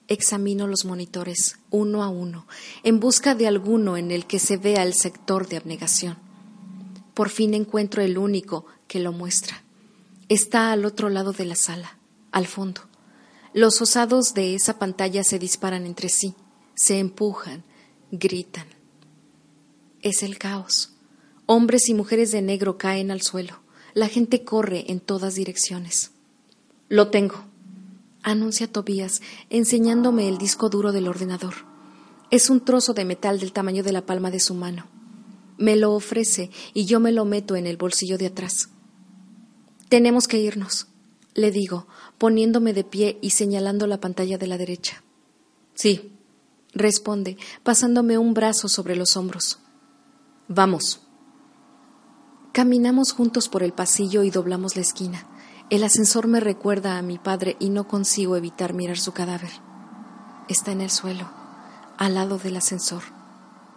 Examino 0.09 0.67
los 0.67 0.85
monitores 0.85 1.57
uno 1.69 2.03
a 2.03 2.09
uno, 2.09 2.47
en 2.83 2.99
busca 2.99 3.35
de 3.35 3.47
alguno 3.47 3.97
en 3.97 4.11
el 4.11 4.25
que 4.25 4.39
se 4.39 4.57
vea 4.57 4.83
el 4.83 4.93
sector 4.93 5.47
de 5.47 5.57
abnegación. 5.57 6.17
Por 7.13 7.29
fin 7.29 7.53
encuentro 7.53 8.01
el 8.01 8.17
único 8.17 8.65
que 8.87 8.99
lo 8.99 9.11
muestra. 9.11 9.63
Está 10.29 10.71
al 10.71 10.85
otro 10.85 11.09
lado 11.09 11.33
de 11.33 11.45
la 11.45 11.55
sala, 11.55 11.97
al 12.31 12.47
fondo. 12.47 12.86
Los 13.57 13.81
osados 13.81 14.35
de 14.35 14.53
esa 14.53 14.77
pantalla 14.77 15.23
se 15.23 15.39
disparan 15.39 15.87
entre 15.87 16.09
sí, 16.09 16.35
se 16.75 16.99
empujan, 16.99 17.63
gritan. 18.11 18.67
Es 20.03 20.21
el 20.21 20.37
caos. 20.37 20.91
Hombres 21.47 21.89
y 21.89 21.95
mujeres 21.95 22.31
de 22.31 22.43
negro 22.43 22.77
caen 22.77 23.09
al 23.09 23.23
suelo. 23.23 23.61
La 23.95 24.09
gente 24.09 24.43
corre 24.43 24.91
en 24.91 24.99
todas 24.99 25.33
direcciones. 25.33 26.11
Lo 26.87 27.09
tengo, 27.09 27.45
anuncia 28.21 28.71
Tobías, 28.71 29.23
enseñándome 29.49 30.29
el 30.29 30.37
disco 30.37 30.69
duro 30.69 30.91
del 30.91 31.07
ordenador. 31.07 31.55
Es 32.29 32.51
un 32.51 32.63
trozo 32.63 32.93
de 32.93 33.05
metal 33.05 33.39
del 33.39 33.53
tamaño 33.53 33.81
de 33.81 33.91
la 33.91 34.05
palma 34.05 34.29
de 34.29 34.39
su 34.39 34.53
mano. 34.53 34.85
Me 35.57 35.75
lo 35.75 35.93
ofrece 35.93 36.51
y 36.75 36.85
yo 36.85 36.99
me 36.99 37.11
lo 37.11 37.25
meto 37.25 37.55
en 37.55 37.65
el 37.65 37.77
bolsillo 37.77 38.19
de 38.19 38.27
atrás. 38.27 38.69
Tenemos 39.89 40.27
que 40.27 40.37
irnos 40.37 40.89
le 41.37 41.51
digo, 41.51 41.85
poniéndome 42.17 42.73
de 42.73 42.83
pie 42.83 43.19
y 43.21 43.29
señalando 43.29 43.85
la 43.85 44.01
pantalla 44.01 44.39
de 44.39 44.47
la 44.47 44.57
derecha. 44.57 45.03
Sí, 45.75 46.17
responde, 46.73 47.37
pasándome 47.61 48.17
un 48.17 48.33
brazo 48.33 48.67
sobre 48.67 48.95
los 48.95 49.15
hombros. 49.15 49.59
Vamos. 50.47 51.01
Caminamos 52.53 53.11
juntos 53.11 53.49
por 53.49 53.61
el 53.61 53.71
pasillo 53.71 54.23
y 54.23 54.31
doblamos 54.31 54.75
la 54.75 54.81
esquina. 54.81 55.27
El 55.69 55.83
ascensor 55.83 56.25
me 56.25 56.39
recuerda 56.39 56.97
a 56.97 57.03
mi 57.03 57.19
padre 57.19 57.55
y 57.59 57.69
no 57.69 57.87
consigo 57.87 58.35
evitar 58.35 58.73
mirar 58.73 58.97
su 58.97 59.11
cadáver. 59.11 59.51
Está 60.49 60.71
en 60.71 60.81
el 60.81 60.89
suelo, 60.89 61.29
al 61.99 62.15
lado 62.15 62.39
del 62.39 62.57
ascensor, 62.57 63.03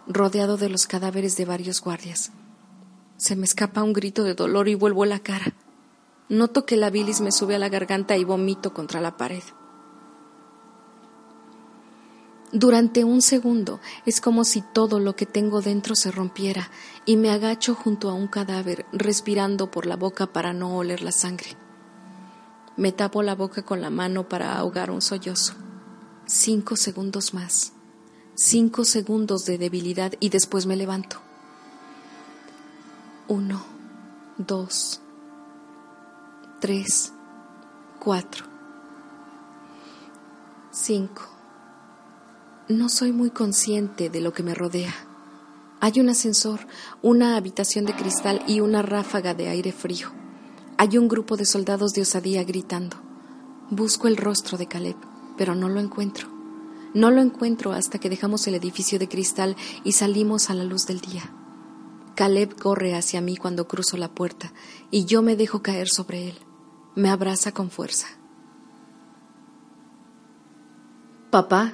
rodeado 0.07 0.57
de 0.57 0.69
los 0.69 0.87
cadáveres 0.87 1.37
de 1.37 1.45
varios 1.45 1.79
guardias. 1.79 2.31
Se 3.17 3.35
me 3.35 3.45
escapa 3.45 3.83
un 3.83 3.93
grito 3.93 4.23
de 4.23 4.33
dolor 4.33 4.67
y 4.67 4.73
vuelvo 4.73 5.05
la 5.05 5.19
cara. 5.19 5.50
Noto 6.31 6.65
que 6.65 6.77
la 6.77 6.89
bilis 6.89 7.19
me 7.19 7.33
sube 7.33 7.55
a 7.55 7.59
la 7.59 7.67
garganta 7.67 8.15
y 8.15 8.23
vomito 8.23 8.73
contra 8.73 9.01
la 9.01 9.17
pared. 9.17 9.43
Durante 12.53 13.03
un 13.03 13.21
segundo 13.21 13.81
es 14.05 14.21
como 14.21 14.45
si 14.45 14.61
todo 14.61 15.01
lo 15.01 15.17
que 15.17 15.25
tengo 15.25 15.61
dentro 15.61 15.93
se 15.93 16.09
rompiera 16.09 16.71
y 17.05 17.17
me 17.17 17.31
agacho 17.31 17.75
junto 17.75 18.09
a 18.09 18.13
un 18.13 18.27
cadáver, 18.27 18.85
respirando 18.93 19.69
por 19.71 19.85
la 19.85 19.97
boca 19.97 20.25
para 20.27 20.53
no 20.53 20.77
oler 20.77 21.01
la 21.01 21.11
sangre. 21.11 21.57
Me 22.77 22.93
tapo 22.93 23.23
la 23.23 23.35
boca 23.35 23.63
con 23.63 23.81
la 23.81 23.89
mano 23.89 24.29
para 24.29 24.57
ahogar 24.57 24.89
un 24.89 25.01
sollozo. 25.01 25.55
Cinco 26.27 26.77
segundos 26.77 27.33
más. 27.33 27.73
Cinco 28.35 28.85
segundos 28.85 29.43
de 29.43 29.57
debilidad 29.57 30.13
y 30.21 30.29
después 30.29 30.65
me 30.65 30.77
levanto. 30.77 31.17
Uno, 33.27 33.65
dos, 34.37 35.01
tres, 36.61 37.11
cuatro, 37.99 38.45
cinco. 40.71 41.23
No 42.69 42.87
soy 42.87 43.11
muy 43.11 43.31
consciente 43.31 44.11
de 44.11 44.21
lo 44.21 44.31
que 44.31 44.43
me 44.43 44.53
rodea. 44.53 44.93
Hay 45.79 45.99
un 45.99 46.09
ascensor, 46.09 46.59
una 47.01 47.35
habitación 47.35 47.85
de 47.85 47.95
cristal 47.95 48.43
y 48.47 48.59
una 48.59 48.83
ráfaga 48.83 49.33
de 49.33 49.49
aire 49.49 49.71
frío. 49.71 50.09
Hay 50.77 50.99
un 50.99 51.07
grupo 51.07 51.35
de 51.35 51.45
soldados 51.45 51.93
de 51.93 52.03
osadía 52.03 52.43
gritando. 52.43 52.95
Busco 53.71 54.07
el 54.07 54.15
rostro 54.15 54.59
de 54.59 54.67
Caleb, 54.67 54.97
pero 55.39 55.55
no 55.55 55.67
lo 55.67 55.79
encuentro. 55.79 56.27
No 56.93 57.09
lo 57.09 57.21
encuentro 57.21 57.71
hasta 57.71 57.97
que 57.97 58.09
dejamos 58.11 58.45
el 58.45 58.53
edificio 58.53 58.99
de 58.99 59.09
cristal 59.09 59.55
y 59.83 59.93
salimos 59.93 60.51
a 60.51 60.53
la 60.53 60.63
luz 60.63 60.85
del 60.85 61.01
día. 61.01 61.23
Caleb 62.13 62.55
corre 62.55 62.93
hacia 62.93 63.19
mí 63.19 63.35
cuando 63.35 63.67
cruzo 63.67 63.97
la 63.97 64.13
puerta 64.13 64.53
y 64.91 65.05
yo 65.05 65.23
me 65.23 65.35
dejo 65.35 65.63
caer 65.63 65.89
sobre 65.89 66.29
él. 66.29 66.37
Me 66.95 67.09
abraza 67.09 67.53
con 67.53 67.69
fuerza. 67.69 68.07
¿Papá? 71.29 71.73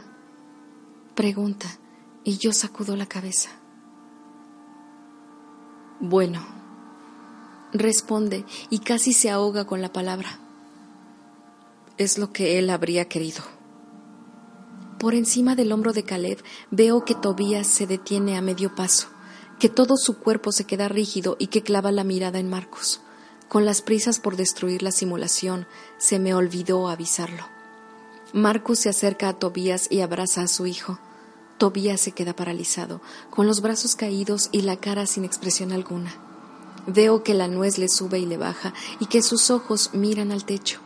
Pregunta 1.15 1.68
y 2.24 2.38
yo 2.38 2.53
sacudo 2.53 2.95
la 2.95 3.07
cabeza. 3.07 3.49
Bueno, 5.99 6.45
responde 7.74 8.45
y 8.70 8.80
casi 8.80 9.13
se 9.13 9.32
ahoga 9.32 9.65
con 9.65 9.82
la 9.82 9.91
palabra. 9.91 10.38
Es 11.97 12.20
lo 12.20 12.32
que 12.32 12.59
él 12.59 12.70
habría 12.70 13.07
querido. 13.07 13.41
Por 14.99 15.15
encima 15.15 15.55
del 15.55 15.72
hombro 15.72 15.93
de 15.93 16.03
Caleb 16.03 16.43
veo 16.70 17.03
que 17.03 17.15
Tobías 17.15 17.65
se 17.65 17.88
detiene 17.88 18.38
a 18.38 18.41
medio 18.41 18.76
paso, 18.76 19.07
que 19.57 19.70
todo 19.70 19.97
su 19.97 20.20
cuerpo 20.20 20.51
se 20.51 20.65
queda 20.65 20.88
rígido 20.88 21.36
y 21.39 21.47
que 21.47 21.63
clava 21.63 21.91
la 21.91 22.03
mirada 22.03 22.38
en 22.38 22.49
Marcos. 22.49 23.01
Con 23.47 23.65
las 23.65 23.81
prisas 23.81 24.19
por 24.19 24.35
destruir 24.35 24.83
la 24.83 24.91
simulación, 24.91 25.67
se 25.97 26.19
me 26.19 26.33
olvidó 26.33 26.89
avisarlo. 26.89 27.47
Marcos 28.33 28.79
se 28.79 28.89
acerca 28.89 29.29
a 29.29 29.33
Tobías 29.33 29.87
y 29.89 30.01
abraza 30.01 30.41
a 30.41 30.47
su 30.47 30.65
hijo. 30.65 30.99
Tobías 31.57 32.01
se 32.01 32.11
queda 32.11 32.35
paralizado, 32.35 33.01
con 33.29 33.47
los 33.47 33.61
brazos 33.61 33.95
caídos 33.95 34.49
y 34.51 34.61
la 34.61 34.77
cara 34.77 35.05
sin 35.05 35.23
expresión 35.23 35.71
alguna. 35.71 36.13
Veo 36.87 37.23
que 37.23 37.33
la 37.33 37.47
nuez 37.47 37.77
le 37.77 37.89
sube 37.89 38.19
y 38.19 38.25
le 38.25 38.37
baja 38.37 38.73
y 38.99 39.07
que 39.07 39.21
sus 39.21 39.49
ojos 39.49 39.91
miran 39.93 40.31
al 40.31 40.45
techo. 40.45 40.79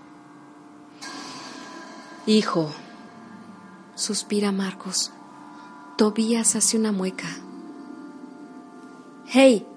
Hijo, 2.25 2.71
suspira 3.95 4.51
Marcos. 4.51 5.11
Tobías 5.97 6.55
hace 6.55 6.77
una 6.77 6.91
mueca. 6.91 7.27
Hey, 9.25 9.67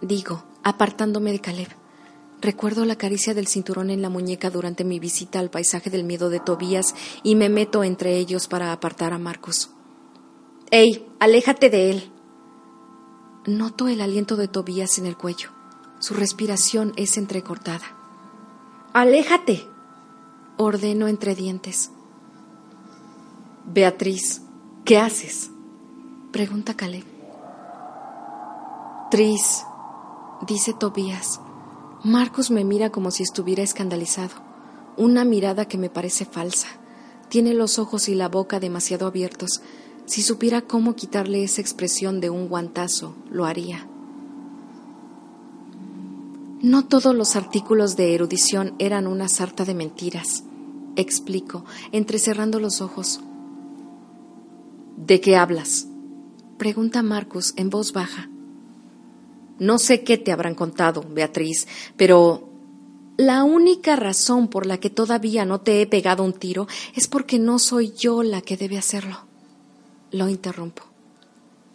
digo, 0.00 0.44
apartándome 0.62 1.32
de 1.32 1.40
Caleb. 1.40 1.75
Recuerdo 2.46 2.84
la 2.84 2.94
caricia 2.94 3.34
del 3.34 3.48
cinturón 3.48 3.90
en 3.90 4.02
la 4.02 4.08
muñeca 4.08 4.50
durante 4.50 4.84
mi 4.84 5.00
visita 5.00 5.40
al 5.40 5.50
paisaje 5.50 5.90
del 5.90 6.04
miedo 6.04 6.30
de 6.30 6.38
Tobías 6.38 6.94
y 7.24 7.34
me 7.34 7.48
meto 7.48 7.82
entre 7.82 8.18
ellos 8.18 8.46
para 8.46 8.70
apartar 8.70 9.12
a 9.12 9.18
Marcos. 9.18 9.70
¡Ey! 10.70 11.08
¡Aléjate 11.18 11.70
de 11.70 11.90
él! 11.90 12.12
Noto 13.46 13.88
el 13.88 14.00
aliento 14.00 14.36
de 14.36 14.46
Tobías 14.46 14.96
en 14.98 15.06
el 15.06 15.16
cuello. 15.16 15.50
Su 15.98 16.14
respiración 16.14 16.92
es 16.94 17.16
entrecortada. 17.16 17.96
¡Aléjate! 18.92 19.66
Ordeno 20.56 21.08
entre 21.08 21.34
dientes. 21.34 21.90
Beatriz, 23.64 24.42
¿qué 24.84 24.98
haces? 24.98 25.50
Pregunta 26.30 26.74
Caleb. 26.74 27.04
Tris, 29.10 29.64
dice 30.46 30.74
Tobías. 30.74 31.40
Marcos 32.06 32.52
me 32.52 32.62
mira 32.62 32.90
como 32.90 33.10
si 33.10 33.24
estuviera 33.24 33.64
escandalizado. 33.64 34.36
Una 34.96 35.24
mirada 35.24 35.64
que 35.66 35.76
me 35.76 35.90
parece 35.90 36.24
falsa. 36.24 36.68
Tiene 37.28 37.52
los 37.52 37.80
ojos 37.80 38.08
y 38.08 38.14
la 38.14 38.28
boca 38.28 38.60
demasiado 38.60 39.08
abiertos 39.08 39.60
si 40.04 40.22
supiera 40.22 40.62
cómo 40.62 40.94
quitarle 40.94 41.42
esa 41.42 41.60
expresión 41.60 42.20
de 42.20 42.30
un 42.30 42.46
guantazo, 42.46 43.16
lo 43.28 43.44
haría. 43.44 43.88
No 46.62 46.86
todos 46.86 47.12
los 47.12 47.34
artículos 47.34 47.96
de 47.96 48.14
erudición 48.14 48.76
eran 48.78 49.08
una 49.08 49.26
sarta 49.26 49.64
de 49.64 49.74
mentiras, 49.74 50.44
explico, 50.94 51.64
entrecerrando 51.90 52.60
los 52.60 52.80
ojos. 52.80 53.18
¿De 54.96 55.20
qué 55.20 55.36
hablas? 55.36 55.88
pregunta 56.56 57.02
Marcus 57.02 57.52
en 57.56 57.68
voz 57.68 57.92
baja. 57.92 58.30
No 59.58 59.78
sé 59.78 60.04
qué 60.04 60.18
te 60.18 60.32
habrán 60.32 60.54
contado, 60.54 61.04
Beatriz, 61.08 61.66
pero 61.96 62.50
la 63.16 63.44
única 63.44 63.96
razón 63.96 64.48
por 64.48 64.66
la 64.66 64.78
que 64.78 64.90
todavía 64.90 65.46
no 65.46 65.60
te 65.60 65.80
he 65.80 65.86
pegado 65.86 66.22
un 66.22 66.34
tiro 66.34 66.66
es 66.94 67.08
porque 67.08 67.38
no 67.38 67.58
soy 67.58 67.92
yo 67.96 68.22
la 68.22 68.42
que 68.42 68.58
debe 68.58 68.76
hacerlo. 68.76 69.24
Lo 70.10 70.28
interrumpo. 70.28 70.82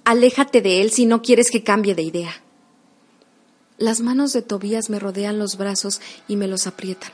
Aléjate 0.03 0.61
de 0.61 0.82
él 0.82 0.91
si 0.91 1.05
no 1.05 1.21
quieres 1.21 1.49
que 1.49 1.63
cambie 1.63 1.95
de 1.95 2.03
idea. 2.03 2.32
Las 3.79 4.01
manos 4.01 4.34
de 4.34 4.43
Tobías 4.43 4.91
me 4.91 4.99
rodean 4.99 5.39
los 5.39 5.57
brazos 5.57 6.01
y 6.27 6.36
me 6.36 6.47
los 6.47 6.67
aprietan. 6.67 7.11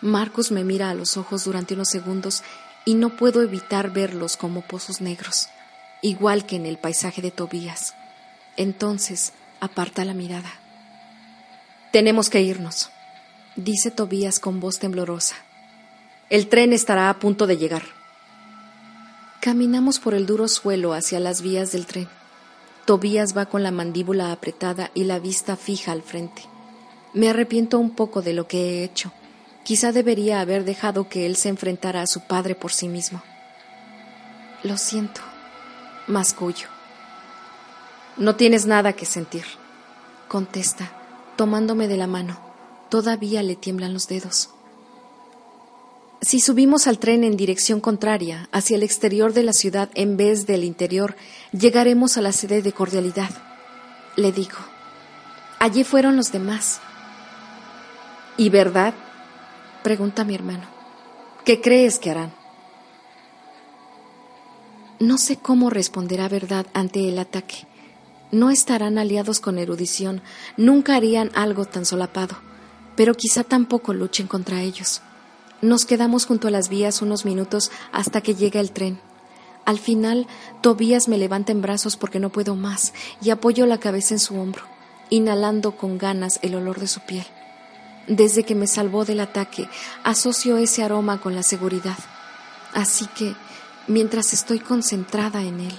Marcos 0.00 0.50
me 0.50 0.64
mira 0.64 0.90
a 0.90 0.94
los 0.94 1.16
ojos 1.16 1.44
durante 1.44 1.74
unos 1.74 1.88
segundos 1.88 2.42
y 2.84 2.94
no 2.94 3.16
puedo 3.16 3.42
evitar 3.42 3.92
verlos 3.92 4.36
como 4.36 4.62
pozos 4.62 5.00
negros, 5.00 5.46
igual 6.02 6.44
que 6.44 6.56
en 6.56 6.66
el 6.66 6.78
paisaje 6.78 7.22
de 7.22 7.30
Tobías. 7.30 7.94
Entonces 8.56 9.32
aparta 9.62 10.04
la 10.04 10.12
mirada. 10.12 10.52
Tenemos 11.92 12.30
que 12.30 12.40
irnos, 12.42 12.90
dice 13.54 13.92
Tobías 13.92 14.40
con 14.40 14.58
voz 14.58 14.80
temblorosa. 14.80 15.36
El 16.30 16.48
tren 16.48 16.72
estará 16.72 17.08
a 17.08 17.20
punto 17.20 17.46
de 17.46 17.58
llegar. 17.58 17.84
Caminamos 19.40 20.00
por 20.00 20.14
el 20.14 20.26
duro 20.26 20.48
suelo 20.48 20.94
hacia 20.94 21.20
las 21.20 21.42
vías 21.42 21.70
del 21.70 21.86
tren. 21.86 22.08
Tobías 22.86 23.36
va 23.36 23.46
con 23.46 23.62
la 23.62 23.70
mandíbula 23.70 24.32
apretada 24.32 24.90
y 24.94 25.04
la 25.04 25.20
vista 25.20 25.56
fija 25.56 25.92
al 25.92 26.02
frente. 26.02 26.42
Me 27.14 27.30
arrepiento 27.30 27.78
un 27.78 27.90
poco 27.90 28.20
de 28.20 28.32
lo 28.32 28.48
que 28.48 28.58
he 28.58 28.84
hecho. 28.84 29.12
Quizá 29.62 29.92
debería 29.92 30.40
haber 30.40 30.64
dejado 30.64 31.08
que 31.08 31.24
él 31.24 31.36
se 31.36 31.50
enfrentara 31.50 32.02
a 32.02 32.08
su 32.08 32.22
padre 32.22 32.56
por 32.56 32.72
sí 32.72 32.88
mismo. 32.88 33.22
Lo 34.64 34.76
siento, 34.76 35.20
mascullo. 36.08 36.71
No 38.16 38.36
tienes 38.36 38.66
nada 38.66 38.92
que 38.92 39.06
sentir, 39.06 39.44
contesta, 40.28 40.90
tomándome 41.36 41.88
de 41.88 41.96
la 41.96 42.06
mano. 42.06 42.38
Todavía 42.90 43.42
le 43.42 43.56
tiemblan 43.56 43.94
los 43.94 44.06
dedos. 44.06 44.50
Si 46.20 46.38
subimos 46.38 46.86
al 46.86 46.98
tren 46.98 47.24
en 47.24 47.36
dirección 47.36 47.80
contraria, 47.80 48.48
hacia 48.52 48.76
el 48.76 48.82
exterior 48.82 49.32
de 49.32 49.42
la 49.42 49.52
ciudad 49.52 49.88
en 49.94 50.16
vez 50.16 50.46
del 50.46 50.62
interior, 50.62 51.16
llegaremos 51.50 52.16
a 52.16 52.20
la 52.20 52.32
sede 52.32 52.62
de 52.62 52.72
cordialidad. 52.72 53.30
Le 54.16 54.30
digo. 54.30 54.58
Allí 55.58 55.82
fueron 55.82 56.16
los 56.16 56.30
demás. 56.30 56.80
¿Y 58.36 58.50
verdad? 58.50 58.94
pregunta 59.82 60.22
mi 60.22 60.34
hermano. 60.34 60.64
¿Qué 61.44 61.60
crees 61.60 61.98
que 61.98 62.10
harán? 62.10 62.32
No 65.00 65.18
sé 65.18 65.38
cómo 65.38 65.70
responderá 65.70 66.28
verdad 66.28 66.66
ante 66.72 67.08
el 67.08 67.18
ataque. 67.18 67.66
No 68.32 68.48
estarán 68.48 68.96
aliados 68.96 69.40
con 69.40 69.58
erudición, 69.58 70.22
nunca 70.56 70.96
harían 70.96 71.30
algo 71.34 71.66
tan 71.66 71.84
solapado, 71.84 72.34
pero 72.96 73.12
quizá 73.12 73.44
tampoco 73.44 73.92
luchen 73.92 74.26
contra 74.26 74.62
ellos. 74.62 75.02
Nos 75.60 75.84
quedamos 75.84 76.24
junto 76.24 76.48
a 76.48 76.50
las 76.50 76.70
vías 76.70 77.02
unos 77.02 77.26
minutos 77.26 77.70
hasta 77.92 78.22
que 78.22 78.34
llega 78.34 78.58
el 78.58 78.72
tren. 78.72 78.98
Al 79.66 79.78
final, 79.78 80.26
Tobías 80.62 81.08
me 81.08 81.18
levanta 81.18 81.52
en 81.52 81.60
brazos 81.60 81.98
porque 81.98 82.20
no 82.20 82.30
puedo 82.30 82.56
más 82.56 82.94
y 83.20 83.28
apoyo 83.28 83.66
la 83.66 83.78
cabeza 83.78 84.14
en 84.14 84.20
su 84.20 84.40
hombro, 84.40 84.64
inhalando 85.10 85.76
con 85.76 85.98
ganas 85.98 86.38
el 86.40 86.54
olor 86.54 86.80
de 86.80 86.88
su 86.88 87.00
piel. 87.00 87.26
Desde 88.08 88.44
que 88.44 88.54
me 88.54 88.66
salvó 88.66 89.04
del 89.04 89.20
ataque, 89.20 89.68
asocio 90.04 90.56
ese 90.56 90.82
aroma 90.82 91.20
con 91.20 91.34
la 91.34 91.42
seguridad. 91.42 91.98
Así 92.72 93.06
que, 93.08 93.34
mientras 93.88 94.32
estoy 94.32 94.58
concentrada 94.58 95.42
en 95.42 95.60
él, 95.60 95.78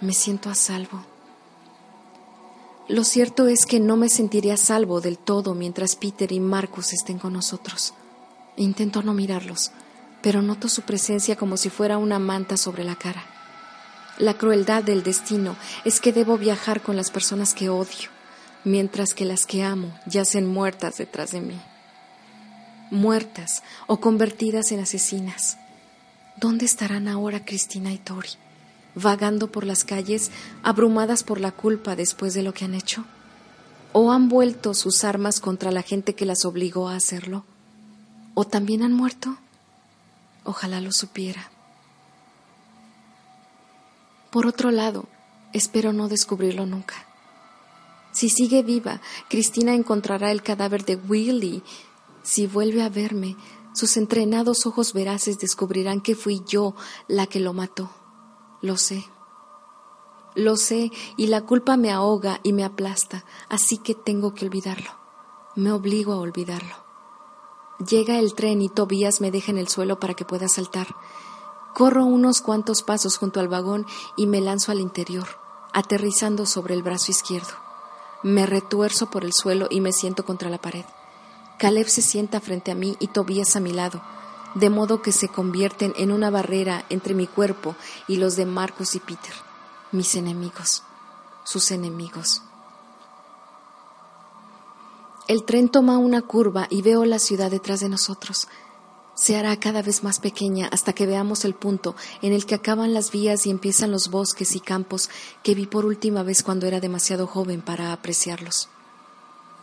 me 0.00 0.14
siento 0.14 0.48
a 0.48 0.54
salvo. 0.54 1.09
Lo 2.90 3.04
cierto 3.04 3.46
es 3.46 3.66
que 3.66 3.78
no 3.78 3.96
me 3.96 4.08
sentiré 4.08 4.50
a 4.50 4.56
salvo 4.56 5.00
del 5.00 5.16
todo 5.16 5.54
mientras 5.54 5.94
Peter 5.94 6.32
y 6.32 6.40
Marcus 6.40 6.92
estén 6.92 7.20
con 7.20 7.32
nosotros. 7.32 7.94
Intento 8.56 9.04
no 9.04 9.14
mirarlos, 9.14 9.70
pero 10.22 10.42
noto 10.42 10.68
su 10.68 10.82
presencia 10.82 11.36
como 11.36 11.56
si 11.56 11.70
fuera 11.70 11.98
una 11.98 12.18
manta 12.18 12.56
sobre 12.56 12.82
la 12.82 12.96
cara. 12.96 13.24
La 14.18 14.34
crueldad 14.34 14.82
del 14.82 15.04
destino 15.04 15.54
es 15.84 16.00
que 16.00 16.12
debo 16.12 16.36
viajar 16.36 16.82
con 16.82 16.96
las 16.96 17.12
personas 17.12 17.54
que 17.54 17.68
odio, 17.68 18.10
mientras 18.64 19.14
que 19.14 19.24
las 19.24 19.46
que 19.46 19.62
amo 19.62 19.96
yacen 20.06 20.48
muertas 20.48 20.98
detrás 20.98 21.30
de 21.30 21.42
mí. 21.42 21.60
Muertas 22.90 23.62
o 23.86 24.00
convertidas 24.00 24.72
en 24.72 24.80
asesinas. 24.80 25.58
¿Dónde 26.38 26.64
estarán 26.64 27.06
ahora 27.06 27.44
Cristina 27.44 27.92
y 27.92 27.98
Tori? 27.98 28.30
¿Vagando 28.94 29.52
por 29.52 29.64
las 29.64 29.84
calles, 29.84 30.30
abrumadas 30.62 31.22
por 31.22 31.40
la 31.40 31.52
culpa 31.52 31.96
después 31.96 32.34
de 32.34 32.42
lo 32.42 32.52
que 32.52 32.64
han 32.64 32.74
hecho? 32.74 33.04
¿O 33.92 34.12
han 34.12 34.28
vuelto 34.28 34.74
sus 34.74 35.04
armas 35.04 35.40
contra 35.40 35.70
la 35.70 35.82
gente 35.82 36.14
que 36.14 36.26
las 36.26 36.44
obligó 36.44 36.88
a 36.88 36.96
hacerlo? 36.96 37.44
¿O 38.34 38.44
también 38.44 38.82
han 38.82 38.92
muerto? 38.92 39.36
Ojalá 40.44 40.80
lo 40.80 40.92
supiera. 40.92 41.50
Por 44.30 44.46
otro 44.46 44.70
lado, 44.70 45.06
espero 45.52 45.92
no 45.92 46.08
descubrirlo 46.08 46.66
nunca. 46.66 46.94
Si 48.12 48.28
sigue 48.28 48.62
viva, 48.62 49.00
Cristina 49.28 49.74
encontrará 49.74 50.30
el 50.30 50.42
cadáver 50.42 50.84
de 50.84 50.96
Willy. 50.96 51.62
Si 52.22 52.46
vuelve 52.46 52.82
a 52.82 52.88
verme, 52.88 53.36
sus 53.72 53.96
entrenados 53.96 54.66
ojos 54.66 54.92
veraces 54.92 55.38
descubrirán 55.38 56.00
que 56.00 56.14
fui 56.14 56.42
yo 56.46 56.74
la 57.08 57.26
que 57.26 57.40
lo 57.40 57.52
mató. 57.52 57.90
Lo 58.62 58.76
sé. 58.76 59.06
Lo 60.34 60.56
sé 60.56 60.92
y 61.16 61.26
la 61.26 61.42
culpa 61.42 61.76
me 61.76 61.90
ahoga 61.90 62.40
y 62.42 62.52
me 62.52 62.64
aplasta, 62.64 63.24
así 63.48 63.78
que 63.78 63.94
tengo 63.94 64.34
que 64.34 64.46
olvidarlo. 64.46 64.90
Me 65.56 65.72
obligo 65.72 66.12
a 66.12 66.18
olvidarlo. 66.18 66.74
Llega 67.88 68.18
el 68.18 68.34
tren 68.34 68.60
y 68.62 68.68
Tobías 68.68 69.20
me 69.20 69.30
deja 69.30 69.50
en 69.50 69.58
el 69.58 69.68
suelo 69.68 69.98
para 69.98 70.14
que 70.14 70.24
pueda 70.24 70.48
saltar. 70.48 70.88
Corro 71.74 72.04
unos 72.04 72.42
cuantos 72.42 72.82
pasos 72.82 73.16
junto 73.16 73.40
al 73.40 73.48
vagón 73.48 73.86
y 74.16 74.26
me 74.26 74.40
lanzo 74.40 74.70
al 74.70 74.80
interior, 74.80 75.26
aterrizando 75.72 76.44
sobre 76.44 76.74
el 76.74 76.82
brazo 76.82 77.10
izquierdo. 77.10 77.54
Me 78.22 78.44
retuerzo 78.44 79.10
por 79.10 79.24
el 79.24 79.32
suelo 79.32 79.66
y 79.70 79.80
me 79.80 79.92
siento 79.92 80.24
contra 80.24 80.50
la 80.50 80.60
pared. 80.60 80.84
Caleb 81.58 81.88
se 81.88 82.02
sienta 82.02 82.40
frente 82.40 82.70
a 82.70 82.74
mí 82.74 82.96
y 83.00 83.08
Tobías 83.08 83.56
a 83.56 83.60
mi 83.60 83.72
lado, 83.72 84.02
de 84.54 84.70
modo 84.70 85.02
que 85.02 85.12
se 85.12 85.28
convierten 85.28 85.92
en 85.96 86.12
una 86.12 86.30
barrera 86.30 86.84
entre 86.88 87.14
mi 87.14 87.26
cuerpo 87.26 87.76
y 88.08 88.16
los 88.16 88.36
de 88.36 88.46
Marcus 88.46 88.94
y 88.94 89.00
Peter, 89.00 89.34
mis 89.92 90.14
enemigos, 90.14 90.82
sus 91.44 91.70
enemigos. 91.70 92.42
El 95.28 95.44
tren 95.44 95.68
toma 95.68 95.98
una 95.98 96.22
curva 96.22 96.66
y 96.70 96.82
veo 96.82 97.04
la 97.04 97.20
ciudad 97.20 97.52
detrás 97.52 97.78
de 97.80 97.88
nosotros. 97.88 98.48
Se 99.14 99.36
hará 99.36 99.54
cada 99.60 99.80
vez 99.80 100.02
más 100.02 100.18
pequeña 100.18 100.68
hasta 100.72 100.92
que 100.92 101.06
veamos 101.06 101.44
el 101.44 101.54
punto 101.54 101.94
en 102.20 102.32
el 102.32 102.46
que 102.46 102.56
acaban 102.56 102.94
las 102.94 103.12
vías 103.12 103.46
y 103.46 103.50
empiezan 103.50 103.92
los 103.92 104.10
bosques 104.10 104.56
y 104.56 104.60
campos 104.60 105.08
que 105.44 105.54
vi 105.54 105.66
por 105.66 105.84
última 105.84 106.24
vez 106.24 106.42
cuando 106.42 106.66
era 106.66 106.80
demasiado 106.80 107.28
joven 107.28 107.62
para 107.62 107.92
apreciarlos. 107.92 108.68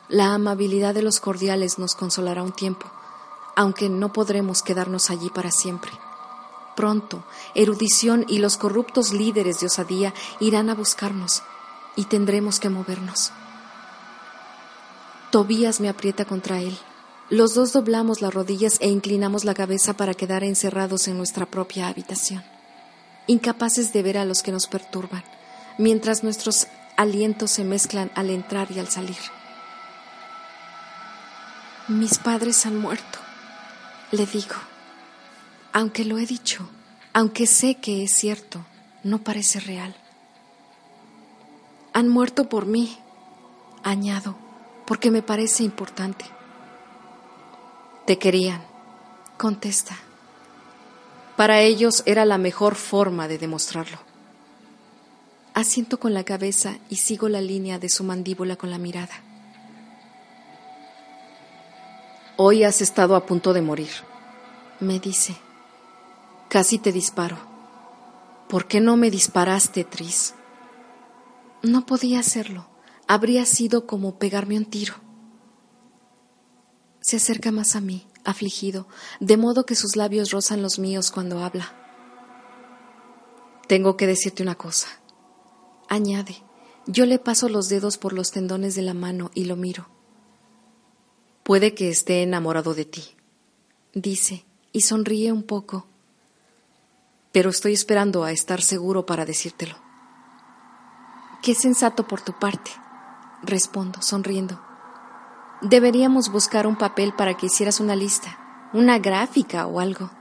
La 0.10 0.34
amabilidad 0.34 0.94
de 0.94 1.02
los 1.02 1.20
cordiales 1.20 1.80
nos 1.80 1.96
consolará 1.96 2.44
un 2.44 2.54
tiempo, 2.54 2.90
aunque 3.58 3.90
no 3.90 4.14
podremos 4.14 4.62
quedarnos 4.62 5.10
allí 5.10 5.32
para 5.32 5.50
siempre. 5.50 5.92
Pronto, 6.76 7.26
erudición 7.56 8.24
y 8.28 8.38
los 8.38 8.56
corruptos 8.56 9.12
líderes 9.12 9.60
de 9.60 9.66
osadía 9.66 10.14
irán 10.40 10.70
a 10.70 10.76
buscarnos 10.76 11.42
y 11.96 12.06
tendremos 12.06 12.60
que 12.60 12.70
movernos. 12.70 13.32
Tobías 15.32 15.82
me 15.82 15.90
aprieta 15.90 16.24
contra 16.24 16.60
él. 16.60 16.78
Los 17.32 17.56
dos 17.56 17.74
doblamos 17.74 18.22
las 18.22 18.32
rodillas 18.32 18.78
e 18.80 18.90
inclinamos 18.90 19.44
la 19.44 19.56
cabeza 19.56 19.94
para 19.94 20.14
quedar 20.14 20.44
encerrados 20.44 21.08
en 21.08 21.18
nuestra 21.18 21.48
propia 21.48 21.88
habitación, 21.88 22.44
incapaces 23.26 23.92
de 23.92 24.04
ver 24.04 24.20
a 24.20 24.26
los 24.26 24.44
que 24.44 24.52
nos 24.52 24.68
perturban, 24.68 25.24
mientras 25.80 26.24
nuestros 26.24 26.68
alientos 26.96 27.50
se 27.50 27.64
mezclan 27.64 28.12
al 28.14 28.30
entrar 28.30 28.72
y 28.72 28.78
al 28.78 28.88
salir. 28.88 29.18
Mis 31.88 32.20
padres 32.20 32.66
han 32.68 32.78
muerto, 32.78 33.20
le 34.12 34.26
digo. 34.26 34.56
Aunque 35.74 36.06
lo 36.06 36.18
he 36.18 36.26
dicho, 36.26 36.68
aunque 37.14 37.48
sé 37.48 37.76
que 37.76 38.04
es 38.04 38.14
cierto, 38.14 38.66
no 39.04 39.20
parece 39.20 39.60
real. 39.60 39.96
Han 41.94 42.10
muerto 42.10 42.50
por 42.50 42.66
mí, 42.66 42.98
añado 43.84 44.36
porque 44.88 45.12
me 45.12 45.22
parece 45.22 45.64
importante. 45.64 46.26
Te 48.06 48.18
querían, 48.18 48.64
contesta. 49.36 49.98
Para 51.36 51.60
ellos 51.60 52.04
era 52.06 52.24
la 52.24 52.38
mejor 52.38 52.76
forma 52.76 53.28
de 53.28 53.38
demostrarlo. 53.38 54.00
Asiento 55.54 56.00
con 56.00 56.14
la 56.14 56.24
cabeza 56.24 56.78
y 56.90 56.96
sigo 56.96 57.28
la 57.28 57.42
línea 57.42 57.80
de 57.80 57.90
su 57.90 58.06
mandíbula 58.06 58.56
con 58.56 58.72
la 58.72 58.78
mirada. 58.78 59.27
Hoy 62.38 62.64
has 62.64 62.82
estado 62.82 63.16
a 63.16 63.26
punto 63.26 63.54
de 63.54 63.62
morir, 63.62 63.92
me 64.80 65.00
dice. 65.00 65.36
Casi 66.50 66.78
te 66.78 66.92
disparo. 66.92 67.38
¿Por 68.48 68.68
qué 68.68 68.80
no 68.80 68.96
me 68.96 69.12
disparaste, 69.12 69.84
Tris? 69.84 70.34
No 71.62 71.86
podía 71.86 72.20
hacerlo 72.20 72.70
habría 73.08 73.46
sido 73.46 73.88
como 73.88 74.20
pegarme 74.20 74.58
un 74.58 74.66
tiro. 74.66 74.96
Se 77.00 77.18
acerca 77.18 77.52
más 77.52 77.76
a 77.76 77.82
mí, 77.82 78.06
afligido, 78.26 78.88
de 79.22 79.38
modo 79.38 79.66
que 79.66 79.76
sus 79.76 79.96
labios 79.96 80.32
rozan 80.32 80.62
los 80.62 80.78
míos 80.78 81.10
cuando 81.12 81.40
habla. 81.40 81.74
Tengo 83.68 83.96
que 83.96 84.08
decirte 84.08 84.44
una 84.44 84.56
cosa. 84.56 84.88
Añade, 85.88 86.44
yo 86.86 87.06
le 87.06 87.18
paso 87.18 87.48
los 87.48 87.70
dedos 87.70 87.98
por 87.98 88.12
los 88.12 88.32
tendones 88.32 88.76
de 88.76 88.82
la 88.82 88.94
mano 88.94 89.32
y 89.34 89.46
lo 89.46 89.56
miro. 89.56 89.88
Puede 91.48 91.74
que 91.74 91.88
esté 91.88 92.24
enamorado 92.24 92.74
de 92.74 92.84
ti, 92.84 93.16
dice, 93.94 94.44
y 94.74 94.82
sonríe 94.82 95.32
un 95.32 95.44
poco. 95.44 95.88
Pero 97.32 97.52
estoy 97.52 97.72
esperando 97.72 98.26
a 98.26 98.34
estar 98.34 98.62
seguro 98.62 99.06
para 99.06 99.24
decírtelo. 99.24 99.78
Qué 101.42 101.56
sensato 101.56 102.06
por 102.06 102.20
tu 102.20 102.38
parte 102.38 102.70
respondo, 103.44 104.02
sonriendo. 104.02 104.60
Deberíamos 105.62 106.34
buscar 106.34 106.68
un 106.68 106.76
papel 106.76 107.14
para 107.14 107.36
que 107.38 107.46
hicieras 107.46 107.80
una 107.80 107.96
lista, 107.96 108.70
una 108.74 109.00
gráfica 109.00 109.68
o 109.68 109.80
algo. 109.80 110.12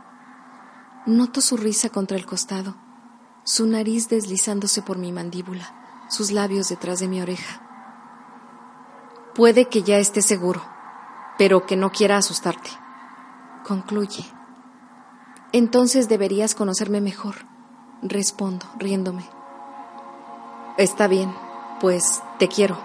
Noto 1.07 1.41
su 1.41 1.57
risa 1.57 1.89
contra 1.89 2.17
el 2.17 2.25
costado, 2.25 2.77
su 3.43 3.67
nariz 3.67 4.09
deslizándose 4.09 4.81
por 4.81 4.97
mi 4.97 5.11
mandíbula, 5.11 6.07
sus 6.09 6.31
labios 6.31 6.69
detrás 6.69 7.01
de 7.01 7.09
mi 7.09 7.21
oreja. 7.21 7.63
Puede 9.35 9.65
que 9.65 9.83
ya 9.83 9.99
esté 9.99 10.23
seguro, 10.23 10.76
pero 11.39 11.67
que 11.67 11.77
no 11.77 11.91
quiera 11.93 12.17
asustarte. 12.17 12.71
Concluye. 13.67 14.25
Entonces 15.53 16.09
deberías 16.09 16.55
conocerme 16.55 17.01
mejor, 17.01 17.47
respondo, 18.03 18.67
riéndome. 18.79 19.29
Está 20.77 21.09
bien, 21.09 21.35
pues 21.81 22.23
te 22.39 22.49
quiero. 22.49 22.79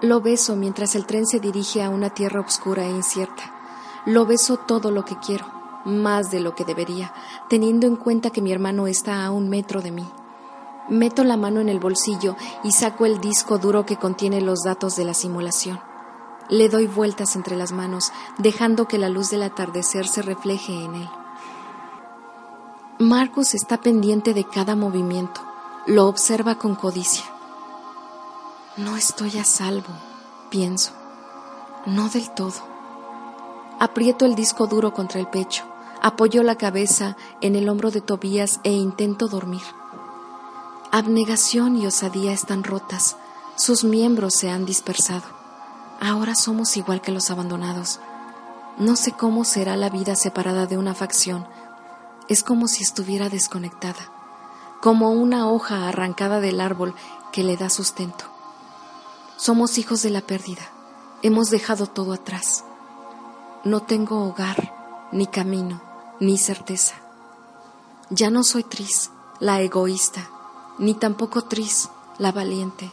Lo 0.00 0.20
beso 0.20 0.56
mientras 0.56 0.96
el 0.96 1.06
tren 1.06 1.26
se 1.26 1.38
dirige 1.38 1.82
a 1.82 1.90
una 1.90 2.10
tierra 2.10 2.40
oscura 2.40 2.84
e 2.84 2.90
incierta. 2.90 3.54
Lo 4.04 4.26
beso 4.26 4.56
todo 4.56 4.90
lo 4.90 5.04
que 5.04 5.16
quiero, 5.16 5.46
más 5.84 6.32
de 6.32 6.40
lo 6.40 6.56
que 6.56 6.64
debería, 6.64 7.12
teniendo 7.48 7.86
en 7.86 7.94
cuenta 7.94 8.30
que 8.30 8.42
mi 8.42 8.50
hermano 8.50 8.88
está 8.88 9.24
a 9.24 9.30
un 9.30 9.48
metro 9.48 9.80
de 9.80 9.92
mí. 9.92 10.08
Meto 10.88 11.22
la 11.22 11.36
mano 11.36 11.60
en 11.60 11.68
el 11.68 11.78
bolsillo 11.78 12.36
y 12.64 12.72
saco 12.72 13.06
el 13.06 13.20
disco 13.20 13.58
duro 13.58 13.86
que 13.86 13.96
contiene 13.96 14.40
los 14.40 14.62
datos 14.64 14.96
de 14.96 15.04
la 15.04 15.14
simulación. 15.14 15.91
Le 16.52 16.68
doy 16.68 16.86
vueltas 16.86 17.34
entre 17.34 17.56
las 17.56 17.72
manos, 17.72 18.12
dejando 18.36 18.86
que 18.86 18.98
la 18.98 19.08
luz 19.08 19.30
del 19.30 19.42
atardecer 19.42 20.06
se 20.06 20.20
refleje 20.20 20.84
en 20.84 20.96
él. 20.96 21.08
Marcus 22.98 23.54
está 23.54 23.80
pendiente 23.80 24.34
de 24.34 24.44
cada 24.44 24.76
movimiento, 24.76 25.40
lo 25.86 26.06
observa 26.08 26.58
con 26.58 26.74
codicia. 26.74 27.24
No 28.76 28.98
estoy 28.98 29.38
a 29.38 29.44
salvo, 29.44 29.94
pienso. 30.50 30.92
No 31.86 32.10
del 32.10 32.30
todo. 32.32 32.60
Aprieto 33.80 34.26
el 34.26 34.34
disco 34.34 34.66
duro 34.66 34.92
contra 34.92 35.20
el 35.20 35.28
pecho, 35.28 35.64
apoyo 36.02 36.42
la 36.42 36.56
cabeza 36.56 37.16
en 37.40 37.56
el 37.56 37.66
hombro 37.70 37.90
de 37.90 38.02
Tobías 38.02 38.60
e 38.62 38.72
intento 38.72 39.26
dormir. 39.26 39.62
Abnegación 40.90 41.78
y 41.78 41.86
osadía 41.86 42.34
están 42.34 42.62
rotas, 42.62 43.16
sus 43.56 43.84
miembros 43.84 44.34
se 44.34 44.50
han 44.50 44.66
dispersado. 44.66 45.41
Ahora 46.04 46.34
somos 46.34 46.76
igual 46.76 47.00
que 47.00 47.12
los 47.12 47.30
abandonados. 47.30 48.00
No 48.76 48.96
sé 48.96 49.12
cómo 49.12 49.44
será 49.44 49.76
la 49.76 49.88
vida 49.88 50.16
separada 50.16 50.66
de 50.66 50.76
una 50.76 50.96
facción. 50.96 51.46
Es 52.28 52.42
como 52.42 52.66
si 52.66 52.82
estuviera 52.82 53.28
desconectada, 53.28 54.10
como 54.80 55.12
una 55.12 55.48
hoja 55.48 55.86
arrancada 55.86 56.40
del 56.40 56.60
árbol 56.60 56.96
que 57.30 57.44
le 57.44 57.56
da 57.56 57.70
sustento. 57.70 58.24
Somos 59.36 59.78
hijos 59.78 60.02
de 60.02 60.10
la 60.10 60.22
pérdida. 60.22 60.62
Hemos 61.22 61.50
dejado 61.50 61.86
todo 61.86 62.14
atrás. 62.14 62.64
No 63.62 63.82
tengo 63.82 64.26
hogar, 64.26 64.74
ni 65.12 65.28
camino, 65.28 65.80
ni 66.18 66.36
certeza. 66.36 66.96
Ya 68.10 68.28
no 68.28 68.42
soy 68.42 68.64
Tris, 68.64 69.12
la 69.38 69.60
egoísta, 69.60 70.28
ni 70.78 70.94
tampoco 70.94 71.44
Tris, 71.44 71.90
la 72.18 72.32
valiente. 72.32 72.90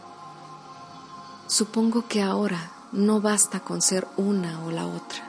Supongo 1.47 2.07
que 2.07 2.22
ahora 2.22 2.70
no 2.91 3.21
basta 3.21 3.59
con 3.59 3.81
ser 3.81 4.07
una 4.17 4.63
o 4.65 4.71
la 4.71 4.85
otra. 4.85 5.28